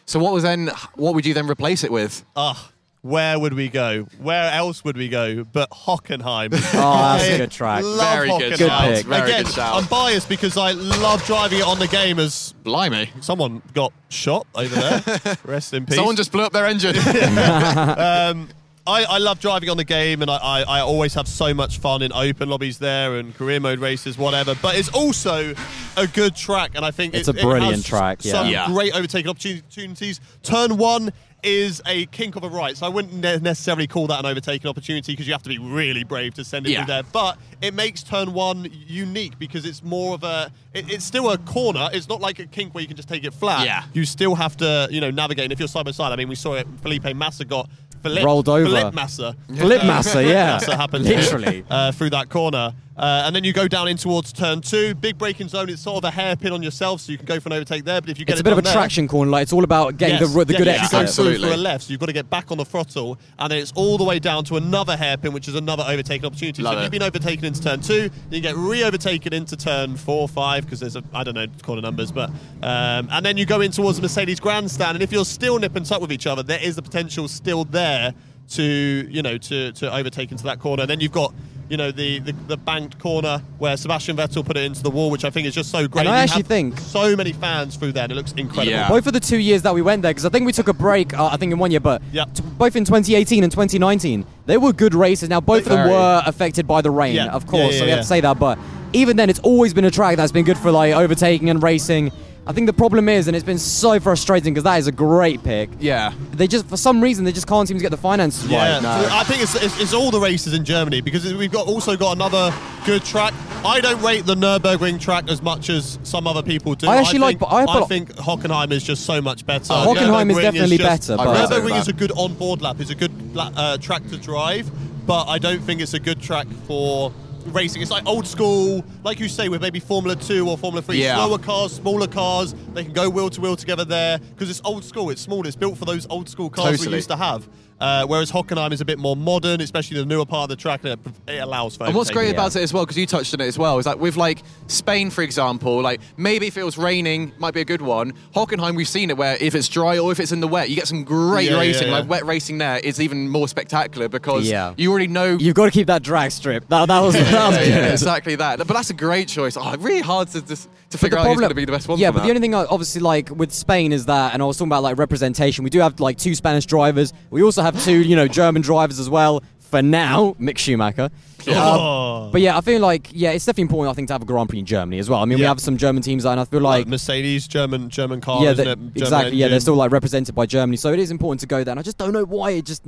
So 0.10 0.18
what 0.18 0.34
was 0.34 0.42
then? 0.42 0.72
What 0.96 1.14
would 1.14 1.24
you 1.28 1.36
then 1.36 1.48
replace 1.48 1.84
it 1.84 1.92
with? 1.92 2.26
Ah, 2.36 2.72
where 3.04 3.38
would 3.38 3.54
we 3.54 3.70
go? 3.70 4.08
Where 4.20 4.52
else 4.52 4.84
would 4.84 4.98
we 4.98 5.08
go 5.08 5.44
but 5.44 5.70
Hockenheim? 5.70 6.50
Oh, 6.74 7.18
that's 7.18 7.26
a 7.26 7.34
I 7.36 7.38
good 7.38 7.52
track. 7.52 7.84
Love 7.84 8.18
Very 8.18 8.30
good 8.30 8.54
Hockenheim. 8.54 8.58
shout, 8.68 8.88
Good 8.88 8.96
pick. 8.96 9.06
very 9.06 9.30
Again, 9.30 9.44
good 9.44 9.54
shout. 9.54 9.76
I'm 9.76 9.88
biased 9.88 10.28
because 10.28 10.58
I 10.58 10.72
love 10.72 11.24
driving 11.26 11.60
it 11.60 11.66
on 11.66 11.78
the 11.78 11.88
game 11.88 12.18
as 12.18 12.56
Blimey! 12.64 13.12
someone 13.22 13.62
got 13.76 13.94
shot 14.10 14.48
over 14.56 14.74
there. 14.74 15.38
Rest 15.46 15.76
in 15.76 15.86
peace. 15.86 15.96
Someone 15.98 16.16
just 16.16 16.32
blew 16.32 16.42
up 16.42 16.54
their 16.54 16.66
engine. 16.66 16.96
um, 16.98 18.50
I, 18.90 19.04
I 19.04 19.18
love 19.20 19.40
driving 19.40 19.70
on 19.70 19.78
the 19.78 19.84
game, 19.84 20.22
and 20.22 20.30
I, 20.32 20.38
I, 20.38 20.62
I 20.62 20.80
always 20.82 21.14
have 21.14 21.28
so 21.28 21.54
much 21.54 21.78
fun 21.80 22.02
in 22.02 22.12
open 22.12 22.50
lobbies 22.50 22.80
there 22.80 23.18
and 23.18 23.36
career 23.36 23.60
mode 23.60 23.80
races, 23.80 24.18
whatever. 24.18 24.56
But 24.62 24.76
it's 24.78 24.90
also 24.90 25.54
a 25.96 26.08
good 26.08 26.36
track, 26.36 26.72
and 26.76 26.84
I 26.84 26.92
think 26.92 27.14
It's 27.14 27.28
it, 27.28 27.36
a 27.36 27.40
it 27.40 27.44
brilliant 27.44 27.76
has 27.76 27.84
track, 27.86 28.26
yeah. 28.26 28.32
Some 28.32 28.48
Yeah. 28.50 28.68
great 28.68 28.94
overtaking 28.96 29.30
opportunities. 29.30 30.20
Turn 30.44 30.78
one 30.78 31.12
is 31.42 31.82
a 31.86 32.06
kink 32.08 32.36
of 32.36 32.44
a 32.44 32.50
right, 32.50 32.76
so 32.76 32.86
I 32.86 32.90
wouldn't 32.90 33.14
ne- 33.14 33.38
necessarily 33.38 33.88
call 33.88 34.08
that 34.08 34.20
an 34.20 34.26
overtaking 34.26 34.68
opportunity 34.70 35.14
because 35.14 35.26
you 35.26 35.32
have 35.34 35.44
to 35.44 35.50
be 35.50 35.58
really 35.58 36.04
brave 36.04 36.34
to 36.34 36.44
send 36.44 36.66
it 36.68 36.72
Yeah. 36.72 36.80
through 36.84 36.94
there. 36.96 37.04
But 37.14 37.38
it 37.62 37.74
makes 37.74 38.04
turn 38.04 38.34
one 38.34 38.68
unique 38.88 39.40
because 39.40 39.66
it's 39.66 39.82
more 39.82 40.16
of 40.16 40.24
a. 40.24 40.52
It, 40.74 40.92
it's 40.92 41.06
still 41.06 41.30
a 41.30 41.38
corner. 41.38 41.90
It's 41.94 42.10
not 42.10 42.20
like 42.20 42.40
a 42.40 42.46
kink 42.46 42.74
where 42.74 42.82
you 42.82 42.88
can 42.90 42.98
just 42.98 43.08
take 43.08 43.24
it 43.24 43.34
flat. 43.34 43.66
Yeah. 43.66 43.84
You 43.94 44.04
still 44.04 44.36
have 44.36 44.58
to, 44.58 44.90
you 44.92 45.00
know, 45.00 45.12
navigate. 45.12 45.46
And 45.46 45.54
if 45.54 45.60
you're 45.60 45.70
side 45.70 45.86
by 45.86 45.92
side, 45.92 46.12
I 46.12 46.18
mean, 46.18 46.28
we 46.28 46.36
saw 46.36 46.56
it. 46.56 46.68
Felipe 46.82 47.16
Massa 47.16 47.46
got. 47.46 47.70
Philippe, 48.02 48.24
Rolled 48.26 48.50
over. 48.50 48.66
Philippe 48.66 48.96
Massa. 48.96 49.36
Flip 49.56 49.84
Massa, 49.84 50.24
yeah. 50.24 50.46
Massa 50.54 50.76
happened 50.78 51.06
Literally. 51.06 51.64
uh, 51.70 51.92
through 51.92 52.10
that 52.12 52.30
corner. 52.30 52.74
Uh, 53.00 53.24
and 53.26 53.34
then 53.34 53.46
you 53.46 53.54
go 53.54 53.66
down 53.66 53.88
in 53.88 53.96
towards 53.96 54.34
turn 54.34 54.60
two. 54.60 54.94
Big 54.94 55.18
braking 55.18 55.48
zone. 55.48 55.70
It's 55.70 55.82
sort 55.82 56.04
of 56.04 56.08
a 56.10 56.12
hairpin 56.12 56.52
on 56.52 56.62
yourself, 56.62 57.00
so 57.00 57.14
you 57.14 57.18
can 57.18 57.26
go 57.26 57.40
for 57.40 57.48
an 57.48 57.54
overtake 57.54 57.86
there. 57.86 58.02
But 58.02 58.10
if 58.10 58.20
you 58.20 58.26
get 58.26 58.34
It's 58.34 58.40
it 58.40 58.42
a 58.42 58.44
bit 58.44 58.52
of 58.52 58.60
a 58.60 58.62
there- 58.62 58.74
traction 58.74 59.08
corner. 59.08 59.32
Like 59.32 59.44
it's 59.44 59.54
all 59.54 59.64
about 59.64 59.96
getting 59.96 60.20
Yes, 60.20 60.34
the, 60.34 60.44
the 60.44 60.52
yeah, 60.54 60.58
good 60.58 60.68
yeah, 60.68 60.74
exit. 60.74 60.92
You 60.92 60.98
go 60.98 61.04
Absolutely. 61.04 61.48
for 61.48 61.54
a 61.54 61.58
left, 61.58 61.86
so 61.86 61.92
you've 61.92 62.00
got 62.02 62.08
to 62.08 62.14
get 62.14 62.30
back 62.30 62.52
on 62.52 62.58
the 62.58 62.66
throttle, 62.66 63.18
and 63.40 63.50
then 63.50 63.60
it's 63.60 63.72
all 63.74 63.98
the 63.98 64.04
way 64.04 64.20
down 64.20 64.44
to 64.46 64.58
another 64.58 64.98
hairpin, 64.98 65.32
which 65.32 65.48
is 65.48 65.56
another 65.56 65.86
overtaking 65.88 66.26
opportunity. 66.26 66.62
Love 66.62 66.74
so 66.74 66.78
if 66.80 66.84
you've 66.84 66.92
been 66.92 67.02
overtaken 67.04 67.46
into 67.46 67.62
turn 67.62 67.80
two, 67.80 68.10
then 68.10 68.32
you 68.32 68.42
get 68.42 68.58
re-overtaken 68.58 69.32
into 69.34 69.56
turn 69.56 69.96
four, 69.96 70.28
five, 70.28 70.66
because 70.66 70.82
there's 70.82 70.98
a 70.98 71.04
I 71.14 71.24
don't 71.24 71.36
know 71.36 71.48
corner 71.64 71.82
numbers, 71.82 72.12
but 72.12 72.30
um, 72.62 73.08
and 73.12 73.26
then 73.26 73.38
you 73.38 73.46
go 73.46 73.62
in 73.62 73.72
towards 73.72 73.98
the 73.98 74.02
Mercedes 74.02 74.42
grandstand, 74.42 74.96
and 74.98 75.04
if 75.04 75.14
you're 75.14 75.24
still 75.24 75.58
nip 75.58 75.74
and 75.78 75.86
tuck 75.86 76.02
with 76.02 76.12
each 76.12 76.28
other, 76.28 76.44
there 76.44 76.62
is 76.62 76.76
the 76.76 76.82
potential 76.82 77.30
still 77.30 77.64
there 77.64 78.14
to 78.50 78.64
you 79.10 79.22
know 79.22 79.38
to 79.38 79.72
to 79.72 79.94
overtake 79.96 80.32
into 80.32 80.44
that 80.44 80.60
corner. 80.60 80.82
And 80.84 80.90
Then 80.90 81.00
you've 81.00 81.14
got. 81.14 81.34
You 81.70 81.78
know 81.78 81.92
the, 81.92 82.18
the 82.20 82.32
the 82.48 82.58
banked 82.58 82.98
corner 82.98 83.44
where 83.60 83.78
Sebastian 83.78 84.18
Vettel 84.18 84.44
put 84.44 84.58
it 84.58 84.64
into 84.64 84.82
the 84.82 84.90
wall, 84.90 85.12
which 85.12 85.24
I 85.24 85.30
think 85.30 85.46
is 85.48 85.54
just 85.54 85.70
so 85.70 85.88
great. 85.88 86.02
And 86.02 86.10
I 86.10 86.18
You 86.18 86.24
actually 86.24 86.38
have 86.42 86.48
think- 86.48 86.80
so 86.80 87.16
many 87.16 87.32
fans 87.32 87.76
through 87.76 87.92
there, 87.92 88.04
and 88.06 88.12
it 88.12 88.16
looks 88.16 88.32
incredible. 88.32 88.72
Yeah. 88.72 88.90
Both 88.90 89.06
of 89.06 89.14
the 89.14 89.20
two 89.20 89.38
years 89.38 89.62
that 89.62 89.76
we 89.76 89.84
went 89.84 90.02
there, 90.02 90.10
because 90.12 90.26
I 90.26 90.30
think 90.30 90.48
we 90.48 90.52
took 90.52 90.68
a 90.68 90.74
break. 90.74 91.14
Uh, 91.18 91.28
I 91.28 91.38
think 91.38 91.54
in 91.54 91.60
one 91.60 91.70
year, 91.70 91.80
but 91.80 92.02
Yep. 92.12 92.34
t- 92.34 92.44
both 92.58 92.76
in 92.76 92.86
2018 92.86 93.44
and 93.44 93.52
2019, 93.52 94.26
they 94.48 94.58
were 94.58 94.74
good 94.74 94.96
races. 94.96 95.30
Now 95.30 95.42
both 95.42 95.64
of 95.64 95.70
them 95.70 95.78
Very. 95.88 95.92
were 95.92 96.24
affected 96.26 96.66
by 96.68 96.82
the 96.82 96.90
rain, 96.90 97.14
Yeah. 97.16 97.28
of 97.28 97.46
course. 97.46 97.74
yeah, 97.74 97.80
so 97.80 97.84
we 97.86 97.90
yeah. 97.90 97.96
have 97.98 98.04
to 98.04 98.08
say 98.08 98.22
that. 98.22 98.40
But 98.40 98.58
even 98.94 99.16
then, 99.18 99.30
it's 99.30 99.40
always 99.40 99.76
been 99.76 99.86
a 99.86 99.92
track 99.92 100.18
that's 100.18 100.32
been 100.32 100.46
good 100.46 100.58
for 100.58 100.72
like 100.72 100.96
overtaking 100.96 101.52
and 101.52 101.62
racing. 101.62 102.12
I 102.48 102.52
think 102.52 102.66
the 102.66 102.74
problem 102.74 103.10
is, 103.10 103.28
and 103.28 103.36
it's 103.36 103.46
been 103.46 103.60
so 103.60 104.00
frustrating 104.00 104.54
because 104.54 104.64
that 104.64 104.78
is 104.80 104.88
a 104.88 104.92
great 104.92 105.44
pick. 105.44 105.70
yeah. 105.80 106.14
They 106.32 106.48
just, 106.48 106.66
for 106.68 106.78
some 106.78 107.00
reason, 107.02 107.24
they 107.26 107.32
just 107.32 107.46
can't 107.48 107.68
seem 107.68 107.78
to 107.78 107.82
get 107.82 107.92
the 107.92 107.98
finances 107.98 108.48
Yeah, 108.50 108.74
right. 108.76 108.82
No. 108.82 109.08
I 109.12 109.24
think 109.24 109.44
it's, 109.44 109.54
it's, 109.56 109.80
it's 109.80 109.94
all 109.94 110.10
the 110.10 110.20
races 110.20 110.54
in 110.54 110.66
Germany 110.66 111.02
because 111.02 111.32
we've 111.34 111.52
got 111.52 111.68
also 111.68 111.96
got 111.96 112.16
another 112.16 112.52
good 112.86 113.04
track. 113.04 113.34
I 113.64 113.80
don't 113.82 114.02
rate 114.02 114.26
the 114.26 114.34
Nurburgring 114.36 115.00
track 115.00 115.30
as 115.30 115.44
much 115.44 115.70
as 115.70 116.00
some 116.04 116.26
other 116.26 116.42
people 116.42 116.74
do. 116.74 116.88
I 116.88 116.96
actually 116.98 117.20
like- 117.20 117.40
think, 117.40 117.50
but 117.50 117.54
I- 117.56 117.66
but- 117.66 117.88
think 117.88 118.16
Hockenheim 118.16 118.72
is 118.72 118.84
just 118.84 119.06
so 119.06 119.22
much 119.22 119.46
better. 119.46 119.72
Oh, 119.72 119.94
Hockenheim 119.94 120.32
is 120.32 120.38
Nürburgring 120.38 120.42
definitely 120.42 120.78
just- 120.78 121.08
better, 121.08 121.22
I 121.22 121.26
but- 121.26 121.36
resonate 121.36 121.60
Nurburgring 121.62 121.70
that. 121.70 121.82
is 121.82 121.88
a 121.90 121.94
good 121.94 122.12
on-board 122.16 122.62
lap. 122.64 122.78
It's 122.80 122.90
a 122.90 122.96
good 122.96 123.12
uh, 123.38 123.78
track 123.78 124.08
to 124.10 124.18
drive, 124.18 124.72
but 125.06 125.26
I 125.28 125.38
don't 125.38 125.62
think 125.62 125.82
it's 125.82 125.94
a 125.94 126.00
good 126.00 126.20
track 126.20 126.48
for 126.66 127.12
racing. 127.48 127.82
It's 127.82 127.92
like 127.92 128.06
old 128.06 128.28
school, 128.28 128.84
like 129.04 129.20
you 129.20 129.28
say, 129.28 129.50
with 129.50 129.62
maybe 129.62 129.80
Formula 129.80 130.16
Two 130.16 130.48
or 130.48 130.58
Formula 130.58 130.82
Three. 130.82 131.02
Yeah. 131.02 131.16
Slower 131.16 131.38
cars, 131.38 131.74
smaller 131.74 132.08
cars. 132.08 132.54
They 132.74 132.84
can 132.84 132.94
go 132.94 133.10
wheel 133.10 133.30
to 133.30 133.42
wheel 133.42 133.56
together 133.56 133.86
there 133.86 134.20
because 134.20 134.50
it's 134.50 134.62
old 134.64 134.84
school. 134.84 135.10
It's 135.10 135.22
small. 135.22 135.46
It's 135.48 135.56
built 135.56 135.78
for 135.78 135.86
those 135.86 136.08
old 136.10 136.30
school 136.30 136.50
cars 136.50 136.86
we 136.86 136.94
used 136.94 137.10
to 137.10 137.18
have. 137.18 137.48
Uh, 137.80 138.06
whereas 138.06 138.32
Hockenheim 138.32 138.72
is 138.74 138.82
a 138.82 138.86
bit 138.86 139.00
more 139.00 139.16
modern, 139.16 139.62
especially 139.62 139.98
the 139.98 140.06
newer 140.06 140.26
part 140.26 140.44
of 140.44 140.50
the 140.50 140.56
track, 140.62 140.82
and 140.84 140.94
it, 141.28 141.34
it 141.34 141.38
allows 141.42 141.78
for. 141.78 141.86
And 141.86 141.96
what's 141.96 142.10
great 142.10 142.24
overtaking. 142.30 142.40
about 142.40 142.56
it 142.58 142.64
as 142.64 142.74
well, 142.74 142.84
because 142.86 142.98
you 142.98 143.06
touched 143.06 143.34
on 143.34 143.42
it 143.42 143.48
as 143.48 143.58
well, 143.58 143.78
is 143.80 143.86
that 143.86 144.00
with 144.00 144.18
like 144.18 144.44
Spain, 144.68 145.10
for 145.10 145.22
example, 145.22 145.82
like 145.82 146.02
maybe 146.18 146.48
if 146.48 146.58
it 146.58 146.64
was 146.64 146.78
raining, 146.78 147.32
might 147.40 147.54
be 147.54 147.62
a 147.62 147.66
good 147.66 147.82
one. 147.82 148.14
Hockenheim, 148.36 148.76
we've 148.76 148.88
seen 148.88 149.10
it 149.10 149.18
where 149.18 149.38
if 149.40 149.56
it's 149.56 149.68
dry 149.70 149.98
or 149.98 150.12
if 150.12 150.20
it's 150.20 150.32
in 150.32 150.40
the 150.42 150.48
wet, 150.48 150.70
you 150.70 150.76
get 150.76 150.88
some 150.88 151.04
great 151.04 151.46
Yeah, 151.50 151.54
yeah, 151.56 151.60
racing. 151.60 151.88
yeah. 151.88 152.00
Like 152.00 152.10
wet 152.10 152.26
racing 152.26 152.58
there 152.58 152.80
is 152.80 153.00
even 153.00 153.30
more 153.30 153.48
spectacular 153.48 154.10
because 154.10 154.46
Yeah. 154.50 154.74
you 154.78 154.90
already 154.92 155.08
know. 155.08 155.38
You've 155.40 155.56
got 155.56 155.66
to 155.66 155.72
keep 155.72 155.88
that 155.88 156.04
drag 156.04 156.32
strip. 156.32 156.68
That, 156.68 156.88
that 156.88 157.00
was, 157.00 157.14
that 157.14 157.48
was 157.50 157.56
Yeah, 157.68 157.92
exactly 157.92 158.36
that. 158.36 158.58
But 158.58 158.68
that's 158.68 158.90
a 158.90 158.94
great 158.94 159.28
choice. 159.28 159.56
Oh, 159.58 159.76
really 159.78 160.02
hard 160.02 160.28
to 160.30 160.42
to, 160.42 160.58
to 160.90 160.98
figure 160.98 161.18
out 161.18 161.28
who's 161.28 161.38
going 161.38 161.50
to 161.50 161.56
be 161.56 161.66
the 161.66 161.72
best 161.72 161.88
one. 161.88 161.98
Yeah, 162.00 162.08
from 162.10 162.18
but 162.18 162.24
the 162.24 162.30
only 162.30 162.42
thing, 162.42 162.56
uh, 162.56 162.66
obviously, 162.70 163.02
like 163.02 163.30
with 163.30 163.52
Spain 163.54 163.92
is 163.94 164.06
that, 164.08 164.34
and 164.34 164.42
I 164.42 164.46
was 164.46 164.58
talking 164.58 164.70
about 164.70 164.84
like 164.84 164.98
representation. 164.98 165.64
We 165.64 165.70
do 165.70 165.80
have 165.80 166.00
like 166.00 166.18
two 166.18 166.36
Spanish 166.36 166.66
drivers. 166.66 167.14
We 167.30 167.44
also 167.44 167.62
have 167.62 167.69
two, 167.78 168.02
you 168.02 168.16
know, 168.16 168.28
German 168.28 168.62
drivers 168.62 169.00
as 169.00 169.10
well. 169.10 169.44
For 169.60 169.82
now, 169.84 170.36
Mick 170.40 170.58
Schumacher. 170.58 171.10
Oh. 171.48 172.26
Um, 172.26 172.32
but 172.32 172.42
yeah, 172.42 172.58
I 172.58 172.62
feel 172.62 172.82
like 172.82 173.10
yeah, 173.12 173.32
it's 173.32 173.46
definitely 173.46 173.64
important. 173.64 173.92
I 173.92 173.96
think 173.96 174.08
to 174.10 174.14
have 174.16 174.22
a 174.22 174.26
Grand 174.26 174.50
Prix 174.50 174.60
in 174.60 174.66
Germany 174.66 175.00
as 175.00 175.10
well. 175.10 175.20
I 175.22 175.26
mean, 175.26 175.38
we 175.38 175.44
have 175.46 175.60
some 175.60 175.78
German 175.78 176.02
teams, 176.04 176.26
and 176.26 176.40
I 176.40 176.46
feel 176.46 176.60
like 176.62 176.80
like. 176.86 176.88
Mercedes, 176.88 177.48
German 177.48 177.90
German 177.90 178.20
car, 178.20 178.44
yeah, 178.44 178.52
isn't 178.52 178.66
they- 178.66 178.72
it? 178.72 178.76
German 178.76 178.92
exactly. 178.98 179.38
Yeah, 179.38 179.48
they're 179.48 179.60
still 179.60 179.76
like 179.76 179.92
represented 179.92 180.34
by 180.36 180.46
Germany, 180.48 180.76
so 180.78 180.92
it 180.92 181.00
is 181.00 181.12
important 181.12 181.40
to 181.42 181.48
go 181.48 181.64
there. 181.64 181.72
And 181.72 181.80
I 181.80 181.84
just 181.84 181.98
don't 181.98 182.14
know 182.14 182.24
why 182.26 182.52
it 182.52 182.66
just 182.66 182.84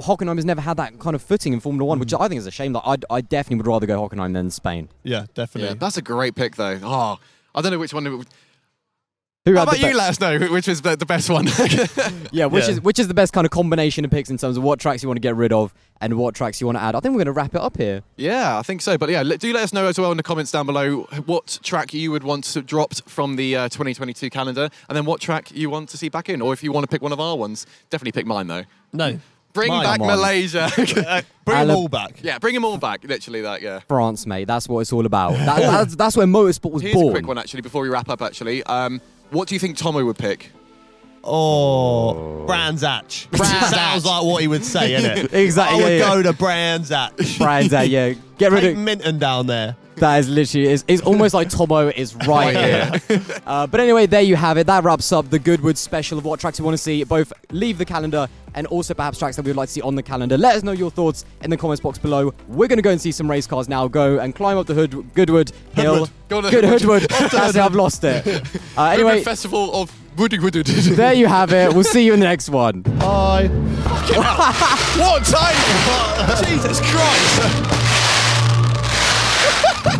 Hockenheim 0.00 0.36
has 0.36 0.44
never 0.44 0.60
had 0.60 0.76
that 0.76 0.98
kind 0.98 1.14
of 1.16 1.22
footing 1.22 1.52
in 1.52 1.60
Formula 1.60 1.84
One, 1.86 1.98
which 1.98 2.10
Mm. 2.10 2.20
I 2.20 2.28
think 2.28 2.38
is 2.40 2.46
a 2.46 2.50
shame. 2.50 2.72
Like, 2.74 2.82
I 3.10 3.14
I 3.16 3.20
definitely 3.20 3.58
would 3.58 3.66
rather 3.68 3.86
go 3.86 4.06
Hockenheim 4.06 4.34
than 4.34 4.50
Spain. 4.50 4.88
yeah, 5.04 5.26
definitely. 5.34 5.68
yeah, 5.70 5.74
that's 5.78 5.96
a 5.96 6.02
great 6.02 6.34
pick 6.34 6.56
though. 6.56 6.78
Oh, 6.82 7.18
I 7.54 7.62
don't 7.62 7.72
know 7.72 7.78
which 7.78 7.94
one. 7.94 8.24
It 9.46 9.50
would- 9.50 9.52
Who 9.52 9.56
How 9.58 9.62
about 9.62 9.76
the 9.80 9.88
you? 9.88 9.96
Let 9.96 10.10
us 10.10 10.20
know 10.20 10.38
which 10.52 10.68
is 10.68 10.82
the, 10.82 10.96
the 10.96 11.06
best 11.06 11.30
one. 11.30 11.46
Yeah, 12.32 12.46
which 12.46 12.64
Yeah. 12.64 12.70
is 12.70 12.80
which 12.80 12.98
is 12.98 13.08
the 13.08 13.14
best 13.14 13.32
kind 13.32 13.44
of 13.46 13.50
combination 13.50 14.04
of 14.04 14.10
picks 14.10 14.28
in 14.30 14.36
terms 14.36 14.56
of 14.56 14.62
what 14.62 14.80
tracks 14.80 15.02
you 15.02 15.08
want 15.08 15.16
to 15.16 15.20
get 15.22 15.36
rid 15.36 15.52
of 15.52 15.72
and 16.00 16.18
what 16.18 16.34
tracks 16.34 16.60
you 16.60 16.66
want 16.66 16.76
to 16.76 16.82
add. 16.82 16.94
I 16.94 17.00
think 17.00 17.12
we're 17.12 17.24
going 17.24 17.26
to 17.26 17.32
wrap 17.32 17.54
it 17.54 17.60
up 17.60 17.76
here. 17.78 18.02
Yeah, 18.16 18.58
I 18.58 18.62
think 18.62 18.82
so. 18.82 18.98
But 18.98 19.08
yeah, 19.08 19.22
let- 19.22 19.40
do 19.40 19.52
let 19.52 19.62
us 19.62 19.72
know 19.72 19.86
as 19.86 19.98
well 19.98 20.10
in 20.10 20.16
the 20.16 20.22
comments 20.22 20.50
down 20.50 20.66
below 20.66 21.02
what 21.24 21.58
track 21.62 21.94
you 21.94 22.10
would 22.10 22.24
want 22.24 22.44
to 22.44 22.60
dropped 22.62 23.08
from 23.08 23.36
the 23.36 23.56
uh, 23.56 23.68
2022 23.68 24.28
calendar, 24.30 24.68
and 24.88 24.96
then 24.96 25.04
what 25.06 25.20
track 25.20 25.50
you 25.54 25.70
want 25.70 25.88
to 25.90 25.96
see 25.96 26.08
back 26.08 26.28
in, 26.28 26.42
or 26.42 26.52
if 26.52 26.62
you 26.62 26.72
want 26.72 26.84
to 26.84 26.88
pick 26.88 27.00
one 27.00 27.12
of 27.12 27.20
our 27.20 27.36
ones, 27.36 27.64
definitely 27.88 28.12
pick 28.12 28.26
mine 28.26 28.48
though. 28.48 28.64
No, 28.92 29.18
Bring 29.52 29.68
Mine. 29.70 29.84
back 29.84 30.00
Malaysia. 30.00 30.64
uh, 31.08 31.22
bring 31.46 31.66
them 31.68 31.70
all 31.76 31.88
back. 31.88 32.22
yeah, 32.22 32.38
bring 32.38 32.52
them 32.52 32.62
all 32.66 32.76
back. 32.76 33.02
Literally 33.04 33.40
that. 33.40 33.62
Yeah. 33.62 33.80
France, 33.88 34.26
mate. 34.26 34.44
That's 34.46 34.68
what 34.68 34.80
it's 34.80 34.92
all 34.92 35.06
about. 35.06 35.32
That, 35.32 35.60
that's, 35.60 35.96
that's 35.96 36.14
where 36.14 36.26
motorsport 36.26 36.72
was 36.72 36.82
Here's 36.82 36.92
born. 36.94 37.08
a 37.08 37.12
quick 37.12 37.26
one 37.26 37.38
actually 37.38 37.62
before 37.62 37.80
we 37.80 37.88
wrap 37.88 38.10
up. 38.10 38.20
Actually, 38.20 38.62
um, 38.64 39.00
what 39.30 39.48
do 39.48 39.54
you 39.54 39.58
think 39.58 39.76
Tomo 39.76 40.04
would 40.04 40.18
pick? 40.18 40.52
Oh, 41.28 42.44
Brands 42.46 42.82
Hatch. 42.82 43.28
Brands 43.32 43.70
Sounds 43.70 44.04
like 44.04 44.22
what 44.22 44.42
he 44.42 44.48
would 44.48 44.64
say, 44.64 44.92
innit? 45.00 45.32
Exactly, 45.32 45.80
I 45.80 45.84
would 45.84 45.98
yeah, 45.98 46.08
go 46.08 46.22
to 46.22 46.32
Brands 46.32 46.90
Hatch. 46.90 47.38
Brands 47.38 47.74
out, 47.74 47.88
yeah. 47.88 48.14
Get 48.38 48.52
rid 48.52 48.60
Take 48.60 48.76
of 48.76 48.82
Minton 48.82 49.18
down 49.18 49.46
there. 49.48 49.76
that. 49.96 50.18
Is 50.18 50.28
literally 50.28 50.68
is 50.68 50.84
it's 50.86 51.02
almost 51.02 51.34
like 51.34 51.48
Tomo 51.50 51.88
is 51.88 52.14
right 52.26 52.54
here. 52.54 53.20
Uh, 53.44 53.66
but 53.66 53.80
anyway, 53.80 54.06
there 54.06 54.22
you 54.22 54.36
have 54.36 54.56
it. 54.56 54.68
That 54.68 54.84
wraps 54.84 55.10
up 55.10 55.28
the 55.30 55.38
Goodwood 55.40 55.76
special 55.78 56.16
of 56.16 56.24
what 56.24 56.38
tracks 56.38 56.58
you 56.58 56.64
want 56.64 56.76
to 56.76 56.82
see. 56.82 57.02
Both 57.02 57.32
leave 57.50 57.78
the 57.78 57.84
calendar 57.86 58.28
and 58.56 58.66
also 58.68 58.94
perhaps 58.94 59.18
tracks 59.18 59.36
that 59.36 59.44
we 59.44 59.50
would 59.50 59.56
like 59.56 59.68
to 59.68 59.72
see 59.74 59.82
on 59.82 59.94
the 59.94 60.02
calendar. 60.02 60.36
Let 60.36 60.56
us 60.56 60.62
know 60.62 60.72
your 60.72 60.90
thoughts 60.90 61.24
in 61.42 61.50
the 61.50 61.56
comments 61.56 61.80
box 61.82 61.98
below. 61.98 62.32
We're 62.48 62.66
going 62.68 62.78
to 62.78 62.82
go 62.82 62.90
and 62.90 63.00
see 63.00 63.12
some 63.12 63.30
race 63.30 63.46
cars 63.46 63.68
now. 63.68 63.86
Go 63.86 64.18
and 64.18 64.34
climb 64.34 64.56
up 64.58 64.66
the 64.66 64.74
hood 64.74 65.14
Goodwood 65.14 65.52
Hill. 65.74 65.92
Hoodwood. 66.06 66.10
Go 66.28 66.36
on 66.38 66.42
the 66.44 66.50
Good 66.50 66.64
Hoodwood. 66.64 67.02
That's 67.02 67.54
it. 67.54 67.60
I've 67.60 67.74
lost 67.74 68.02
it. 68.02 68.26
Uh, 68.76 68.84
Anyway, 68.96 69.22
festival 69.22 69.74
of 69.74 69.92
Woody 70.18 70.38
Woody. 70.38 70.62
there 70.62 71.12
you 71.12 71.26
have 71.26 71.52
it. 71.52 71.72
We'll 71.74 71.84
see 71.84 72.04
you 72.04 72.14
in 72.14 72.20
the 72.20 72.26
next 72.26 72.48
one. 72.48 72.80
Bye. 72.80 73.48
what 74.96 75.24
time? 75.24 75.54
Jesus 76.44 76.80
Christ! 76.80 77.42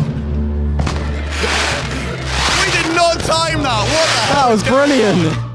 we 2.59 2.71
did 2.71 2.95
not 2.95 3.19
time 3.19 3.61
that. 3.63 3.83
What 3.83 4.07
the 4.09 4.21
hell? 4.33 4.47
That 4.47 4.51
was 4.51 4.63
brilliant. 4.63 5.46